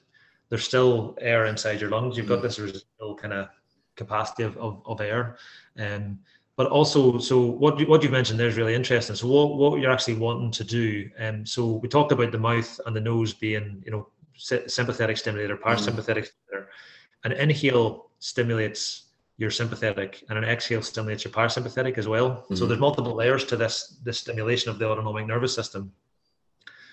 there's 0.55 0.63
still 0.63 1.17
air 1.21 1.47
inside 1.47 1.81
your 1.81 1.91
lungs. 1.91 2.17
You've 2.17 2.29
got 2.29 2.37
mm-hmm. 2.37 2.47
this 2.47 2.61
residual 2.61 3.17
kind 3.17 3.33
of 3.33 3.49
capacity 3.97 4.45
of, 4.45 4.57
of, 4.57 4.83
of 4.87 5.01
air. 5.01 5.37
And 5.75 6.05
um, 6.05 6.19
but 6.55 6.69
also, 6.69 7.19
so 7.19 7.41
what 7.41 7.81
you, 7.81 7.87
what 7.87 8.05
you 8.05 8.09
mentioned 8.09 8.39
there 8.39 8.47
is 8.47 8.57
really 8.57 8.77
interesting. 8.77 9.17
So 9.17 9.27
what, 9.27 9.57
what 9.57 9.81
you're 9.81 9.91
actually 9.91 10.15
wanting 10.15 10.53
to 10.53 10.63
do, 10.63 11.11
and 11.19 11.39
um, 11.39 11.47
so 11.47 11.81
we 11.83 11.89
talked 11.89 12.13
about 12.13 12.31
the 12.31 12.39
mouth 12.39 12.81
and 12.87 12.95
the 12.95 13.01
nose 13.01 13.35
being, 13.35 13.83
you 13.85 13.91
know, 13.91 14.07
sympathetic 14.37 15.17
stimulator, 15.17 15.57
parasympathetic 15.57 16.23
mm. 16.23 16.31
stimulator. 16.31 16.71
An 17.25 17.33
inhale 17.33 18.11
stimulates 18.21 19.07
your 19.39 19.51
sympathetic, 19.51 20.23
and 20.29 20.39
an 20.39 20.45
exhale 20.45 20.83
stimulates 20.83 21.25
your 21.25 21.33
parasympathetic 21.33 21.99
as 21.99 22.07
well. 22.07 22.31
Mm-hmm. 22.31 22.55
So 22.55 22.67
there's 22.67 22.79
multiple 22.79 23.17
layers 23.17 23.45
to 23.47 23.57
this 23.57 23.99
this 24.05 24.21
stimulation 24.21 24.71
of 24.71 24.79
the 24.79 24.87
autonomic 24.89 25.27
nervous 25.27 25.53
system. 25.53 25.91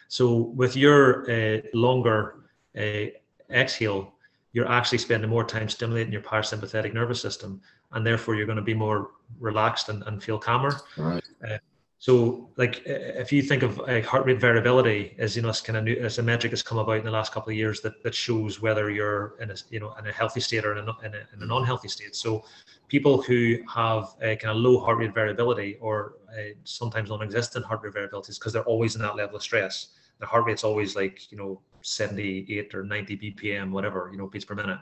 So 0.08 0.34
with 0.58 0.76
your 0.76 1.30
uh, 1.30 1.62
longer 1.76 2.38
uh, 2.76 3.12
exhale, 3.54 4.14
you're 4.54 4.70
actually 4.70 4.98
spending 4.98 5.30
more 5.30 5.44
time 5.44 5.70
stimulating 5.70 6.12
your 6.12 6.22
parasympathetic 6.22 6.94
nervous 6.94 7.22
system 7.22 7.62
and 7.94 8.06
therefore 8.06 8.36
you're 8.36 8.46
going 8.46 8.58
to 8.58 8.62
be 8.62 8.74
more 8.74 9.12
relaxed 9.40 9.90
and, 9.90 10.04
and 10.04 10.22
feel 10.22 10.38
calmer. 10.38 10.80
Right. 10.98 11.24
Uh, 11.48 11.58
so 12.00 12.50
like 12.58 12.82
if 12.86 13.32
you 13.32 13.44
think 13.44 13.62
of 13.62 13.78
like 13.78 14.06
heart 14.06 14.26
rate 14.26 14.40
variability 14.40 15.16
as 15.20 15.36
you 15.36 15.44
know 15.44 15.50
it's 15.50 15.62
kind 15.62 15.78
of 15.78 15.84
new 15.84 15.96
as 15.98 16.18
a 16.18 16.24
metric 16.24 16.52
that's 16.52 16.64
come 16.64 16.80
about 16.80 16.98
in 16.98 17.06
the 17.06 17.12
last 17.12 17.32
couple 17.32 17.52
of 17.52 17.56
years 17.56 17.80
that, 17.82 18.02
that 18.02 18.16
shows 18.16 18.60
whether 18.60 18.90
you're 18.90 19.36
in 19.40 19.52
a 19.52 19.56
you 19.70 19.80
know 19.80 19.94
in 20.00 20.08
a 20.08 20.12
healthy 20.12 20.40
state 20.40 20.66
or 20.66 20.76
in 20.76 20.90
a, 20.90 20.94
in 21.06 21.14
a, 21.14 21.20
in 21.36 21.44
a 21.44 21.46
non-healthy 21.46 21.90
state. 21.90 22.16
So 22.16 22.44
people 22.88 23.22
who 23.22 23.58
have 23.72 24.16
a 24.20 24.36
kind 24.36 24.50
of 24.50 24.58
low 24.58 24.80
heart 24.80 24.98
rate 24.98 25.14
variability 25.14 25.78
or 25.80 26.16
sometimes 26.64 27.10
non-existent 27.10 27.66
heart 27.66 27.82
rate 27.84 27.94
variability 27.94 28.32
is 28.32 28.40
because 28.40 28.54
they're 28.54 28.64
always 28.64 28.96
in 28.96 29.02
that 29.04 29.16
level 29.16 29.36
of 29.36 29.44
stress 29.44 29.90
their 30.22 30.28
heart 30.28 30.46
rate's 30.46 30.64
always 30.64 30.96
like 30.96 31.32
you 31.32 31.38
know 31.38 31.60
78 31.84 32.74
or 32.76 32.84
90 32.84 33.18
bpm 33.18 33.72
whatever 33.72 34.10
you 34.12 34.18
know 34.18 34.28
beats 34.28 34.46
per 34.46 34.56
minute. 34.56 34.80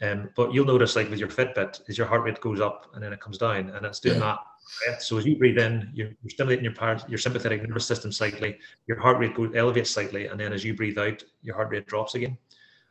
Um, 0.00 0.30
but 0.34 0.52
you'll 0.52 0.66
notice 0.66 0.96
like 0.96 1.10
with 1.10 1.20
your 1.20 1.28
fitbit 1.28 1.88
is 1.88 1.96
your 1.96 2.08
heart 2.08 2.24
rate 2.24 2.40
goes 2.40 2.60
up 2.60 2.90
and 2.94 3.02
then 3.02 3.12
it 3.12 3.20
comes 3.20 3.38
down 3.38 3.70
and 3.70 3.86
it's 3.86 4.00
doing 4.00 4.18
yeah. 4.18 4.36
that. 4.86 5.02
So 5.02 5.18
as 5.18 5.26
you 5.26 5.36
breathe 5.36 5.58
in 5.58 5.90
you're, 5.94 6.08
you're 6.22 6.30
stimulating 6.30 6.64
your 6.64 6.74
part 6.74 7.08
your 7.08 7.18
sympathetic 7.18 7.62
nervous 7.62 7.86
system 7.86 8.10
slightly 8.10 8.58
your 8.86 8.98
heart 8.98 9.18
rate 9.18 9.34
goes 9.34 9.52
elevates 9.54 9.90
slightly 9.90 10.26
and 10.26 10.40
then 10.40 10.52
as 10.52 10.64
you 10.64 10.74
breathe 10.74 10.98
out 10.98 11.22
your 11.42 11.54
heart 11.54 11.70
rate 11.70 11.86
drops 11.86 12.14
again. 12.14 12.36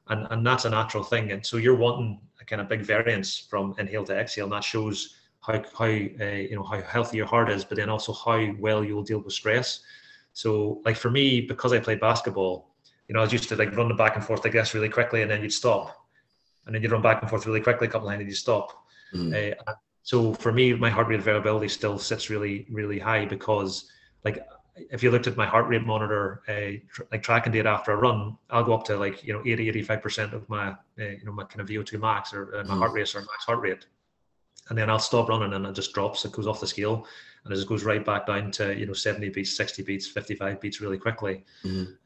And 0.07 0.27
and 0.31 0.45
that's 0.45 0.65
a 0.65 0.69
natural 0.69 1.03
thing 1.03 1.31
and 1.31 1.45
so 1.45 1.57
you're 1.57 1.75
wanting 1.75 2.21
a 2.39 2.45
kind 2.45 2.61
of 2.61 2.69
big 2.69 2.81
variance 2.81 3.37
from 3.37 3.75
inhale 3.77 4.05
to 4.05 4.17
exhale 4.17 4.45
and 4.45 4.53
that 4.53 4.63
shows 4.63 5.15
how 5.41 5.61
how 5.77 5.85
uh, 5.85 5.89
you 5.89 6.55
know 6.55 6.63
how 6.63 6.81
healthy 6.81 7.17
your 7.17 7.25
heart 7.25 7.49
is 7.49 7.65
but 7.65 7.77
then 7.77 7.89
also 7.89 8.13
how 8.13 8.53
well 8.59 8.83
you'll 8.83 9.03
deal 9.03 9.19
with 9.19 9.33
stress. 9.33 9.81
So 10.33 10.81
like 10.85 10.95
for 10.95 11.11
me, 11.11 11.41
because 11.41 11.73
I 11.73 11.79
play 11.79 11.95
basketball, 11.95 12.70
you 13.11 13.13
know, 13.13 13.19
I 13.19 13.23
was 13.23 13.33
used 13.33 13.49
to 13.49 13.57
like 13.57 13.75
running 13.75 13.97
back 13.97 14.15
and 14.15 14.23
forth, 14.23 14.45
I 14.45 14.49
guess, 14.49 14.73
really 14.73 14.87
quickly, 14.87 15.21
and 15.21 15.29
then 15.29 15.41
you'd 15.41 15.51
stop, 15.51 16.07
and 16.65 16.73
then 16.73 16.81
you'd 16.81 16.93
run 16.93 17.01
back 17.01 17.21
and 17.21 17.29
forth 17.29 17.45
really 17.45 17.59
quickly 17.59 17.89
a 17.89 17.91
couple 17.91 18.07
of 18.07 18.13
times, 18.13 18.21
and 18.21 18.29
you 18.29 18.35
stop. 18.35 18.85
Mm. 19.13 19.53
Uh, 19.67 19.73
so 20.01 20.33
for 20.35 20.53
me, 20.53 20.73
my 20.73 20.89
heart 20.89 21.09
rate 21.09 21.19
variability 21.19 21.67
still 21.67 21.99
sits 21.99 22.29
really, 22.29 22.65
really 22.71 22.99
high 22.99 23.25
because, 23.25 23.91
like, 24.23 24.47
if 24.77 25.03
you 25.03 25.11
looked 25.11 25.27
at 25.27 25.35
my 25.35 25.45
heart 25.45 25.67
rate 25.67 25.85
monitor, 25.85 26.41
uh, 26.47 26.79
tr- 26.89 27.03
like 27.11 27.21
tracking 27.21 27.51
data 27.51 27.67
after 27.67 27.91
a 27.91 27.97
run, 27.97 28.37
I'll 28.49 28.63
go 28.63 28.75
up 28.75 28.85
to 28.85 28.95
like 28.95 29.25
you 29.25 29.33
know 29.33 29.41
80, 29.45 29.67
85 29.67 30.01
percent 30.01 30.33
of 30.33 30.47
my 30.47 30.69
uh, 30.69 30.75
you 30.97 31.25
know 31.25 31.33
my 31.33 31.43
kind 31.43 31.59
of 31.59 31.67
VO2 31.67 31.99
max 31.99 32.33
or 32.33 32.55
uh, 32.55 32.63
my 32.63 32.75
mm. 32.75 32.77
heart 32.77 32.93
rate 32.93 33.13
or 33.13 33.19
max 33.19 33.43
heart 33.45 33.59
rate, 33.59 33.87
and 34.69 34.77
then 34.77 34.89
I'll 34.89 34.99
stop 34.99 35.27
running 35.27 35.51
and 35.51 35.65
it 35.65 35.75
just 35.75 35.93
drops. 35.93 36.23
It 36.23 36.31
goes 36.31 36.47
off 36.47 36.61
the 36.61 36.67
scale 36.67 37.05
and 37.43 37.51
it 37.51 37.57
just 37.57 37.67
goes 37.67 37.83
right 37.83 38.05
back 38.05 38.27
down 38.27 38.51
to 38.51 38.73
you 38.79 38.85
know 38.85 38.93
70 38.93 39.29
beats 39.29 39.57
60 39.57 39.83
beats 39.83 40.07
55 40.07 40.61
beats 40.61 40.79
really 40.79 40.97
quickly 40.97 41.43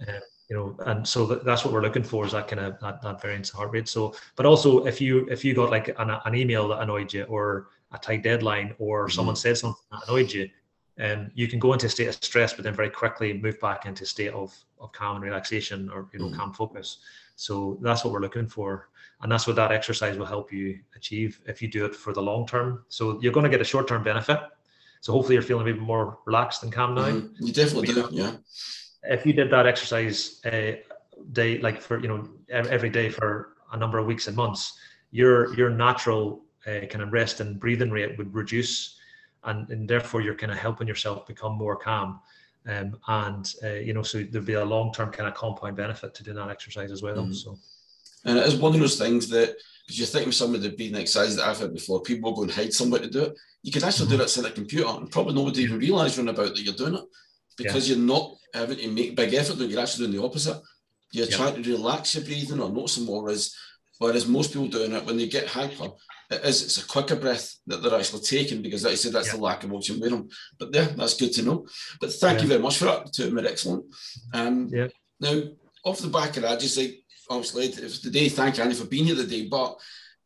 uh, 0.08 0.20
you 0.49 0.55
know 0.55 0.75
and 0.86 1.08
so 1.08 1.25
that's 1.25 1.63
what 1.63 1.73
we're 1.73 1.81
looking 1.81 2.03
for 2.03 2.25
is 2.25 2.31
that 2.31 2.47
kind 2.47 2.60
of 2.60 2.79
that, 2.79 3.01
that 3.01 3.21
variance 3.21 3.51
in 3.51 3.58
heart 3.58 3.71
rate 3.71 3.88
so 3.88 4.13
but 4.36 4.45
also 4.45 4.86
if 4.86 5.01
you 5.01 5.27
if 5.29 5.43
you 5.43 5.53
got 5.53 5.69
like 5.69 5.88
an, 5.99 6.10
an 6.10 6.36
email 6.36 6.67
that 6.67 6.81
annoyed 6.81 7.12
you 7.13 7.23
or 7.23 7.67
a 7.93 7.97
tight 7.97 8.23
deadline 8.23 8.73
or 8.77 9.05
mm-hmm. 9.05 9.15
someone 9.15 9.36
said 9.36 9.58
something 9.58 9.84
that 9.91 10.01
annoyed 10.08 10.31
you 10.31 10.49
and 10.97 11.25
um, 11.25 11.31
you 11.34 11.47
can 11.47 11.60
go 11.60 11.73
into 11.73 11.88
a 11.88 11.89
state 11.89 12.08
of 12.08 12.15
stress 12.15 12.53
but 12.53 12.63
then 12.63 12.73
very 12.73 12.89
quickly 12.89 13.34
move 13.34 13.60
back 13.60 13.86
into 13.86 14.03
a 14.03 14.08
state 14.08 14.31
of, 14.31 14.55
of 14.79 14.91
calm 14.91 15.15
and 15.15 15.25
relaxation 15.25 15.89
or 15.89 16.08
you 16.13 16.19
know 16.19 16.25
mm-hmm. 16.25 16.38
calm 16.38 16.53
focus 16.53 16.99
so 17.36 17.77
that's 17.81 18.03
what 18.03 18.13
we're 18.13 18.21
looking 18.21 18.47
for 18.47 18.89
and 19.21 19.31
that's 19.31 19.47
what 19.47 19.55
that 19.55 19.71
exercise 19.71 20.17
will 20.17 20.25
help 20.25 20.53
you 20.53 20.79
achieve 20.95 21.41
if 21.47 21.62
you 21.62 21.67
do 21.67 21.86
it 21.86 21.95
for 21.95 22.13
the 22.13 22.21
long 22.21 22.45
term 22.45 22.84
so 22.89 23.19
you're 23.21 23.34
going 23.34 23.43
to 23.43 23.49
get 23.49 23.62
a 23.62 23.65
short 23.65 23.88
term 23.88 24.03
benefit 24.03 24.39
so 25.05 25.13
hopefully 25.13 25.36
you're 25.36 25.43
feeling 25.43 25.69
a 25.69 25.71
bit 25.71 25.79
more 25.79 26.17
relaxed 26.25 26.63
and 26.63 26.73
calm 26.73 26.95
now. 26.95 27.03
Mm-hmm. 27.03 27.45
You 27.45 27.53
definitely 27.53 27.89
do, 27.89 28.10
yeah. 28.12 28.31
If 29.10 29.26
you 29.26 29.34
did 29.34 29.50
that 29.52 29.68
exercise 29.68 30.41
uh, 30.46 30.74
day, 31.32 31.60
like 31.60 31.82
for 31.82 32.00
you 32.00 32.08
know 32.08 32.28
every 32.50 32.89
day 32.89 33.10
for 33.10 33.56
a 33.72 33.78
number 33.78 33.98
of 33.98 34.06
weeks 34.06 34.28
and 34.28 34.36
months, 34.36 34.78
your 35.12 35.56
your 35.56 35.70
natural 35.70 36.41
uh, 36.68 36.86
kind 36.88 37.02
of 37.02 37.12
rest 37.13 37.39
and 37.39 37.60
breathing 37.60 37.91
rate 37.91 38.18
would 38.18 38.34
reduce, 38.34 38.98
and, 39.44 39.70
and 39.70 39.88
therefore 39.88 40.22
you're 40.22 40.36
kind 40.36 40.52
of 40.52 40.58
helping 40.58 40.88
yourself 40.88 41.28
become 41.28 41.54
more 41.54 41.76
calm. 41.76 42.20
Um, 42.68 42.98
and 43.08 43.54
uh, 43.63 43.74
you 43.74 43.94
know, 43.94 44.02
so 44.02 44.24
there'd 44.24 44.46
be 44.46 44.54
a 44.54 44.65
long 44.65 44.91
term 44.91 45.12
kind 45.12 45.28
of 45.28 45.36
compound 45.36 45.76
benefit 45.76 46.13
to 46.15 46.24
doing 46.24 46.38
that 46.38 46.50
exercise 46.50 46.91
as 46.91 47.04
well. 47.04 47.18
Mm. 47.18 47.36
So 47.36 47.58
And 48.26 48.38
it 48.39 48.48
is 48.48 48.56
one 48.56 48.74
of 48.74 48.80
those 48.80 48.98
things 48.98 49.30
that, 49.30 49.56
because 49.86 50.00
you're 50.00 50.08
thinking 50.08 50.30
of 50.30 50.36
some 50.36 50.56
of 50.56 50.63
the 50.63 50.70
breathing 50.70 51.00
exercises 51.00 51.36
that 51.36 51.48
I've 51.48 51.60
had 51.60 51.74
before, 51.74 52.02
people 52.02 52.32
will 52.32 52.38
go 52.38 52.44
and 52.44 52.52
hide 52.52 52.74
somewhere 52.74 53.02
to 53.02 53.10
do 53.10 53.24
it. 53.24 53.38
You 53.62 53.72
could 53.72 53.84
actually 53.84 54.08
mm-hmm. 54.08 54.18
do 54.18 54.24
that 54.26 54.38
on 54.39 54.46
a 54.46 54.52
computer 54.52 54.89
and 54.89 55.12
probably 55.12 55.36
nobody 55.36 55.62
even 55.62 55.78
realise 55.78 56.18
run 56.18 56.28
about 56.28 56.56
that 56.56 56.63
you're 56.63 56.74
doing 56.74 56.96
it 56.96 57.04
because 57.58 57.89
yeah. 57.89 57.96
you're 57.96 58.06
not 58.06 58.36
having 58.54 58.78
to 58.78 58.88
make 58.89 59.15
big 59.15 59.34
effort, 59.34 59.58
you're 59.58 59.82
actually 59.82 60.08
doing 60.08 60.18
the 60.18 60.26
opposite. 60.26 60.62
You're 61.12 61.28
yeah. 61.28 61.38
trying 61.38 61.62
to 61.62 61.72
relax 61.72 62.15
your 62.15 62.24
breathing 62.24 62.60
or 62.60 62.70
notice 62.70 63.00
more 63.00 63.30
as 63.30 63.56
whereas 64.00 64.28
most 64.28 64.52
people 64.52 64.68
doing 64.68 64.91
it 64.91 65.06
when 65.06 65.18
they 65.18 65.28
get 65.28 65.48
hyper, 65.48 65.89
it 66.30 66.44
is 66.44 66.63
it's 66.63 66.84
a 66.84 66.88
quicker 66.88 67.15
breath 67.15 67.56
that 67.68 67.82
they're 67.82 67.98
actually 67.98 68.22
taking 68.22 68.62
because 68.62 68.84
like 68.84 68.94
I 68.94 68.96
said 68.96 69.13
that's 69.13 69.28
yeah. 69.28 69.36
the 69.36 69.41
lack 69.41 69.63
of 69.63 69.74
oxygen 69.74 70.02
with 70.02 70.12
them. 70.12 70.28
But 70.58 70.74
yeah, 70.74 70.86
that's 70.96 71.15
good 71.15 71.34
to 71.34 71.44
know. 71.44 71.68
But 72.02 72.13
thank 72.13 72.41
you 72.41 72.48
very 72.48 72.62
much 72.62 72.78
for 72.78 72.86
that. 72.86 73.13
Two 73.13 73.32
minute 73.32 73.52
excellent. 73.52 73.86
Um 74.34 74.70
yeah. 74.72 74.88
now 75.20 75.44
off 75.84 76.00
the 76.00 76.08
back 76.08 76.36
of 76.38 76.44
that, 76.44 76.60
just 76.60 76.78
like 76.78 77.04
obviously 77.30 77.65
it's 77.65 78.00
today, 78.00 78.30
thank 78.30 78.58
you 78.58 78.63
Andy 78.63 78.76
for 78.76 78.86
being 78.86 79.06
here 79.06 79.15
today. 79.15 79.48
But 79.48 79.80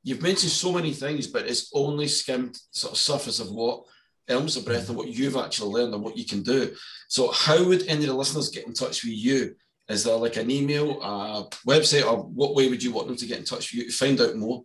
you've 0.03 0.21
mentioned 0.21 0.51
so 0.51 0.71
many 0.71 0.93
things, 0.93 1.27
but 1.27 1.45
it's 1.45 1.69
only 1.73 2.07
skimmed 2.07 2.57
sort 2.71 2.93
of 2.93 2.97
surface 2.97 3.39
of 3.39 3.51
what 3.51 3.83
elements 4.29 4.55
of 4.55 4.65
breath 4.65 4.87
and 4.89 4.97
what 4.97 5.07
you've 5.07 5.35
actually 5.35 5.71
learned 5.71 5.93
and 5.93 6.03
what 6.03 6.17
you 6.17 6.25
can 6.25 6.43
do. 6.43 6.73
So 7.07 7.31
how 7.31 7.63
would 7.63 7.87
any 7.87 8.03
of 8.03 8.09
the 8.09 8.13
listeners 8.13 8.49
get 8.49 8.67
in 8.67 8.73
touch 8.73 9.03
with 9.03 9.13
you? 9.13 9.55
Is 9.89 10.03
there 10.03 10.15
like 10.15 10.37
an 10.37 10.51
email, 10.51 11.01
a 11.01 11.49
website, 11.67 12.05
or 12.05 12.17
what 12.23 12.53
way 12.53 12.69
would 12.69 12.83
you 12.83 12.93
want 12.93 13.07
them 13.07 13.17
to 13.17 13.25
get 13.25 13.39
in 13.39 13.43
touch 13.43 13.71
with 13.71 13.73
you 13.73 13.85
to 13.89 13.97
find 13.97 14.21
out 14.21 14.35
more? 14.35 14.63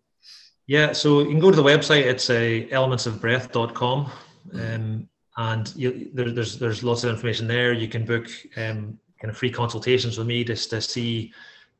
Yeah, 0.67 0.93
so 0.93 1.21
you 1.21 1.31
can 1.31 1.41
go 1.41 1.51
to 1.51 1.57
the 1.57 1.63
website. 1.63 2.03
It's 2.03 2.29
a 2.31 2.71
uh, 2.71 2.81
elementsofbreath.com. 2.81 4.11
Um, 4.53 5.09
and 5.37 5.73
you, 5.75 6.11
there, 6.13 6.31
there's 6.31 6.59
there's 6.59 6.85
lots 6.85 7.05
of 7.05 7.11
information 7.11 7.47
there. 7.47 7.73
You 7.73 7.89
can 7.89 8.05
book 8.05 8.29
um, 8.57 8.99
kind 9.21 9.31
of 9.31 9.37
free 9.37 9.51
consultations 9.51 10.17
with 10.17 10.27
me 10.27 10.45
just 10.45 10.71
to 10.71 10.81
see 10.81 11.33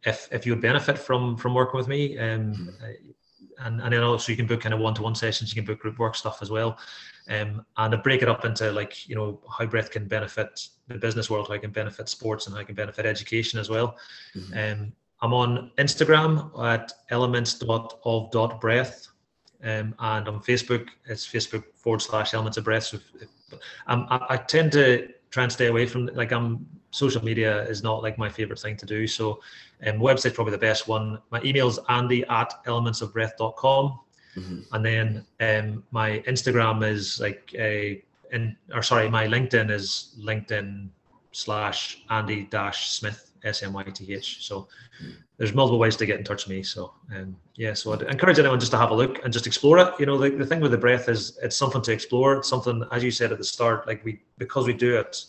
if 0.05 0.29
if 0.33 0.45
you 0.45 0.53
would 0.53 0.63
benefit 0.63 0.99
from 0.99 1.37
from 1.37 1.55
working 1.55 1.79
with 1.79 1.89
me. 1.89 2.19
Um, 2.19 2.53
hmm. 2.53 3.11
And 3.61 3.81
and 3.81 3.93
then 3.93 4.03
also 4.03 4.33
you 4.33 4.37
can 4.37 4.47
book 4.47 4.61
kind 4.61 4.75
of 4.75 4.81
one 4.81 4.95
to 4.95 5.03
one 5.03 5.15
sessions. 5.15 5.55
You 5.55 5.63
can 5.63 5.67
book 5.67 5.81
group 5.81 5.99
work 5.99 6.15
stuff 6.15 6.41
as 6.43 6.51
well. 6.51 6.79
Um, 7.29 7.65
and 7.77 7.95
I 7.95 7.97
break 7.97 8.23
it 8.23 8.29
up 8.29 8.45
into 8.45 8.71
like 8.73 9.09
you 9.09 9.15
know 9.15 9.41
how 9.57 9.67
breath 9.67 9.91
can 9.91 10.07
benefit 10.07 10.69
the 10.89 10.99
business 10.99 11.31
world, 11.31 11.49
how 11.49 11.55
it 11.55 11.63
can 11.63 11.71
benefit 11.71 12.09
sports, 12.09 12.47
and 12.47 12.55
how 12.55 12.61
it 12.61 12.67
can 12.67 12.75
benefit 12.75 13.07
education 13.07 13.59
as 13.59 13.71
well. 13.71 13.97
Mm-hmm. 14.37 14.83
Um, 14.83 14.93
I'm 15.23 15.33
on 15.33 15.71
Instagram 15.79 16.51
at 16.63 16.93
elements.of.breath. 17.11 19.09
Um, 19.63 19.95
and 19.99 20.29
on 20.29 20.43
Facebook, 20.43 20.89
it's 21.07 21.27
Facebook 21.27 21.65
forward 21.77 22.03
slash 22.03 22.35
elements 22.35 22.59
of 22.59 22.65
breath. 22.65 22.85
So 22.85 22.99
um, 23.87 24.07
I, 24.11 24.27
I, 24.29 24.37
tend 24.37 24.73
to 24.73 25.09
try 25.35 25.43
and 25.43 25.51
stay 25.51 25.67
away 25.67 25.85
from 25.85 26.07
like 26.15 26.33
I'm 26.33 26.65
social 26.93 27.25
media 27.25 27.65
is 27.65 27.83
not 27.83 28.05
like 28.05 28.17
my 28.19 28.29
favorite 28.29 28.61
thing 28.61 28.77
to 28.77 28.87
do. 28.87 29.05
So 29.09 29.41
um, 29.85 29.97
website's 29.99 30.35
probably 30.35 30.53
the 30.53 30.67
best 30.71 30.87
one. 30.87 31.19
My 31.33 31.43
email 31.43 31.67
is 31.67 31.81
andy 31.89 32.25
at 32.27 32.55
elementsofbreath.com. 32.67 33.99
Mm-hmm. 34.37 34.61
And 34.73 34.85
then 34.85 35.27
um, 35.41 35.83
my 35.91 36.21
Instagram 36.29 36.89
is 36.89 37.19
like 37.19 37.53
a, 37.59 38.01
in, 38.31 38.57
or 38.73 38.83
sorry, 38.83 39.11
my 39.11 39.27
LinkedIn 39.27 39.73
is 39.73 40.15
LinkedIn 40.21 40.89
slash 41.33 42.05
Andy 42.11 42.45
dash 42.45 42.91
Smyth 42.91 43.33
S 43.43 43.65
M 43.65 43.73
Y 43.73 43.83
T 43.83 44.15
H. 44.15 44.47
So 44.47 44.69
there's 45.37 45.53
multiple 45.53 45.79
ways 45.79 45.97
to 45.97 46.07
get 46.07 46.19
in 46.19 46.25
touch 46.25 46.47
with 46.47 46.57
me. 46.57 46.63
So 46.63 46.93
um, 47.15 47.37
yeah, 47.57 47.75
so 47.75 47.93
I'd 47.93 48.03
encourage 48.03 48.39
anyone 48.39 48.61
just 48.61 48.73
to 48.73 48.79
have 48.79 48.91
a 48.91 48.95
look 48.95 49.23
and 49.25 49.33
just 49.33 49.47
explore 49.47 49.79
it. 49.79 49.93
You 49.99 50.07
know, 50.07 50.17
the, 50.17 50.31
the 50.31 50.47
thing 50.47 50.61
with 50.61 50.71
the 50.71 50.79
breath 50.79 51.09
is 51.09 51.39
it's 51.43 51.57
something 51.57 51.83
to 51.83 51.93
explore. 51.93 52.37
It's 52.37 52.49
something, 52.49 52.85
as 52.93 53.03
you 53.03 53.11
said 53.11 53.33
at 53.33 53.39
the 53.39 53.45
start, 53.45 53.87
like 53.87 54.05
we 54.05 54.21
because 54.39 54.67
we 54.67 54.73
do 54.73 54.97
it 54.97 55.25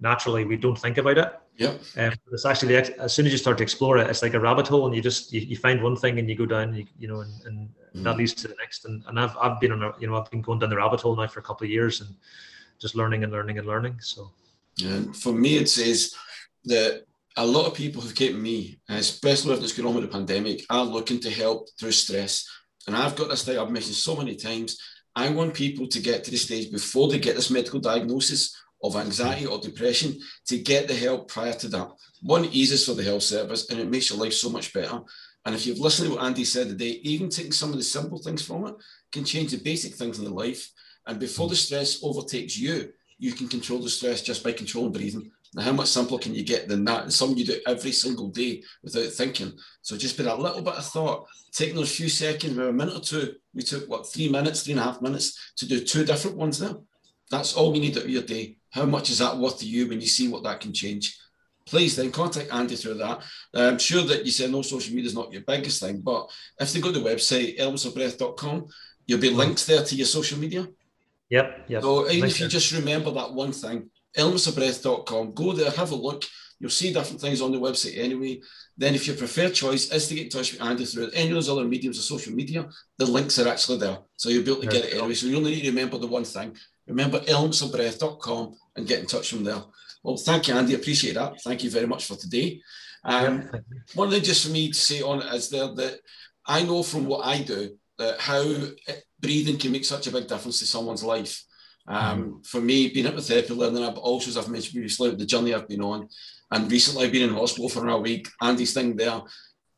naturally, 0.00 0.44
we 0.44 0.56
don't 0.56 0.78
think 0.78 0.98
about 0.98 1.18
it. 1.18 1.32
Yeah. 1.56 1.74
Um, 1.96 2.12
it's 2.30 2.46
actually 2.46 2.76
as 2.76 3.12
soon 3.12 3.26
as 3.26 3.32
you 3.32 3.38
start 3.38 3.58
to 3.58 3.64
explore 3.64 3.98
it, 3.98 4.08
it's 4.08 4.22
like 4.22 4.34
a 4.34 4.40
rabbit 4.40 4.68
hole, 4.68 4.86
and 4.86 4.94
you 4.94 5.02
just 5.02 5.32
you, 5.32 5.40
you 5.40 5.56
find 5.56 5.82
one 5.82 5.96
thing 5.96 6.18
and 6.20 6.28
you 6.28 6.36
go 6.36 6.46
down, 6.46 6.72
you, 6.72 6.86
you 6.98 7.08
know, 7.08 7.20
and, 7.20 7.32
and 7.46 7.68
mm. 7.96 8.04
that 8.04 8.16
leads 8.16 8.34
to 8.34 8.48
the 8.48 8.54
next. 8.60 8.84
And, 8.84 9.02
and 9.08 9.18
I've 9.18 9.36
I've 9.36 9.58
been 9.60 9.72
on 9.72 9.82
a 9.82 9.92
you 9.98 10.06
know 10.06 10.16
I've 10.16 10.30
been 10.30 10.40
going 10.40 10.60
down 10.60 10.70
the 10.70 10.76
rabbit 10.76 11.00
hole 11.00 11.16
now 11.16 11.26
for 11.26 11.40
a 11.40 11.42
couple 11.42 11.64
of 11.64 11.70
years 11.70 12.00
and 12.00 12.14
just 12.78 12.94
learning 12.94 13.24
and 13.24 13.32
learning 13.32 13.58
and 13.58 13.66
learning. 13.66 13.96
So. 14.00 14.30
And 14.84 15.16
for 15.16 15.32
me, 15.32 15.56
it 15.56 15.68
says 15.68 16.14
that 16.66 17.04
a 17.38 17.46
lot 17.46 17.66
of 17.66 17.74
people 17.74 18.02
came 18.02 18.32
to 18.32 18.38
me, 18.38 18.80
especially 18.88 19.54
if 19.54 19.62
it's 19.62 19.72
going 19.72 19.86
on 19.88 19.94
with 19.94 20.02
the 20.02 20.10
pandemic, 20.10 20.64
are 20.70 20.84
looking 20.84 21.20
to 21.20 21.30
help 21.30 21.68
through 21.78 21.92
stress. 21.92 22.44
And 22.88 22.96
I've 22.96 23.14
got 23.14 23.28
this 23.28 23.44
thing 23.44 23.56
I've 23.56 23.70
mentioned 23.70 23.94
so 23.94 24.16
many 24.16 24.34
times. 24.34 24.76
I 25.14 25.30
want 25.30 25.54
people 25.54 25.86
to 25.86 26.00
get 26.00 26.24
to 26.24 26.32
the 26.32 26.36
stage 26.36 26.72
before 26.72 27.06
they 27.08 27.20
get 27.20 27.36
this 27.36 27.50
medical 27.50 27.78
diagnosis 27.78 28.56
of 28.82 28.96
anxiety 28.96 29.46
or 29.46 29.60
depression 29.60 30.18
to 30.48 30.58
get 30.58 30.88
the 30.88 30.94
help 30.94 31.28
prior 31.28 31.52
to 31.52 31.68
that. 31.68 31.88
One 32.22 32.44
eases 32.46 32.84
for 32.84 32.94
the 32.94 33.04
health 33.04 33.22
service 33.22 33.70
and 33.70 33.78
it 33.78 33.88
makes 33.88 34.10
your 34.10 34.18
life 34.18 34.32
so 34.32 34.50
much 34.50 34.72
better. 34.72 35.00
And 35.44 35.54
if 35.54 35.64
you've 35.64 35.78
listened 35.78 36.08
to 36.08 36.16
what 36.16 36.24
Andy 36.24 36.44
said 36.44 36.68
today, 36.68 37.00
even 37.04 37.28
taking 37.28 37.52
some 37.52 37.70
of 37.70 37.76
the 37.76 37.84
simple 37.84 38.18
things 38.18 38.42
from 38.42 38.66
it 38.66 38.74
can 39.12 39.24
change 39.24 39.52
the 39.52 39.58
basic 39.58 39.94
things 39.94 40.18
in 40.18 40.24
the 40.24 40.34
life. 40.34 40.68
And 41.06 41.20
before 41.20 41.48
the 41.48 41.56
stress 41.56 42.00
overtakes 42.02 42.58
you, 42.58 42.92
you 43.16 43.32
can 43.32 43.46
control 43.46 43.80
the 43.80 43.90
stress 43.90 44.22
just 44.22 44.42
by 44.42 44.52
controlling 44.52 44.92
breathing 44.92 45.30
now, 45.54 45.62
how 45.62 45.72
much 45.72 45.88
simpler 45.88 46.18
can 46.18 46.34
you 46.34 46.44
get 46.44 46.68
than 46.68 46.84
that? 46.84 47.04
And 47.04 47.12
something 47.12 47.38
you 47.38 47.44
do 47.44 47.60
every 47.66 47.92
single 47.92 48.28
day 48.28 48.62
without 48.82 49.10
thinking. 49.12 49.52
So 49.82 49.96
just 49.96 50.16
put 50.16 50.26
a 50.26 50.34
little 50.34 50.62
bit 50.62 50.74
of 50.74 50.84
thought, 50.84 51.26
taking 51.52 51.76
those 51.76 51.94
few 51.94 52.08
seconds, 52.08 52.56
a 52.58 52.72
minute 52.72 52.96
or 52.96 53.00
two. 53.00 53.34
We 53.54 53.62
took 53.62 53.88
what 53.88 54.06
three 54.06 54.28
minutes, 54.28 54.62
three 54.62 54.72
and 54.72 54.80
a 54.80 54.84
half 54.84 55.00
minutes 55.00 55.52
to 55.56 55.66
do 55.66 55.80
two 55.80 56.04
different 56.04 56.36
ones 56.36 56.60
now. 56.60 56.82
That's 57.30 57.54
all 57.54 57.74
you 57.74 57.80
need 57.80 57.96
out 57.96 58.04
of 58.04 58.10
your 58.10 58.22
day. 58.22 58.56
How 58.70 58.84
much 58.84 59.10
is 59.10 59.18
that 59.18 59.38
worth 59.38 59.58
to 59.60 59.66
you 59.66 59.88
when 59.88 60.00
you 60.00 60.06
see 60.06 60.28
what 60.28 60.42
that 60.42 60.60
can 60.60 60.72
change? 60.72 61.18
Please 61.66 61.96
then 61.96 62.10
contact 62.10 62.52
Andy 62.52 62.76
through 62.76 62.94
that. 62.94 63.22
I'm 63.54 63.78
sure 63.78 64.02
that 64.04 64.24
you 64.24 64.30
said 64.30 64.50
no 64.50 64.62
social 64.62 64.94
media 64.94 65.08
is 65.08 65.14
not 65.14 65.32
your 65.32 65.42
biggest 65.42 65.80
thing, 65.80 66.00
but 66.00 66.30
if 66.58 66.72
they 66.72 66.80
go 66.80 66.92
to 66.92 66.98
the 66.98 67.04
website, 67.04 67.58
elementsofbreath.com, 67.58 68.66
you'll 69.06 69.20
be 69.20 69.30
linked 69.30 69.66
there 69.66 69.84
to 69.84 69.94
your 69.94 70.06
social 70.06 70.38
media. 70.38 70.66
Yep. 71.30 71.66
Yep. 71.68 71.82
So 71.82 72.10
even 72.10 72.30
if 72.30 72.40
you 72.40 72.48
just 72.48 72.72
remember 72.72 73.10
that 73.12 73.32
one 73.32 73.52
thing, 73.52 73.90
elementsofbreath.com. 74.18 75.32
Go 75.32 75.52
there, 75.52 75.70
have 75.70 75.92
a 75.92 75.94
look. 75.94 76.24
You'll 76.60 76.70
see 76.70 76.92
different 76.92 77.20
things 77.20 77.40
on 77.40 77.52
the 77.52 77.58
website 77.58 77.96
anyway. 77.96 78.40
Then, 78.76 78.94
if 78.94 79.06
your 79.06 79.16
preferred 79.16 79.54
choice 79.54 79.90
is 79.92 80.08
to 80.08 80.14
get 80.14 80.24
in 80.24 80.30
touch 80.30 80.52
with 80.52 80.62
Andy 80.62 80.84
through 80.84 81.10
any 81.14 81.28
of 81.28 81.34
those 81.34 81.48
other 81.48 81.64
mediums 81.64 81.98
of 81.98 82.04
social 82.04 82.34
media, 82.34 82.68
the 82.98 83.06
links 83.06 83.38
are 83.38 83.48
actually 83.48 83.78
there. 83.78 83.98
So 84.16 84.28
you'll 84.28 84.44
be 84.44 84.50
able 84.50 84.62
to 84.62 84.66
get 84.66 84.84
it 84.84 84.94
anyway. 84.94 85.14
So 85.14 85.26
you 85.28 85.36
only 85.36 85.52
need 85.52 85.62
to 85.62 85.70
remember 85.70 85.98
the 85.98 86.08
one 86.08 86.24
thing. 86.24 86.56
Remember 86.88 87.20
elementsofbreath.com 87.20 88.56
and 88.76 88.86
get 88.86 89.00
in 89.00 89.06
touch 89.06 89.30
from 89.30 89.44
there. 89.44 89.62
Well, 90.02 90.16
thank 90.16 90.48
you, 90.48 90.54
Andy. 90.54 90.74
Appreciate 90.74 91.14
that. 91.14 91.40
Thank 91.42 91.62
you 91.62 91.70
very 91.70 91.86
much 91.86 92.06
for 92.06 92.16
today. 92.16 92.60
Um, 93.04 93.48
yeah, 93.52 93.60
one 93.94 94.10
thing 94.10 94.22
just 94.22 94.44
for 94.44 94.52
me 94.52 94.68
to 94.68 94.78
say 94.78 95.00
on 95.02 95.22
it 95.22 95.32
is 95.34 95.50
there 95.50 95.68
that 95.74 96.00
I 96.46 96.64
know 96.64 96.82
from 96.82 97.06
what 97.06 97.26
I 97.26 97.42
do 97.42 97.76
that 97.98 98.20
how 98.20 98.42
breathing 99.20 99.58
can 99.58 99.72
make 99.72 99.84
such 99.84 100.06
a 100.06 100.10
big 100.10 100.26
difference 100.26 100.58
to 100.60 100.66
someone's 100.66 101.04
life. 101.04 101.44
Um, 101.88 102.22
mm-hmm. 102.22 102.40
For 102.42 102.60
me, 102.60 102.88
being 102.88 103.06
hypnotherapy 103.06 103.56
learning, 103.56 103.82
but 103.94 104.00
also 104.00 104.28
as 104.28 104.36
I've 104.36 104.48
mentioned 104.48 104.74
previously, 104.74 105.14
the 105.14 105.26
journey 105.26 105.54
I've 105.54 105.68
been 105.68 105.82
on, 105.82 106.08
and 106.50 106.70
recently 106.70 107.06
I've 107.06 107.12
been 107.12 107.28
in 107.28 107.34
hospital 107.34 107.68
for 107.68 107.88
a 107.88 107.98
week. 107.98 108.28
Andy's 108.42 108.74
thing 108.74 108.94
there, 108.94 109.22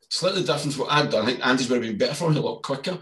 slightly 0.09 0.43
different 0.43 0.73
from 0.73 0.83
what 0.83 0.91
I've 0.91 1.09
done. 1.09 1.23
I 1.23 1.27
think 1.27 1.45
Andy's 1.45 1.69
would 1.69 1.81
have 1.81 1.89
been 1.89 1.97
better 1.97 2.13
for 2.13 2.29
me 2.29 2.37
a 2.37 2.41
lot 2.41 2.63
quicker, 2.63 2.97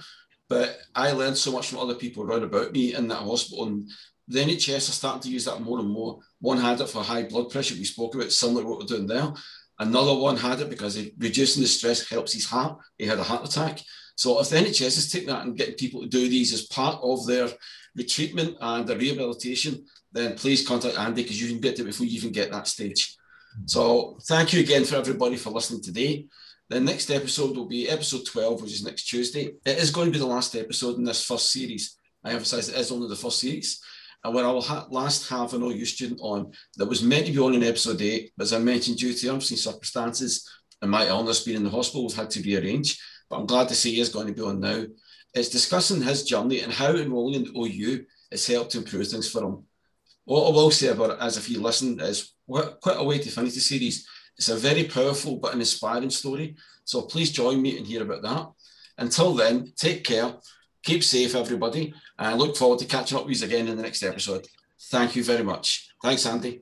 but 0.48 0.78
I 0.96 1.12
learned 1.12 1.38
so 1.38 1.52
much 1.52 1.68
from 1.68 1.80
other 1.80 1.96
people 1.96 2.24
around 2.24 2.44
about 2.44 2.72
me 2.72 2.94
in 2.94 3.08
that 3.08 3.18
hospital. 3.18 3.66
And 3.66 3.90
the 4.28 4.42
NHS 4.42 4.90
are 4.90 4.94
starting 4.94 5.22
to 5.24 5.30
use 5.30 5.46
that 5.46 5.62
more 5.62 5.80
and 5.80 5.90
more. 5.90 6.20
One 6.40 6.60
had 6.60 6.80
it 6.80 6.90
for 6.90 7.04
high 7.04 7.24
blood 7.24 7.50
pressure, 7.50 7.76
we 7.76 7.84
spoke 7.86 8.14
about, 8.14 8.32
similar 8.32 8.62
to 8.62 8.68
what 8.68 8.80
we're 8.80 8.86
doing 8.86 9.08
there. 9.08 9.34
Another 9.80 10.14
one 10.14 10.38
had 10.38 10.60
it 10.60 10.70
because 10.70 10.98
reducing 11.18 11.64
the 11.64 11.68
stress 11.68 12.08
helps 12.08 12.34
his 12.34 12.46
heart. 12.46 12.78
He 12.98 13.06
had 13.06 13.18
a 13.18 13.24
heart 13.24 13.48
attack. 13.48 13.82
So 14.16 14.40
if 14.42 14.50
the 14.50 14.58
NHS 14.58 14.98
is 14.98 15.12
taking 15.12 15.30
that 15.30 15.46
and 15.46 15.56
getting 15.56 15.76
people 15.76 16.02
to 16.02 16.08
do 16.08 16.28
these 16.28 16.54
as 16.54 16.68
part 16.68 17.00
of 17.02 17.26
their 17.26 17.48
the 17.96 18.04
treatment 18.04 18.56
and 18.62 18.88
the 18.88 18.98
rehabilitation, 18.98 19.86
then 20.12 20.36
please 20.36 20.68
contact 20.68 20.98
Andy 20.98 21.24
because 21.24 21.42
you 21.42 21.50
can 21.50 21.60
get 21.60 21.80
it 21.80 21.84
before 21.84 22.06
you 22.06 22.18
even 22.18 22.32
get 22.32 22.52
that 22.52 22.68
stage. 22.68 23.16
Mm-hmm. 23.56 23.68
So 23.68 24.18
thank 24.24 24.54
you 24.54 24.62
again 24.62 24.86
for 24.86 24.96
everybody 24.96 25.36
for 25.36 25.52
listening 25.52 25.82
today. 25.82 26.26
The 26.70 26.80
next 26.80 27.10
episode 27.10 27.58
will 27.58 27.66
be 27.66 27.90
episode 27.90 28.26
12, 28.28 28.62
which 28.62 28.74
is 28.74 28.86
next 28.86 29.04
Tuesday. 29.04 29.54
It 29.66 29.78
is 29.80 29.90
going 29.90 30.06
to 30.08 30.12
be 30.12 30.20
the 30.20 30.26
last 30.26 30.56
episode 30.56 30.98
in 30.98 31.04
this 31.04 31.26
first 31.26 31.52
series. 31.52 31.98
I 32.24 32.32
emphasize 32.32 32.70
it 32.70 32.76
is 32.76 32.92
only 32.92 33.08
the 33.08 33.16
first 33.16 33.40
series. 33.40 33.82
And 34.24 34.36
when 34.36 34.46
I 34.46 34.52
will 34.52 34.62
ha- 34.62 34.88
last 34.92 35.30
have 35.30 35.54
an 35.54 35.64
OU 35.64 35.86
student 35.86 36.20
on 36.22 36.52
that 36.76 36.88
was 36.88 37.02
meant 37.02 37.26
to 37.26 37.32
be 37.32 37.40
on 37.40 37.56
in 37.56 37.64
episode 37.64 38.02
8, 38.02 38.34
but 38.38 38.44
as 38.44 38.54
I 38.54 38.60
mentioned, 38.60 38.98
due 38.98 39.14
to 39.14 39.30
unforeseen 39.30 39.58
circumstances 39.58 40.48
and 40.82 40.92
my 40.92 41.08
illness 41.08 41.44
being 41.44 41.58
in 41.58 41.64
the 41.64 41.70
hospital, 41.70 42.06
we've 42.06 42.16
had 42.16 42.30
to 42.32 42.42
rearrange. 42.42 43.00
But 43.30 43.38
I'm 43.38 43.46
glad 43.46 43.70
to 43.70 43.76
say 43.76 43.92
he 43.92 44.02
is 44.02 44.10
going 44.10 44.28
to 44.28 44.34
be 44.34 44.42
on 44.42 44.60
now. 44.60 44.86
It's 45.34 45.50
discussing 45.50 46.02
his 46.02 46.24
journey 46.24 46.62
and 46.62 46.74
how 46.74 46.92
enrolling 46.96 47.46
in 47.46 47.54
the 47.54 47.60
OU 47.60 48.06
has 48.32 48.48
helped 48.48 48.72
to 48.72 48.80
improve 48.80 49.08
things 49.08 49.30
for 49.30 49.44
him. 49.44 49.64
What 50.26 50.48
I 50.48 50.52
will 50.52 50.72
say 50.72 50.88
about 50.88 51.12
it, 51.12 51.18
as 51.20 51.38
if 51.38 51.50
you 51.50 51.62
listen, 51.62 52.00
is 52.00 52.34
quite 52.48 52.98
a 52.98 53.04
way 53.04 53.20
to 53.20 53.30
finish 53.30 53.54
the 53.54 53.60
series. 53.60 54.08
It's 54.38 54.50
a 54.50 54.56
very 54.56 54.86
powerful 54.86 55.38
but 55.38 55.54
an 55.54 55.60
inspiring 55.60 56.10
story. 56.10 56.56
So 56.84 57.04
please 57.04 57.32
join 57.32 57.62
me 57.62 57.78
and 57.78 57.86
hear 57.86 58.04
about 58.04 58.22
that. 58.24 58.48
Until 58.98 59.34
then, 59.34 59.72
take 59.76 60.04
care, 60.04 60.34
keep 60.84 61.04
safe, 61.04 61.36
everybody, 61.36 61.94
and 62.18 62.28
I 62.28 62.34
look 62.34 62.58
forward 62.58 62.80
to 62.80 62.86
catching 62.86 63.18
up 63.18 63.26
with 63.26 63.40
you 63.40 63.48
again 63.48 63.68
in 63.68 63.78
the 63.78 63.84
next 63.84 64.04
episode. 64.04 64.48
Thank 64.90 65.16
you 65.16 65.24
very 65.24 65.44
much. 65.44 65.90
Thanks, 66.02 66.26
Andy. 66.26 66.62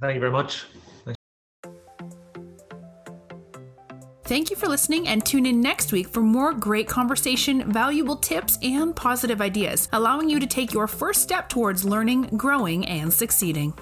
Thank 0.00 0.14
you 0.14 0.20
very 0.20 0.32
much. 0.32 0.64
Thank 4.26 4.50
you 4.50 4.56
for 4.56 4.66
listening 4.66 5.06
and 5.06 5.24
tune 5.24 5.46
in 5.46 5.60
next 5.60 5.92
week 5.92 6.08
for 6.08 6.20
more 6.20 6.52
great 6.52 6.88
conversation, 6.88 7.70
valuable 7.70 8.16
tips, 8.16 8.58
and 8.60 8.94
positive 8.94 9.40
ideas, 9.40 9.88
allowing 9.92 10.28
you 10.28 10.40
to 10.40 10.48
take 10.48 10.72
your 10.72 10.88
first 10.88 11.22
step 11.22 11.48
towards 11.48 11.84
learning, 11.84 12.22
growing, 12.36 12.84
and 12.86 13.12
succeeding. 13.12 13.72